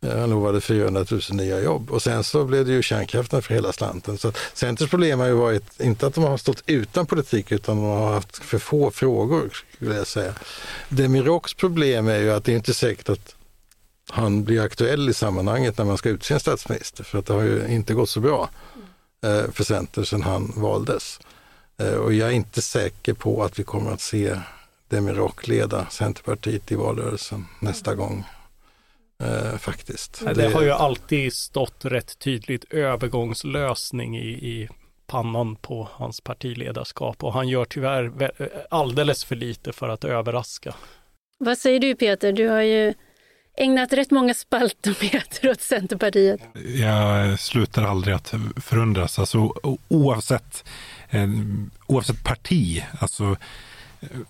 Han 0.01 0.29
lovade 0.29 0.61
400 0.61 1.05
000 1.11 1.21
nya 1.31 1.61
jobb 1.61 1.91
och 1.91 2.01
sen 2.01 2.23
så 2.23 2.45
blev 2.45 2.65
det 2.65 2.71
ju 2.71 2.81
kärnkraften 2.81 3.41
för 3.41 3.53
hela 3.53 3.73
slanten. 3.73 4.17
Så 4.17 4.31
Centerns 4.53 4.89
problem 4.89 5.19
har 5.19 5.27
ju 5.27 5.33
varit, 5.33 5.79
inte 5.79 6.07
att 6.07 6.13
de 6.13 6.23
har 6.23 6.37
stått 6.37 6.63
utan 6.65 7.05
politik, 7.05 7.51
utan 7.51 7.77
de 7.77 7.85
har 7.85 8.13
haft 8.13 8.37
för 8.37 8.59
få 8.59 8.91
frågor, 8.91 9.49
skulle 9.75 9.95
jag 9.95 10.07
säga. 10.07 10.33
Demiroks 10.89 11.53
problem 11.53 12.07
är 12.07 12.17
ju 12.17 12.31
att 12.31 12.43
det 12.43 12.51
är 12.51 12.55
inte 12.55 12.73
säkert 12.73 13.09
att 13.09 13.35
han 14.09 14.43
blir 14.43 14.61
aktuell 14.61 15.09
i 15.09 15.13
sammanhanget 15.13 15.77
när 15.77 15.85
man 15.85 15.97
ska 15.97 16.09
utse 16.09 16.33
en 16.33 16.39
statsminister, 16.39 17.03
för 17.03 17.19
att 17.19 17.25
det 17.25 17.33
har 17.33 17.43
ju 17.43 17.67
inte 17.67 17.93
gått 17.93 18.09
så 18.09 18.19
bra 18.19 18.49
eh, 19.23 19.51
för 19.51 19.63
Centern 19.63 20.05
sedan 20.05 20.21
han 20.21 20.53
valdes. 20.55 21.19
Eh, 21.77 21.93
och 21.93 22.13
jag 22.13 22.29
är 22.29 22.33
inte 22.33 22.61
säker 22.61 23.13
på 23.13 23.43
att 23.43 23.59
vi 23.59 23.63
kommer 23.63 23.91
att 23.91 24.01
se 24.01 24.39
Demirok 24.89 25.47
leda 25.47 25.87
Centerpartiet 25.89 26.71
i 26.71 26.75
valrörelsen 26.75 27.45
nästa 27.59 27.95
gång 27.95 28.25
Eh, 29.23 29.57
faktiskt. 29.57 30.25
Det, 30.25 30.33
det 30.33 30.49
har 30.49 30.63
ju 30.63 30.71
alltid 30.71 31.33
stått 31.33 31.85
rätt 31.85 32.19
tydligt 32.19 32.73
övergångslösning 32.73 34.17
i, 34.17 34.29
i 34.29 34.69
pannan 35.07 35.55
på 35.55 35.87
hans 35.91 36.21
partiledarskap 36.21 37.23
och 37.23 37.33
han 37.33 37.47
gör 37.47 37.65
tyvärr 37.65 38.31
alldeles 38.69 39.23
för 39.23 39.35
lite 39.35 39.73
för 39.73 39.89
att 39.89 40.03
överraska. 40.03 40.75
Vad 41.37 41.57
säger 41.57 41.79
du 41.79 41.95
Peter? 41.95 42.31
Du 42.31 42.47
har 42.47 42.61
ju 42.61 42.93
ägnat 43.57 43.93
rätt 43.93 44.11
många 44.11 44.33
spaltometer 44.33 45.49
åt 45.51 45.61
Centerpartiet. 45.61 46.41
Jag 46.75 47.39
slutar 47.39 47.83
aldrig 47.83 48.15
att 48.15 48.33
förundras. 48.61 49.19
Alltså, 49.19 49.53
oavsett, 49.87 50.65
eh, 51.09 51.29
oavsett 51.87 52.23
parti, 52.23 52.83
alltså 52.99 53.37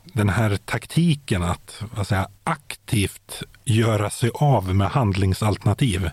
den 0.03 0.29
här 0.29 0.57
taktiken 0.57 1.43
att 1.43 1.83
vad 1.95 2.07
säga, 2.07 2.29
aktivt 2.43 3.43
göra 3.63 4.09
sig 4.09 4.31
av 4.33 4.75
med 4.75 4.89
handlingsalternativ 4.89 6.09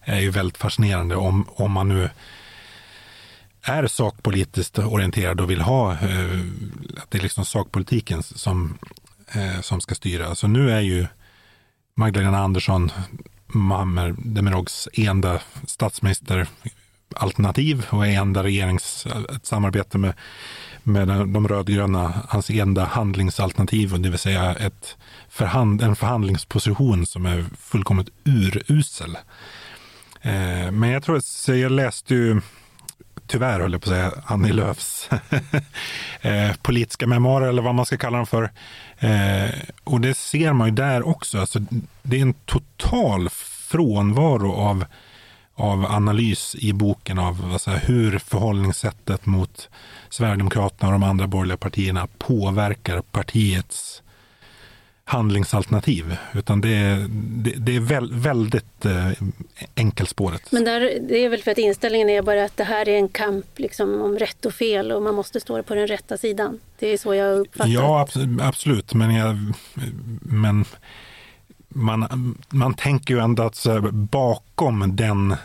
är 0.00 0.20
ju 0.20 0.30
väldigt 0.30 0.58
fascinerande 0.58 1.16
om, 1.16 1.48
om 1.48 1.72
man 1.72 1.88
nu 1.88 2.10
är 3.62 3.86
sakpolitiskt 3.86 4.78
orienterad 4.78 5.40
och 5.40 5.50
vill 5.50 5.60
ha 5.60 5.92
eh, 5.92 6.40
att 6.96 7.10
det 7.10 7.18
är 7.18 7.22
liksom 7.22 7.44
sakpolitiken 7.44 8.22
som, 8.22 8.78
eh, 9.28 9.60
som 9.60 9.80
ska 9.80 9.94
styra. 9.94 10.26
Alltså 10.26 10.46
nu 10.46 10.70
är 10.70 10.80
ju 10.80 11.06
Magdalena 11.96 12.38
Andersson, 12.38 12.90
Mammer 13.46 14.14
Demirogs 14.18 14.88
enda 14.92 15.40
statsminister, 15.66 16.48
alternativ 17.16 17.86
och 17.90 18.06
är 18.06 18.20
enda 18.20 18.42
regeringssamarbete 18.42 19.98
eh, 19.98 20.00
med, 20.00 20.14
med 20.82 21.08
de 21.08 21.48
rödgröna, 21.48 22.12
hans 22.28 22.50
enda 22.50 22.84
handlingsalternativ, 22.84 24.02
det 24.02 24.10
vill 24.10 24.18
säga 24.18 24.54
ett 24.54 24.96
förhand, 25.28 25.82
en 25.82 25.96
förhandlingsposition 25.96 27.06
som 27.06 27.26
är 27.26 27.44
fullkomligt 27.60 28.08
urusel. 28.24 29.16
Eh, 30.20 30.70
men 30.70 30.88
jag 30.88 31.02
tror 31.02 31.20
så 31.20 31.54
jag 31.54 31.72
läste 31.72 32.14
ju 32.14 32.40
tyvärr 33.26 33.60
höll 33.60 33.72
jag 33.72 33.82
på 33.82 33.90
att 33.90 33.96
säga, 33.96 34.12
Annie 34.26 34.52
Lööfs 34.52 35.10
eh, 36.20 36.52
politiska 36.62 37.06
memoarer 37.06 37.48
eller 37.48 37.62
vad 37.62 37.74
man 37.74 37.86
ska 37.86 37.96
kalla 37.96 38.16
dem 38.16 38.26
för. 38.26 38.50
Eh, 38.98 39.50
och 39.84 40.00
det 40.00 40.14
ser 40.14 40.52
man 40.52 40.68
ju 40.68 40.74
där 40.74 41.08
också. 41.08 41.40
Alltså, 41.40 41.58
det 42.02 42.16
är 42.16 42.22
en 42.22 42.34
total 42.34 43.28
frånvaro 43.30 44.52
av, 44.52 44.84
av 45.54 45.84
analys 45.84 46.56
i 46.58 46.72
boken 46.72 47.18
av 47.18 47.50
alltså, 47.52 47.70
hur 47.70 48.18
förhållningssättet 48.18 49.26
mot 49.26 49.68
Sverigedemokraterna 50.08 50.88
och 50.88 51.00
de 51.00 51.02
andra 51.02 51.26
borgerliga 51.26 51.56
partierna 51.56 52.08
påverkar 52.18 53.00
partiets 53.00 54.02
handlingsalternativ. 55.04 56.16
Utan 56.34 56.60
det 56.60 56.68
är, 56.68 57.06
det, 57.08 57.50
det 57.50 57.76
är 57.76 57.80
väl, 57.80 58.12
väldigt 58.12 58.84
eh, 58.84 59.10
enkelspåret. 59.74 60.52
Men 60.52 60.64
där, 60.64 60.80
det 61.08 61.24
är 61.24 61.28
väl 61.28 61.42
för 61.42 61.50
att 61.50 61.58
inställningen 61.58 62.10
är 62.10 62.22
bara 62.22 62.44
att 62.44 62.56
det 62.56 62.64
här 62.64 62.88
är 62.88 62.96
en 62.96 63.08
kamp 63.08 63.46
liksom, 63.56 64.02
om 64.02 64.18
rätt 64.18 64.46
och 64.46 64.54
fel 64.54 64.92
och 64.92 65.02
man 65.02 65.14
måste 65.14 65.40
stå 65.40 65.62
på 65.62 65.74
den 65.74 65.86
rätta 65.86 66.16
sidan. 66.16 66.60
Det 66.78 66.88
är 66.88 66.98
så 66.98 67.14
jag 67.14 67.38
uppfattar 67.38 67.70
Ja, 67.70 68.08
absolut. 68.40 68.94
Men, 68.94 69.14
jag, 69.14 69.36
men 70.20 70.64
man, 71.74 72.34
man 72.48 72.74
tänker 72.74 73.14
ju 73.14 73.20
ändå 73.20 73.42
att 73.42 73.66
bakom 73.92 74.96
den 74.96 75.36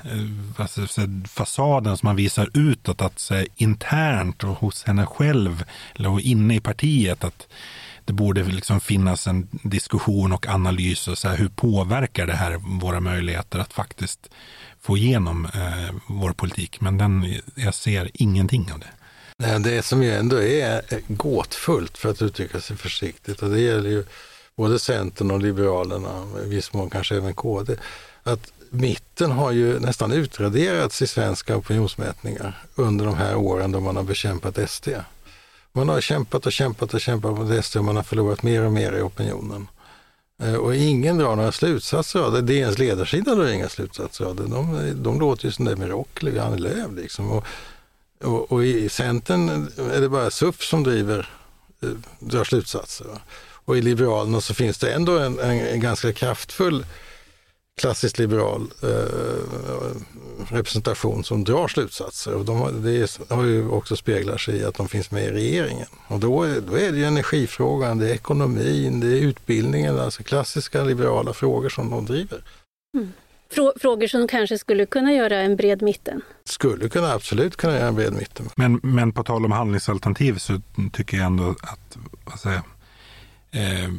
alltså, 0.58 0.88
fasaden 1.28 1.98
som 1.98 2.08
man 2.08 2.16
visar 2.16 2.50
utåt, 2.54 3.02
att 3.02 3.20
så, 3.20 3.46
internt 3.56 4.44
och 4.44 4.56
hos 4.56 4.84
henne 4.84 5.06
själv 5.06 5.64
eller 5.96 6.20
inne 6.20 6.56
i 6.56 6.60
partiet, 6.60 7.24
att 7.24 7.48
det 8.06 8.14
borde 8.14 8.44
liksom 8.44 8.80
finnas 8.80 9.28
en 9.28 9.48
diskussion 9.52 10.32
och 10.32 10.48
analys 10.48 11.08
och 11.08 11.18
så 11.18 11.28
här, 11.28 11.38
hur 11.38 11.50
påverkar 11.50 12.28
det 12.28 12.34
här 12.34 12.58
våra 12.82 13.00
möjligheter 13.00 13.60
att 13.60 13.74
faktiskt 13.74 14.30
få 14.82 14.98
igenom 14.98 15.46
eh, 15.46 15.96
vår 16.08 16.32
politik. 16.32 16.82
Men 16.82 16.98
den, 16.98 17.36
jag 17.56 17.74
ser 17.74 18.12
ingenting 18.14 18.72
av 18.74 18.80
det. 18.80 18.90
Det 19.60 19.86
som 19.86 20.04
ju 20.04 20.12
ändå 20.12 20.42
är 20.42 20.82
eh, 20.90 21.00
gåtfullt 21.08 21.98
för 21.98 22.10
att 22.10 22.22
uttrycka 22.22 22.62
sig 22.62 22.78
försiktigt 22.78 23.42
och 23.42 23.50
det 23.50 23.60
gäller 23.60 23.90
ju 23.90 24.04
både 24.60 24.80
Centern 24.80 25.32
och 25.32 25.41
Liberalerna, 25.41 26.26
i 26.45 26.49
viss 26.49 26.74
mån 26.74 26.89
kanske 26.89 27.16
även 27.16 27.34
KD, 27.34 27.76
att 28.24 28.51
mitten 28.70 29.32
har 29.32 29.51
ju 29.51 29.80
nästan 29.80 30.12
utraderats 30.12 31.01
i 31.01 31.07
svenska 31.07 31.57
opinionsmätningar 31.57 32.64
under 32.76 33.05
de 33.05 33.16
här 33.16 33.36
åren 33.36 33.72
då 33.72 33.80
man 33.80 33.95
har 33.95 34.03
bekämpat 34.03 34.70
SD. 34.70 34.88
Man 35.72 35.89
har 35.89 36.01
kämpat 36.01 36.45
och 36.45 36.51
kämpat 36.51 36.93
och 36.93 37.01
kämpat 37.01 37.38
mot 37.38 37.66
SD 37.66 37.78
och 37.78 37.86
man 37.86 37.95
har 37.95 38.03
förlorat 38.03 38.43
mer 38.43 38.64
och 38.64 38.72
mer 38.72 38.91
i 38.91 39.01
opinionen. 39.01 39.68
Eh, 40.41 40.55
och 40.55 40.76
ingen 40.76 41.18
drar 41.18 41.36
några 41.36 41.51
slutsatser 41.51 42.20
av 42.20 42.32
det. 42.32 42.41
DNs 42.41 42.78
ledarsida 42.78 43.36
drar 43.36 43.47
inga 43.47 43.70
slutsatser 43.70 44.26
av 44.26 44.36
det. 44.36 44.47
De, 44.47 44.91
de 45.03 45.20
låter 45.20 45.45
ju 45.45 45.51
som 45.51 45.66
det 45.66 45.76
med 45.76 45.89
Rockli 45.89 46.39
och 46.39 46.43
Annie 46.43 46.60
Lööf. 46.60 46.91
Liksom. 46.95 47.32
Och, 47.32 47.45
och, 48.24 48.51
och, 48.51 48.66
i 48.66 48.89
Centern 48.89 49.49
är 49.93 50.01
det 50.01 50.10
bara 50.10 50.32
SUF 50.32 50.64
som 50.64 50.84
driver, 50.84 51.30
eh, 51.82 51.89
drar 52.20 52.43
slutsatser. 52.43 53.07
Och 53.70 53.78
i 53.78 53.82
Liberalerna 53.82 54.42
så 54.42 54.54
finns 54.54 54.78
det 54.78 54.94
ändå 54.94 55.20
en, 55.20 55.40
en, 55.40 55.60
en 55.60 55.80
ganska 55.80 56.14
kraftfull 56.14 56.86
klassiskt 57.80 58.20
liberal 58.20 58.72
eh, 58.84 58.90
representation 60.50 61.24
som 61.24 61.44
drar 61.44 61.68
slutsatser. 61.68 62.34
Och 62.34 62.46
de, 62.46 62.84
det 62.84 63.20
har 63.36 63.44
ju 63.44 63.70
också 63.70 63.96
speglat 63.96 64.40
sig 64.40 64.56
i 64.56 64.64
att 64.64 64.76
de 64.76 64.88
finns 64.88 65.12
med 65.12 65.24
i 65.24 65.32
regeringen. 65.32 65.88
Och 66.08 66.20
då 66.20 66.44
är, 66.44 66.62
då 66.62 66.78
är 66.78 66.92
det 66.92 66.98
ju 66.98 67.06
energifrågan, 67.06 67.98
det 67.98 68.10
är 68.10 68.14
ekonomin, 68.14 69.00
det 69.00 69.08
är 69.08 69.22
utbildningen, 69.22 70.00
alltså 70.00 70.24
klassiska 70.24 70.84
liberala 70.84 71.34
frågor 71.34 71.70
som 71.70 71.90
de 71.90 72.06
driver. 72.06 72.44
Mm. 72.98 73.12
Frågor 73.82 74.08
som 74.08 74.28
kanske 74.28 74.58
skulle 74.58 74.86
kunna 74.86 75.14
göra 75.14 75.38
en 75.38 75.56
bred 75.56 75.82
mitten? 75.82 76.22
Skulle 76.46 76.90
kunna, 76.90 77.14
absolut 77.14 77.56
kunna 77.56 77.74
göra 77.74 77.88
en 77.88 77.96
bred 77.96 78.14
mitten. 78.14 78.50
Men, 78.56 78.80
men 78.84 79.12
på 79.12 79.24
tal 79.24 79.46
om 79.46 79.52
handlingsalternativ 79.52 80.38
så 80.38 80.62
tycker 80.94 81.18
jag 81.18 81.26
ändå 81.26 81.50
att 81.50 81.98
vad 82.26 82.40
säger, 82.40 82.62
eh, 83.52 83.89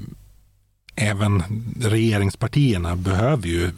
även 0.94 1.42
regeringspartierna 1.80 2.96
behöver 2.96 3.48
ju 3.48 3.72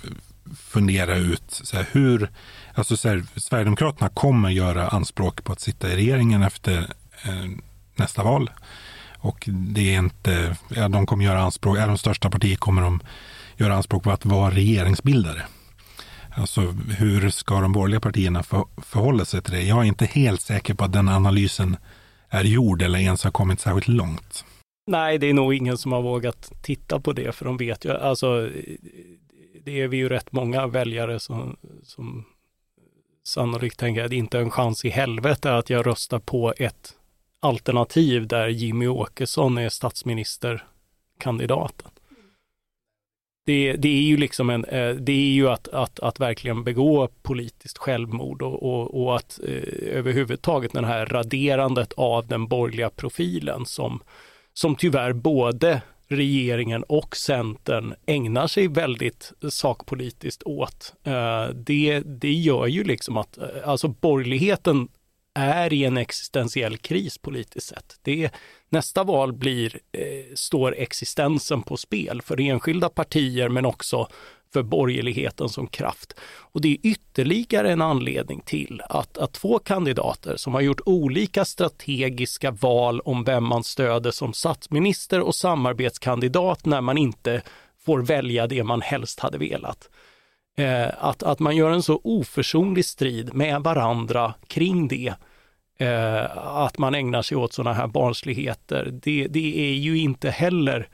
fundera 0.56 1.16
ut 1.16 1.42
så 1.48 1.76
här, 1.76 1.86
hur, 1.92 2.30
alltså 2.74 2.96
så 2.96 3.08
här, 3.08 3.24
Sverigedemokraterna 3.36 4.08
kommer 4.08 4.50
göra 4.50 4.88
anspråk 4.88 5.44
på 5.44 5.52
att 5.52 5.60
sitta 5.60 5.92
i 5.92 5.96
regeringen 5.96 6.42
efter 6.42 6.78
eh, 7.24 7.50
nästa 7.96 8.22
val. 8.22 8.50
Och 9.18 9.48
det 9.48 9.94
är 9.94 9.98
inte, 9.98 10.56
ja, 10.68 10.88
de 10.88 11.06
kommer 11.06 11.24
göra 11.24 11.42
anspråk, 11.42 11.78
är 11.78 11.86
de 11.86 11.98
största 11.98 12.30
partiet 12.30 12.60
kommer 12.60 12.82
de 12.82 13.00
göra 13.56 13.74
anspråk 13.74 14.02
på 14.02 14.10
att 14.10 14.24
vara 14.24 14.54
regeringsbildare. 14.54 15.42
Alltså 16.34 16.60
hur 16.98 17.30
ska 17.30 17.60
de 17.60 17.72
borgerliga 17.72 18.00
partierna 18.00 18.42
för, 18.42 18.64
förhålla 18.82 19.24
sig 19.24 19.42
till 19.42 19.52
det? 19.52 19.62
Jag 19.62 19.78
är 19.78 19.84
inte 19.84 20.06
helt 20.06 20.40
säker 20.40 20.74
på 20.74 20.84
att 20.84 20.92
den 20.92 21.08
analysen 21.08 21.76
är 22.28 22.44
gjord 22.44 22.82
eller 22.82 22.98
ens 22.98 23.24
har 23.24 23.30
kommit 23.30 23.60
särskilt 23.60 23.88
långt. 23.88 24.44
Nej, 24.86 25.18
det 25.18 25.26
är 25.26 25.34
nog 25.34 25.54
ingen 25.54 25.78
som 25.78 25.92
har 25.92 26.02
vågat 26.02 26.52
titta 26.62 27.00
på 27.00 27.12
det, 27.12 27.32
för 27.32 27.44
de 27.44 27.56
vet 27.56 27.84
ju, 27.84 27.90
alltså, 27.90 28.50
det 29.64 29.80
är 29.80 29.88
vi 29.88 29.96
ju 29.96 30.08
rätt 30.08 30.32
många 30.32 30.66
väljare 30.66 31.20
som, 31.20 31.56
som 31.82 32.24
sannolikt 33.24 33.78
tänker 33.78 34.04
att 34.04 34.10
det 34.10 34.16
inte 34.16 34.38
är 34.38 34.42
en 34.42 34.50
chans 34.50 34.84
i 34.84 34.88
helvete 34.88 35.56
att 35.56 35.70
jag 35.70 35.86
röstar 35.86 36.18
på 36.18 36.54
ett 36.56 36.96
alternativ 37.40 38.26
där 38.26 38.48
Jimmy 38.48 38.86
Åkesson 38.86 39.58
är 39.58 39.68
statsministerkandidaten. 39.68 41.88
Det, 43.46 43.72
det, 43.72 43.88
är 43.88 44.02
ju 44.02 44.16
liksom 44.16 44.50
en, 44.50 44.64
eh, 44.64 44.94
det 44.94 45.12
är 45.12 45.32
ju 45.32 45.48
att, 45.48 45.68
att, 45.68 46.00
att 46.00 46.20
verkligen 46.20 46.64
begå 46.64 47.08
politiskt 47.22 47.78
självmord 47.78 48.42
och, 48.42 48.62
och, 48.62 49.02
och 49.02 49.16
att 49.16 49.40
eh, 49.46 49.96
överhuvudtaget 49.98 50.72
den 50.72 50.84
här 50.84 51.06
raderandet 51.06 51.92
av 51.92 52.26
den 52.26 52.46
borgerliga 52.46 52.90
profilen 52.90 53.66
som 53.66 54.02
som 54.54 54.76
tyvärr 54.76 55.12
både 55.12 55.82
regeringen 56.08 56.82
och 56.82 57.16
Centern 57.16 57.94
ägnar 58.06 58.46
sig 58.46 58.68
väldigt 58.68 59.32
sakpolitiskt 59.50 60.42
åt. 60.42 60.94
Eh, 61.02 61.48
det, 61.48 62.00
det 62.00 62.32
gör 62.32 62.66
ju 62.66 62.84
liksom 62.84 63.16
att 63.16 63.38
eh, 63.38 63.44
alltså 63.64 63.88
borgerligheten 63.88 64.88
är 65.34 65.72
i 65.72 65.84
en 65.84 65.96
existentiell 65.96 66.76
kris 66.76 67.18
politiskt 67.18 67.68
sett. 67.68 67.96
Det, 68.02 68.30
nästa 68.68 69.04
val 69.04 69.32
blir, 69.32 69.78
eh, 69.92 70.34
står 70.34 70.74
existensen 70.78 71.62
på 71.62 71.76
spel 71.76 72.22
för 72.22 72.40
enskilda 72.40 72.88
partier 72.88 73.48
men 73.48 73.64
också 73.66 74.08
för 74.52 74.62
borgerligheten 74.62 75.48
som 75.48 75.66
kraft. 75.66 76.14
Och 76.52 76.60
det 76.60 76.68
är 76.68 76.78
ytterligare 76.82 77.72
en 77.72 77.82
anledning 77.82 78.40
till 78.40 78.82
att, 78.88 79.18
att 79.18 79.32
två 79.32 79.58
kandidater 79.58 80.36
som 80.36 80.54
har 80.54 80.60
gjort 80.60 80.80
olika 80.86 81.44
strategiska 81.44 82.50
val 82.50 83.00
om 83.00 83.24
vem 83.24 83.44
man 83.44 83.64
stöder 83.64 84.10
som 84.10 84.32
statsminister 84.32 85.20
och 85.20 85.34
samarbetskandidat 85.34 86.66
när 86.66 86.80
man 86.80 86.98
inte 86.98 87.42
får 87.84 88.02
välja 88.02 88.46
det 88.46 88.64
man 88.64 88.80
helst 88.80 89.20
hade 89.20 89.38
velat. 89.38 89.88
Eh, 90.56 90.88
att, 90.98 91.22
att 91.22 91.38
man 91.38 91.56
gör 91.56 91.70
en 91.70 91.82
så 91.82 92.00
oförsonlig 92.04 92.84
strid 92.84 93.34
med 93.34 93.62
varandra 93.62 94.34
kring 94.46 94.88
det, 94.88 95.14
eh, 95.78 96.36
att 96.36 96.78
man 96.78 96.94
ägnar 96.94 97.22
sig 97.22 97.36
åt 97.36 97.52
sådana 97.52 97.74
här 97.74 97.86
barnsligheter, 97.86 98.90
det, 99.02 99.26
det 99.26 99.70
är 99.70 99.74
ju 99.74 99.98
inte 99.98 100.30
heller 100.30 100.88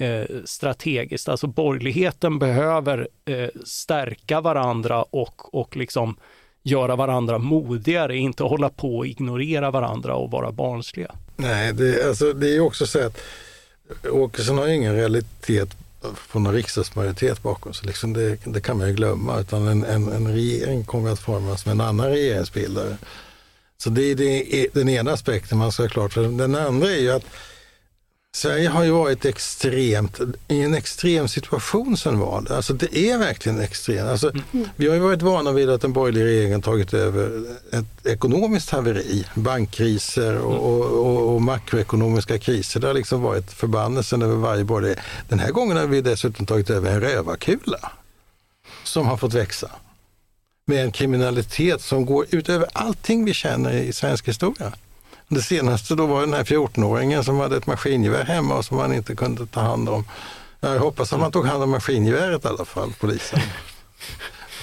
eh, 0.00 0.24
strategiskt. 0.44 1.28
Alltså 1.28 1.46
borgerligheten 1.46 2.38
behöver 2.38 3.08
eh, 3.24 3.48
stärka 3.64 4.40
varandra 4.40 5.02
och, 5.02 5.54
och 5.54 5.76
liksom 5.76 6.16
göra 6.62 6.96
varandra 6.96 7.38
modigare, 7.38 8.16
inte 8.16 8.42
hålla 8.42 8.68
på 8.68 8.98
och 8.98 9.06
ignorera 9.06 9.70
varandra 9.70 10.14
och 10.14 10.30
vara 10.30 10.52
barnsliga. 10.52 11.14
Nej, 11.36 11.72
det, 11.72 12.08
alltså, 12.08 12.32
det 12.32 12.56
är 12.56 12.60
också 12.60 12.86
så 12.86 13.06
att 13.06 13.20
Åkesson 14.10 14.58
har 14.58 14.68
ingen 14.68 14.94
realitet 14.94 15.76
på 16.32 16.38
någon 16.38 16.54
riksdagsmajoritet 16.54 17.42
bakom 17.42 17.74
sig. 17.74 17.86
Liksom 17.86 18.12
det, 18.12 18.38
det, 18.44 18.60
kan 18.60 18.78
man 18.78 18.88
ju 18.88 18.94
glömma. 18.94 19.40
Utan 19.40 19.66
en, 19.66 19.84
en, 19.84 20.12
en 20.12 20.32
regering 20.32 20.84
kommer 20.84 21.12
att 21.12 21.20
formas 21.20 21.66
med 21.66 21.72
en 21.72 21.80
annan 21.80 22.06
regeringsbildare. 22.06 22.96
Så 23.78 23.90
det 23.90 24.02
är, 24.02 24.14
det 24.14 24.54
är 24.54 24.66
den 24.72 24.88
ena 24.88 25.12
aspekten 25.12 25.58
man 25.58 25.72
ska 25.72 25.82
ha 25.82 25.88
klart 25.88 26.12
för. 26.12 26.22
Den 26.22 26.54
andra 26.54 26.90
är 26.90 27.00
ju 27.00 27.10
att 27.10 27.24
Sverige 28.32 28.68
har 28.68 28.84
ju 28.84 28.90
varit 28.90 29.24
extremt, 29.24 30.20
i 30.48 30.62
en 30.62 30.74
extrem 30.74 31.28
situation 31.28 31.96
sedan 31.96 32.18
valet. 32.18 32.50
Alltså 32.50 32.72
det 32.72 32.96
är 32.96 33.18
verkligen 33.18 33.60
extremt. 33.60 34.08
Alltså, 34.08 34.30
mm. 34.52 34.68
Vi 34.76 34.88
har 34.88 34.94
ju 34.94 35.00
varit 35.00 35.22
vana 35.22 35.52
vid 35.52 35.70
att 35.70 35.80
den 35.80 35.92
borgerliga 35.92 36.24
regeringen 36.24 36.62
tagit 36.62 36.94
över 36.94 37.44
ett 37.72 38.06
ekonomiskt 38.06 38.70
haveri, 38.70 39.26
bankkriser 39.34 40.38
och, 40.38 40.54
och, 40.54 41.06
och, 41.06 41.34
och 41.34 41.42
makroekonomiska 41.42 42.38
kriser. 42.38 42.80
Det 42.80 42.86
har 42.86 42.94
liksom 42.94 43.22
varit 43.22 43.52
förbannelsen 43.52 44.22
över 44.22 44.36
varje 44.36 44.64
borgerlig. 44.64 44.98
Den 45.28 45.38
här 45.38 45.50
gången 45.50 45.76
har 45.76 45.86
vi 45.86 46.00
dessutom 46.00 46.46
tagit 46.46 46.70
över 46.70 46.90
en 46.90 47.00
rövarkula 47.00 47.92
som 48.84 49.06
har 49.06 49.16
fått 49.16 49.34
växa. 49.34 49.70
Med 50.66 50.84
en 50.84 50.92
kriminalitet 50.92 51.82
som 51.82 52.06
går 52.06 52.26
utöver 52.30 52.68
allting 52.72 53.24
vi 53.24 53.34
känner 53.34 53.72
i 53.72 53.92
svensk 53.92 54.28
historia. 54.28 54.72
Det 55.32 55.42
senaste 55.42 55.94
då 55.94 56.06
var 56.06 56.20
den 56.20 56.32
här 56.32 56.44
14-åringen 56.44 57.22
som 57.22 57.40
hade 57.40 57.56
ett 57.56 57.66
maskingevär 57.66 58.24
hemma 58.24 58.56
och 58.56 58.64
som 58.64 58.76
man 58.76 58.92
inte 58.92 59.16
kunde 59.16 59.46
ta 59.46 59.60
hand 59.60 59.88
om. 59.88 60.04
Jag 60.60 60.78
hoppas 60.78 61.12
att 61.12 61.20
man 61.20 61.32
tog 61.32 61.46
hand 61.46 61.62
om 61.62 61.70
maskingeväret 61.70 62.44
i 62.44 62.48
alla 62.48 62.64
fall, 62.64 62.92
polisen. 63.00 63.40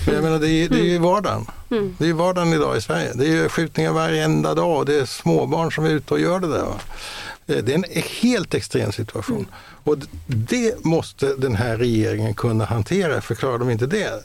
Men 0.06 0.16
jag 0.16 0.24
menar, 0.24 0.40
det 0.40 0.50
är, 0.50 0.70
det 0.70 0.80
är 0.80 0.84
ju 0.84 0.98
vardagen. 0.98 1.46
Mm. 1.72 1.96
Det 2.00 2.10
är 2.10 2.14
vardagen 2.14 2.54
idag 2.54 2.78
i 2.78 2.82
Sverige. 2.82 3.12
Det 3.16 3.28
är 3.28 3.50
skjutningar 3.50 3.92
varenda 3.92 4.54
dag 4.54 4.78
och 4.78 4.86
det 4.86 5.00
är 5.00 5.06
småbarn 5.06 5.72
som 5.72 5.86
är 5.86 5.90
ute 5.90 6.14
och 6.14 6.20
gör 6.20 6.40
det 6.40 6.48
där. 6.48 6.68
Eh, 7.48 7.64
det 7.64 7.72
är 7.72 7.76
en 7.76 7.86
helt 8.22 8.54
extrem 8.54 8.92
situation. 8.92 9.38
Mm. 9.38 9.50
Och 9.84 9.98
det 10.28 10.86
måste 10.86 11.36
den 11.36 11.56
här 11.56 11.78
regeringen 11.78 12.34
kunna 12.34 12.66
hantera, 12.66 13.22
för 13.22 13.36
klarar 13.36 13.58
de 13.58 13.70
inte 13.70 13.86
det, 13.86 14.24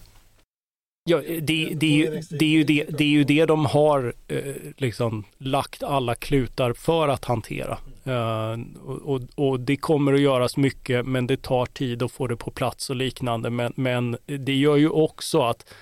Ja, 1.04 1.20
det, 1.26 1.40
det, 1.40 1.74
det, 1.74 1.86
är 1.86 1.96
ju, 1.96 2.22
det, 2.30 2.44
är 2.44 2.48
ju 2.48 2.64
det, 2.64 2.84
det 2.98 3.04
är 3.04 3.08
ju 3.08 3.24
det 3.24 3.46
de 3.46 3.66
har 3.66 4.14
eh, 4.28 4.54
liksom 4.76 5.24
lagt 5.38 5.82
alla 5.82 6.14
klutar 6.14 6.72
för 6.72 7.08
att 7.08 7.24
hantera. 7.24 7.78
Uh, 8.06 8.60
och, 8.84 9.20
och, 9.34 9.60
det 9.60 9.76
kommer 9.76 10.12
att 10.12 10.20
göras 10.20 10.56
mycket, 10.56 11.06
men 11.06 11.26
det 11.26 11.42
tar 11.42 11.66
tid 11.66 12.02
att 12.02 12.12
få 12.12 12.26
det 12.26 12.36
på 12.36 12.50
plats 12.50 12.90
och 12.90 12.96
liknande. 12.96 13.50
Men, 13.50 13.72
men 13.76 14.16
det 14.26 14.54
gör 14.54 14.76
ju 14.76 14.88
också 14.88 15.42
att 15.42 15.74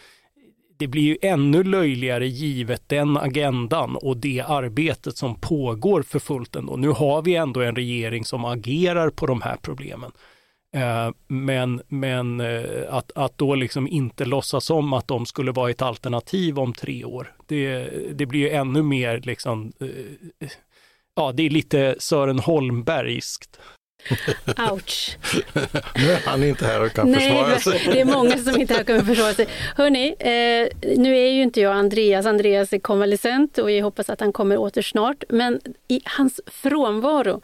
det 0.76 0.86
blir 0.86 1.02
ju 1.02 1.16
ännu 1.22 1.64
löjligare 1.64 2.28
givet 2.28 2.82
den 2.86 3.16
agendan 3.16 3.96
och 3.96 4.16
det 4.16 4.44
arbetet 4.46 5.16
som 5.16 5.34
pågår 5.34 6.02
för 6.02 6.18
fullt 6.18 6.56
ändå. 6.56 6.76
Nu 6.76 6.88
har 6.88 7.22
vi 7.22 7.34
ändå 7.34 7.60
en 7.60 7.76
regering 7.76 8.24
som 8.24 8.44
agerar 8.44 9.10
på 9.10 9.26
de 9.26 9.42
här 9.42 9.56
problemen. 9.62 10.12
Eh, 10.76 11.10
men 11.28 11.82
men 11.88 12.40
eh, 12.40 12.94
att, 12.94 13.12
att 13.14 13.38
då 13.38 13.54
liksom 13.54 13.88
inte 13.88 14.24
låtsas 14.24 14.70
om 14.70 14.92
att 14.92 15.08
de 15.08 15.26
skulle 15.26 15.52
vara 15.52 15.70
ett 15.70 15.82
alternativ 15.82 16.58
om 16.58 16.72
tre 16.72 17.04
år, 17.04 17.34
det, 17.46 17.88
det 18.12 18.26
blir 18.26 18.40
ju 18.40 18.50
ännu 18.50 18.82
mer 18.82 19.20
liksom, 19.24 19.72
eh, 19.80 20.48
ja 21.16 21.32
det 21.32 21.42
är 21.42 21.50
lite 21.50 21.96
Sören 21.98 22.38
Holmbergskt. 22.38 23.60
Ouch! 24.72 25.18
nu 25.96 26.12
är 26.12 26.26
han 26.26 26.44
inte 26.44 26.66
här 26.66 26.84
och 26.84 26.92
kan 26.92 27.10
Nej, 27.10 27.20
försvara 27.20 27.58
sig. 27.58 27.92
det 27.92 28.00
är 28.00 28.04
många 28.04 28.38
som 28.38 28.60
inte 28.60 28.74
här 28.74 28.84
kan 28.84 29.06
försvara 29.06 29.34
sig. 29.34 29.46
Hörni, 29.76 30.08
eh, 30.18 30.96
nu 30.98 31.16
är 31.16 31.30
ju 31.30 31.42
inte 31.42 31.60
jag 31.60 31.72
Andreas. 31.72 32.26
Andreas 32.26 32.72
är 32.72 32.78
konvalescent 32.78 33.58
och 33.58 33.70
jag 33.70 33.84
hoppas 33.84 34.10
att 34.10 34.20
han 34.20 34.32
kommer 34.32 34.56
åter 34.56 34.82
snart. 34.82 35.24
Men 35.28 35.60
i 35.88 36.00
hans 36.04 36.40
frånvaro 36.46 37.40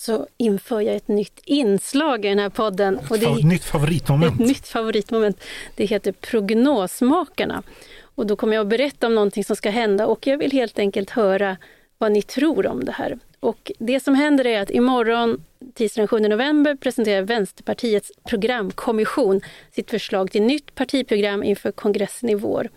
så 0.00 0.26
inför 0.36 0.80
jag 0.80 0.96
ett 0.96 1.08
nytt 1.08 1.40
inslag 1.44 2.24
i 2.24 2.28
den 2.28 2.38
här 2.38 2.48
podden. 2.48 2.98
Och 3.10 3.18
det 3.18 3.26
är 3.26 3.38
ett 3.38 3.44
nytt 3.44 3.64
favoritmoment. 3.64 4.40
Ett 4.40 4.46
nytt 4.46 4.68
favoritmoment. 4.68 5.40
Det 5.76 5.84
heter 5.84 6.12
Prognosmakarna. 6.12 7.62
Och 8.00 8.26
då 8.26 8.36
kommer 8.36 8.54
jag 8.56 8.62
att 8.62 8.68
berätta 8.68 9.06
om 9.06 9.14
någonting 9.14 9.44
som 9.44 9.56
ska 9.56 9.70
hända 9.70 10.06
och 10.06 10.26
jag 10.26 10.38
vill 10.38 10.52
helt 10.52 10.78
enkelt 10.78 11.10
höra 11.10 11.56
vad 11.98 12.12
ni 12.12 12.22
tror 12.22 12.66
om 12.66 12.84
det 12.84 12.92
här. 12.92 13.18
Och 13.40 13.72
det 13.78 14.00
som 14.00 14.14
händer 14.14 14.46
är 14.46 14.62
att 14.62 14.70
imorgon, 14.70 15.44
tisdagen 15.74 16.08
den 16.10 16.22
7 16.22 16.28
november, 16.28 16.74
presenterar 16.74 17.22
Vänsterpartiets 17.22 18.12
programkommission 18.24 19.40
sitt 19.70 19.90
förslag 19.90 20.30
till 20.30 20.42
nytt 20.42 20.74
partiprogram 20.74 21.42
inför 21.42 21.72
kongressen 21.72 22.28
i 22.28 22.34
vår. 22.34 22.68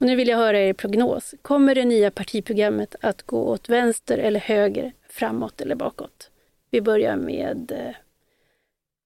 Och 0.00 0.06
nu 0.06 0.16
vill 0.16 0.28
jag 0.28 0.36
höra 0.36 0.58
er 0.58 0.72
prognos. 0.72 1.34
Kommer 1.42 1.74
det 1.74 1.84
nya 1.84 2.10
partiprogrammet 2.10 2.94
att 3.00 3.22
gå 3.22 3.48
åt 3.48 3.68
vänster 3.68 4.18
eller 4.18 4.40
höger, 4.40 4.92
framåt 5.10 5.60
eller 5.60 5.74
bakåt? 5.74 6.30
Vi 6.74 6.80
börjar 6.80 7.16
med 7.16 7.72
eh, 7.72 7.94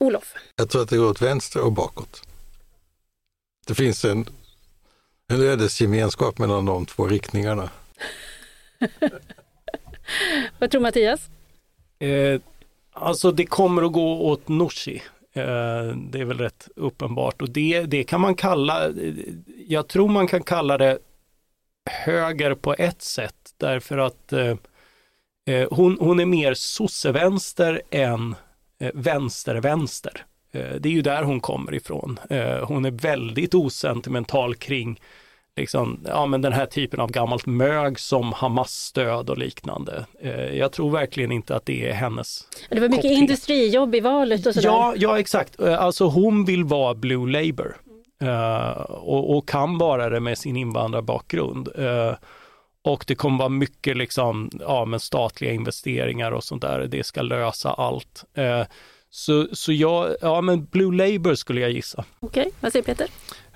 Olof. 0.01 0.35
Jag 0.57 0.71
tror 0.71 0.83
att 0.83 0.89
det 0.89 0.97
går 0.97 1.11
åt 1.11 1.23
vänster 1.23 1.65
och 1.65 1.73
bakåt. 1.73 2.23
Det 3.67 3.75
finns 3.75 4.05
en, 4.05 4.27
en 5.27 5.43
ödesgemenskap 5.43 6.39
mellan 6.39 6.65
de 6.65 6.87
två 6.87 7.07
riktningarna. 7.07 7.71
Vad 10.59 10.71
tror 10.71 10.81
Mattias? 10.81 11.29
Eh, 11.99 12.41
alltså 12.93 13.33
det 13.33 13.47
kommer 13.47 13.83
att 13.83 13.93
gå 13.93 14.27
åt 14.27 14.49
Nooshi. 14.49 15.03
Eh, 15.33 15.97
det 16.11 16.21
är 16.21 16.25
väl 16.25 16.39
rätt 16.39 16.69
uppenbart 16.77 17.43
och 17.43 17.51
det, 17.51 17.83
det 17.83 18.05
kan 18.05 18.21
man 18.21 18.35
kalla, 18.35 18.91
jag 19.67 19.89
tror 19.89 20.09
man 20.09 20.27
kan 20.27 20.43
kalla 20.43 20.79
det 20.79 20.99
höger 21.91 22.55
på 22.55 22.75
ett 22.75 23.03
sätt 23.03 23.55
därför 23.57 23.99
att 23.99 24.33
eh, 25.49 25.59
Eh, 25.63 25.69
hon, 25.71 25.97
hon 26.01 26.21
är 26.21 26.27
mer 26.27 26.55
sossevänster 26.55 27.83
än 27.91 28.35
eh, 28.81 28.91
vänster-vänster. 28.95 30.25
Eh, 30.53 30.75
det 30.81 30.89
är 30.89 30.93
ju 30.93 31.03
där 31.03 31.23
hon 31.23 31.41
kommer 31.41 31.75
ifrån. 31.75 32.21
hon 32.63 32.85
är 32.85 32.91
väldigt 32.91 33.55
osentimental 33.55 34.55
kring 34.55 35.01
liksom, 35.57 36.01
ja, 36.07 36.27
men 36.27 36.43
den 36.43 36.53
här 36.53 36.67
typen 36.67 37.01
av 37.01 37.11
gammalt 37.11 37.47
mög 37.47 37.99
som 38.01 38.33
Hamas-stöd 38.33 39.31
och 39.31 39.39
liknande. 39.39 40.07
jag 40.53 40.73
tror 40.73 40.91
verkligen 40.91 41.33
inte 41.33 41.57
att 41.57 41.67
det 41.67 41.89
är 41.89 41.93
hennes 41.93 42.49
Det 42.71 42.81
var 42.81 42.89
mycket 42.89 43.03
koppling. 43.03 43.19
industrijobb 43.19 43.95
i 43.95 44.01
valet 44.01 44.47
och 44.47 44.55
sådär. 44.55 44.69
Ja, 44.69 44.95
ja, 44.97 45.19
exakt. 45.19 45.61
Alltså 45.61 46.05
hon 46.05 46.45
vill 46.45 46.65
vara 46.65 46.95
Blue 46.95 47.31
Labour 47.31 47.77
och, 48.89 49.37
och, 49.37 49.49
kan 49.49 49.79
vara 49.79 50.09
det 50.09 50.21
med 50.21 50.39
sin 50.39 50.57
invandrarbakgrund. 50.57 51.69
Och 52.85 53.05
det 53.07 53.15
kommer 53.15 53.39
vara 53.39 53.49
mycket 53.49 53.97
liksom, 53.97 54.51
ja, 54.61 54.85
men 54.85 55.01
statliga 55.01 55.53
investeringar 55.53 56.33
och 56.33 56.45
sånt 56.45 56.63
där. 56.63 56.87
Det 56.87 57.05
ska 57.07 57.23
lösa 57.23 57.71
allt. 57.73 58.25
Eh, 58.35 58.63
så, 59.11 59.49
så 59.53 59.73
jag, 59.73 60.17
ja 60.21 60.41
men 60.41 60.65
Blue 60.65 60.97
Labour 60.97 61.35
skulle 61.35 61.61
jag 61.61 61.71
gissa. 61.71 62.05
Okej, 62.21 62.41
okay. 62.41 62.53
vad 62.61 62.73
säger 62.73 62.85
Peter? 62.85 63.07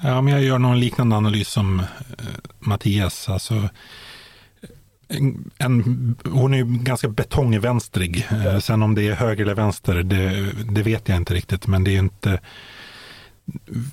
Ja, 0.00 0.20
men 0.20 0.32
jag 0.32 0.42
gör 0.42 0.58
någon 0.58 0.80
liknande 0.80 1.16
analys 1.16 1.48
som 1.48 1.80
eh, 1.80 1.86
Mattias. 2.58 3.28
Alltså, 3.28 3.68
en, 5.08 5.50
en, 5.58 6.16
hon 6.24 6.54
är 6.54 6.58
ju 6.58 6.64
ganska 6.64 7.08
betongvänstrig. 7.08 8.26
Eh, 8.30 8.58
sen 8.58 8.82
om 8.82 8.94
det 8.94 9.08
är 9.08 9.14
höger 9.14 9.44
eller 9.44 9.54
vänster, 9.54 9.94
det, 9.94 10.52
det, 10.72 10.82
vet 10.82 11.08
jag 11.08 11.16
inte 11.16 11.34
riktigt. 11.34 11.66
Men 11.66 11.84
det 11.84 11.90
är 11.90 11.98
inte 11.98 12.40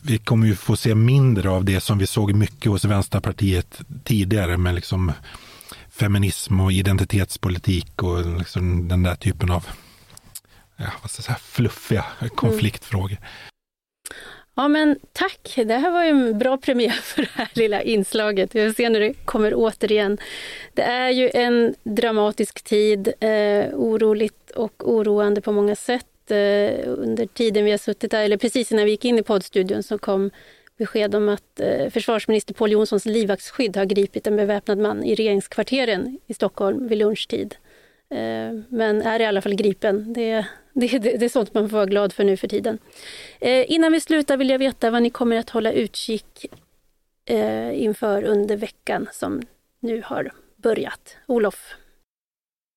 vi 0.04 0.18
kommer 0.18 0.48
ju 0.48 0.56
få 0.56 0.76
se 0.76 0.96
mindre 0.96 1.50
av 1.50 1.66
det 1.66 1.82
som 1.82 1.98
vi 1.98 2.08
såg 2.08 2.34
mycket 2.34 2.72
hos 2.72 2.86
Vänsterpartiet 2.86 3.82
tidigare 4.04 4.58
med 4.58 4.76
liksom 4.76 5.12
feminism 5.90 6.60
och 6.60 6.72
identitetspolitik 6.72 8.04
och 8.04 8.38
liksom 8.38 8.88
den 8.88 9.04
där 9.04 9.16
typen 9.16 9.52
av 9.52 9.68
ja, 10.78 10.86
vad 11.02 11.12
ska 11.12 11.20
jag 11.20 11.26
säga, 11.26 11.38
fluffiga 11.42 12.06
konfliktfrågor. 12.36 13.18
Mm. 13.18 13.24
Ja 14.60 14.68
men 14.68 15.00
tack, 15.14 15.54
det 15.56 15.74
här 15.74 15.92
var 15.92 16.04
ju 16.04 16.10
en 16.10 16.40
bra 16.40 16.58
premiär 16.58 16.92
för 17.04 17.22
det 17.22 17.30
här 17.34 17.50
lilla 17.54 17.82
inslaget. 17.82 18.56
Vi 18.56 18.68
får 18.68 18.74
se 18.74 18.90
när 18.90 19.00
det 19.00 19.14
kommer 19.14 19.54
återigen. 19.56 20.18
Det 20.74 20.82
är 20.82 21.10
ju 21.10 21.30
en 21.34 21.76
dramatisk 21.84 22.62
tid, 22.62 23.08
eh, 23.20 23.66
oroligt 23.74 24.52
och 24.52 24.90
oroande 24.94 25.42
på 25.42 25.52
många 25.52 25.76
sätt 25.76 26.06
eh, 26.32 26.88
under 26.88 27.26
tiden 27.26 27.66
vi 27.66 27.72
har 27.72 27.78
suttit 27.78 28.12
där, 28.12 28.24
eller 28.24 28.38
precis 28.38 28.72
innan 28.72 28.86
vi 28.86 28.92
gick 28.92 29.06
in 29.06 29.20
i 29.20 29.24
poddstudion, 29.24 29.84
så 29.84 29.98
kom 29.98 30.32
besked 30.78 31.16
om 31.16 31.30
att 31.30 31.60
eh, 31.60 31.90
försvarsminister 31.90 32.54
Paul 32.54 32.72
Jonssons 32.72 33.06
livvaktsskydd 33.06 33.78
har 33.78 33.86
gripit 33.86 34.28
en 34.28 34.36
beväpnad 34.36 34.78
man 34.78 35.04
i 35.04 35.16
regeringskvarteren 35.16 36.20
i 36.28 36.34
Stockholm 36.34 36.88
vid 36.88 36.98
lunchtid. 36.98 37.56
Eh, 38.10 38.60
men 38.70 39.02
är 39.02 39.20
i 39.20 39.26
alla 39.26 39.42
fall 39.42 39.56
gripen. 39.56 40.14
Det, 40.14 40.46
det, 40.74 41.00
det, 41.00 41.26
är 41.26 41.30
sånt 41.30 41.54
man 41.54 41.70
får 41.70 41.78
vara 41.78 41.86
glad 41.86 42.14
för 42.14 42.24
nu 42.24 42.38
för 42.38 42.48
tiden. 42.48 42.78
Eh, 43.40 43.72
innan 43.72 43.92
vi 43.92 44.02
slutar 44.02 44.38
vill 44.38 44.50
jag 44.50 44.60
veta 44.60 44.92
vad 44.92 45.04
ni 45.04 45.10
kommer 45.10 45.36
att 45.36 45.50
hålla 45.50 45.72
utkik 45.72 46.46
eh, 47.26 47.84
inför 47.84 48.24
under 48.24 48.58
veckan 48.58 49.08
som 49.14 49.42
nu 49.80 50.02
har 50.06 50.32
börjat. 50.56 51.16
Olof? 51.28 51.76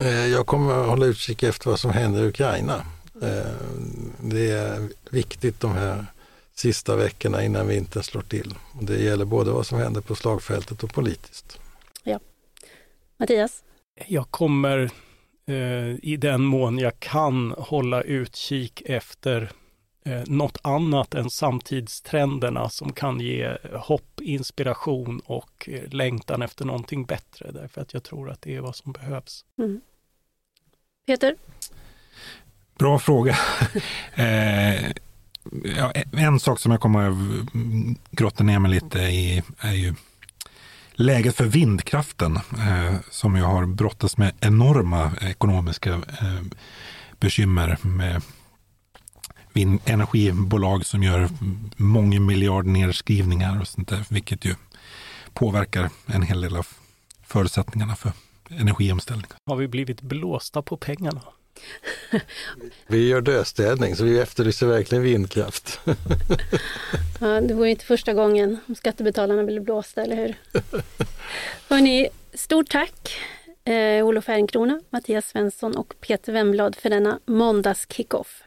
Eh, 0.04 0.26
jag 0.26 0.46
kommer 0.46 0.82
att 0.82 0.88
hålla 0.88 1.06
utkik 1.06 1.42
efter 1.42 1.70
vad 1.70 1.80
som 1.80 1.90
händer 1.90 2.22
i 2.22 2.26
Ukraina. 2.26 2.84
Eh, 3.22 3.52
det 4.20 4.50
är 4.50 4.88
viktigt 5.10 5.60
de 5.60 5.72
här 5.72 6.06
sista 6.54 6.96
veckorna 6.96 7.44
innan 7.44 7.68
vintern 7.68 8.02
slår 8.02 8.22
till. 8.22 8.54
Det 8.80 9.02
gäller 9.02 9.24
både 9.24 9.50
vad 9.50 9.66
som 9.66 9.78
händer 9.78 10.00
på 10.00 10.14
slagfältet 10.14 10.82
och 10.82 10.94
politiskt. 10.94 11.58
Ja. 12.04 12.20
Mattias? 13.16 13.64
Jag 14.06 14.30
kommer 14.30 14.90
eh, 15.46 15.94
i 16.02 16.16
den 16.20 16.42
mån 16.42 16.78
jag 16.78 17.00
kan 17.00 17.50
hålla 17.50 18.02
utkik 18.02 18.82
efter 18.86 19.52
eh, 20.04 20.22
något 20.26 20.58
annat 20.62 21.14
än 21.14 21.30
samtidstrenderna 21.30 22.68
som 22.68 22.92
kan 22.92 23.20
ge 23.20 23.56
hopp, 23.72 24.20
inspiration 24.20 25.20
och 25.24 25.68
eh, 25.68 25.88
längtan 25.88 26.42
efter 26.42 26.64
någonting 26.64 27.04
bättre. 27.04 27.52
Därför 27.52 27.80
att 27.80 27.94
jag 27.94 28.02
tror 28.02 28.30
att 28.30 28.42
det 28.42 28.56
är 28.56 28.60
vad 28.60 28.76
som 28.76 28.92
behövs. 28.92 29.44
Mm. 29.58 29.80
Peter? 31.06 31.36
Bra 32.82 32.98
fråga. 32.98 33.36
eh, 34.14 34.90
ja, 35.76 35.92
en 36.12 36.40
sak 36.40 36.60
som 36.60 36.72
jag 36.72 36.80
kommer 36.80 37.10
att 37.10 37.52
grotta 38.10 38.44
ner 38.44 38.58
mig 38.58 38.70
lite 38.70 38.98
i 38.98 39.42
är 39.58 39.72
ju 39.72 39.94
läget 40.92 41.36
för 41.36 41.44
vindkraften 41.44 42.36
eh, 42.36 42.94
som 43.10 43.36
ju 43.36 43.42
har 43.42 43.66
brottats 43.66 44.16
med 44.16 44.32
enorma 44.40 45.12
ekonomiska 45.20 45.90
eh, 45.92 46.40
bekymmer 47.20 47.78
med 47.82 48.22
energibolag 49.84 50.86
som 50.86 51.02
gör 51.02 51.28
många 51.76 52.20
miljard 52.20 52.66
nedskrivningar 52.66 53.60
och 53.60 53.68
sånt 53.68 53.88
där, 53.88 54.04
vilket 54.08 54.44
ju 54.44 54.54
påverkar 55.34 55.90
en 56.06 56.22
hel 56.22 56.40
del 56.40 56.56
av 56.56 56.66
förutsättningarna 57.26 57.96
för 57.96 58.12
energiomställning. 58.48 59.26
Har 59.46 59.56
vi 59.56 59.68
blivit 59.68 60.00
blåsta 60.00 60.62
på 60.62 60.76
pengarna? 60.76 61.22
Vi 62.86 63.08
gör 63.08 63.20
döstädning 63.20 63.96
så 63.96 64.04
vi 64.04 64.18
efterlyser 64.18 64.66
verkligen 64.66 65.04
vindkraft. 65.04 65.80
ja, 67.20 67.40
det 67.40 67.54
vore 67.54 67.70
inte 67.70 67.84
första 67.84 68.12
gången 68.12 68.58
om 68.66 68.74
skattebetalarna 68.74 69.44
blir 69.44 69.60
blåsta, 69.60 70.02
eller 70.02 70.16
hur? 70.16 70.34
Hörrni, 71.68 72.08
stort 72.34 72.68
tack 72.68 73.16
eh, 73.64 74.06
Olof 74.06 74.28
Ehrenkrona, 74.28 74.80
Mattias 74.90 75.28
Svensson 75.28 75.76
och 75.76 75.94
Peter 76.00 76.32
Wemblad 76.32 76.76
för 76.76 76.90
denna 76.90 77.20
måndags 77.24 77.86
kickoff. 77.90 78.42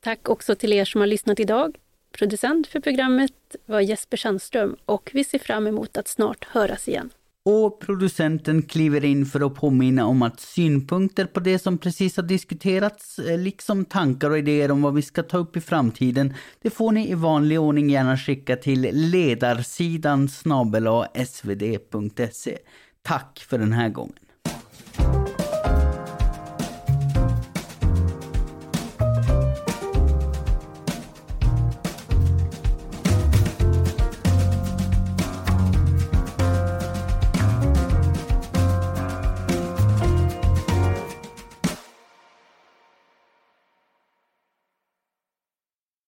Tack 0.00 0.28
också 0.28 0.54
till 0.54 0.72
er 0.72 0.84
som 0.84 1.00
har 1.00 1.08
lyssnat 1.08 1.40
idag. 1.40 1.76
Producent 2.12 2.66
för 2.66 2.80
programmet 2.80 3.56
var 3.66 3.80
Jesper 3.80 4.16
Sandström 4.16 4.76
och 4.84 5.10
vi 5.14 5.24
ser 5.24 5.38
fram 5.38 5.66
emot 5.66 5.96
att 5.96 6.08
snart 6.08 6.44
höras 6.44 6.88
igen. 6.88 7.10
Och 7.50 7.80
producenten 7.80 8.62
kliver 8.62 9.04
in 9.04 9.26
för 9.26 9.46
att 9.46 9.54
påminna 9.54 10.06
om 10.06 10.22
att 10.22 10.40
synpunkter 10.40 11.24
på 11.24 11.40
det 11.40 11.58
som 11.58 11.78
precis 11.78 12.16
har 12.16 12.22
diskuterats, 12.22 13.18
eh, 13.18 13.38
liksom 13.38 13.84
tankar 13.84 14.30
och 14.30 14.38
idéer 14.38 14.70
om 14.70 14.82
vad 14.82 14.94
vi 14.94 15.02
ska 15.02 15.22
ta 15.22 15.38
upp 15.38 15.56
i 15.56 15.60
framtiden, 15.60 16.34
det 16.62 16.70
får 16.70 16.92
ni 16.92 17.10
i 17.10 17.14
vanlig 17.14 17.60
ordning 17.60 17.90
gärna 17.90 18.16
skicka 18.16 18.56
till 18.56 18.80
ledarsidan 18.92 20.28
snabel 20.28 20.88
svd.se. 21.26 22.58
Tack 23.02 23.46
för 23.48 23.58
den 23.58 23.72
här 23.72 23.88
gången. 23.88 24.27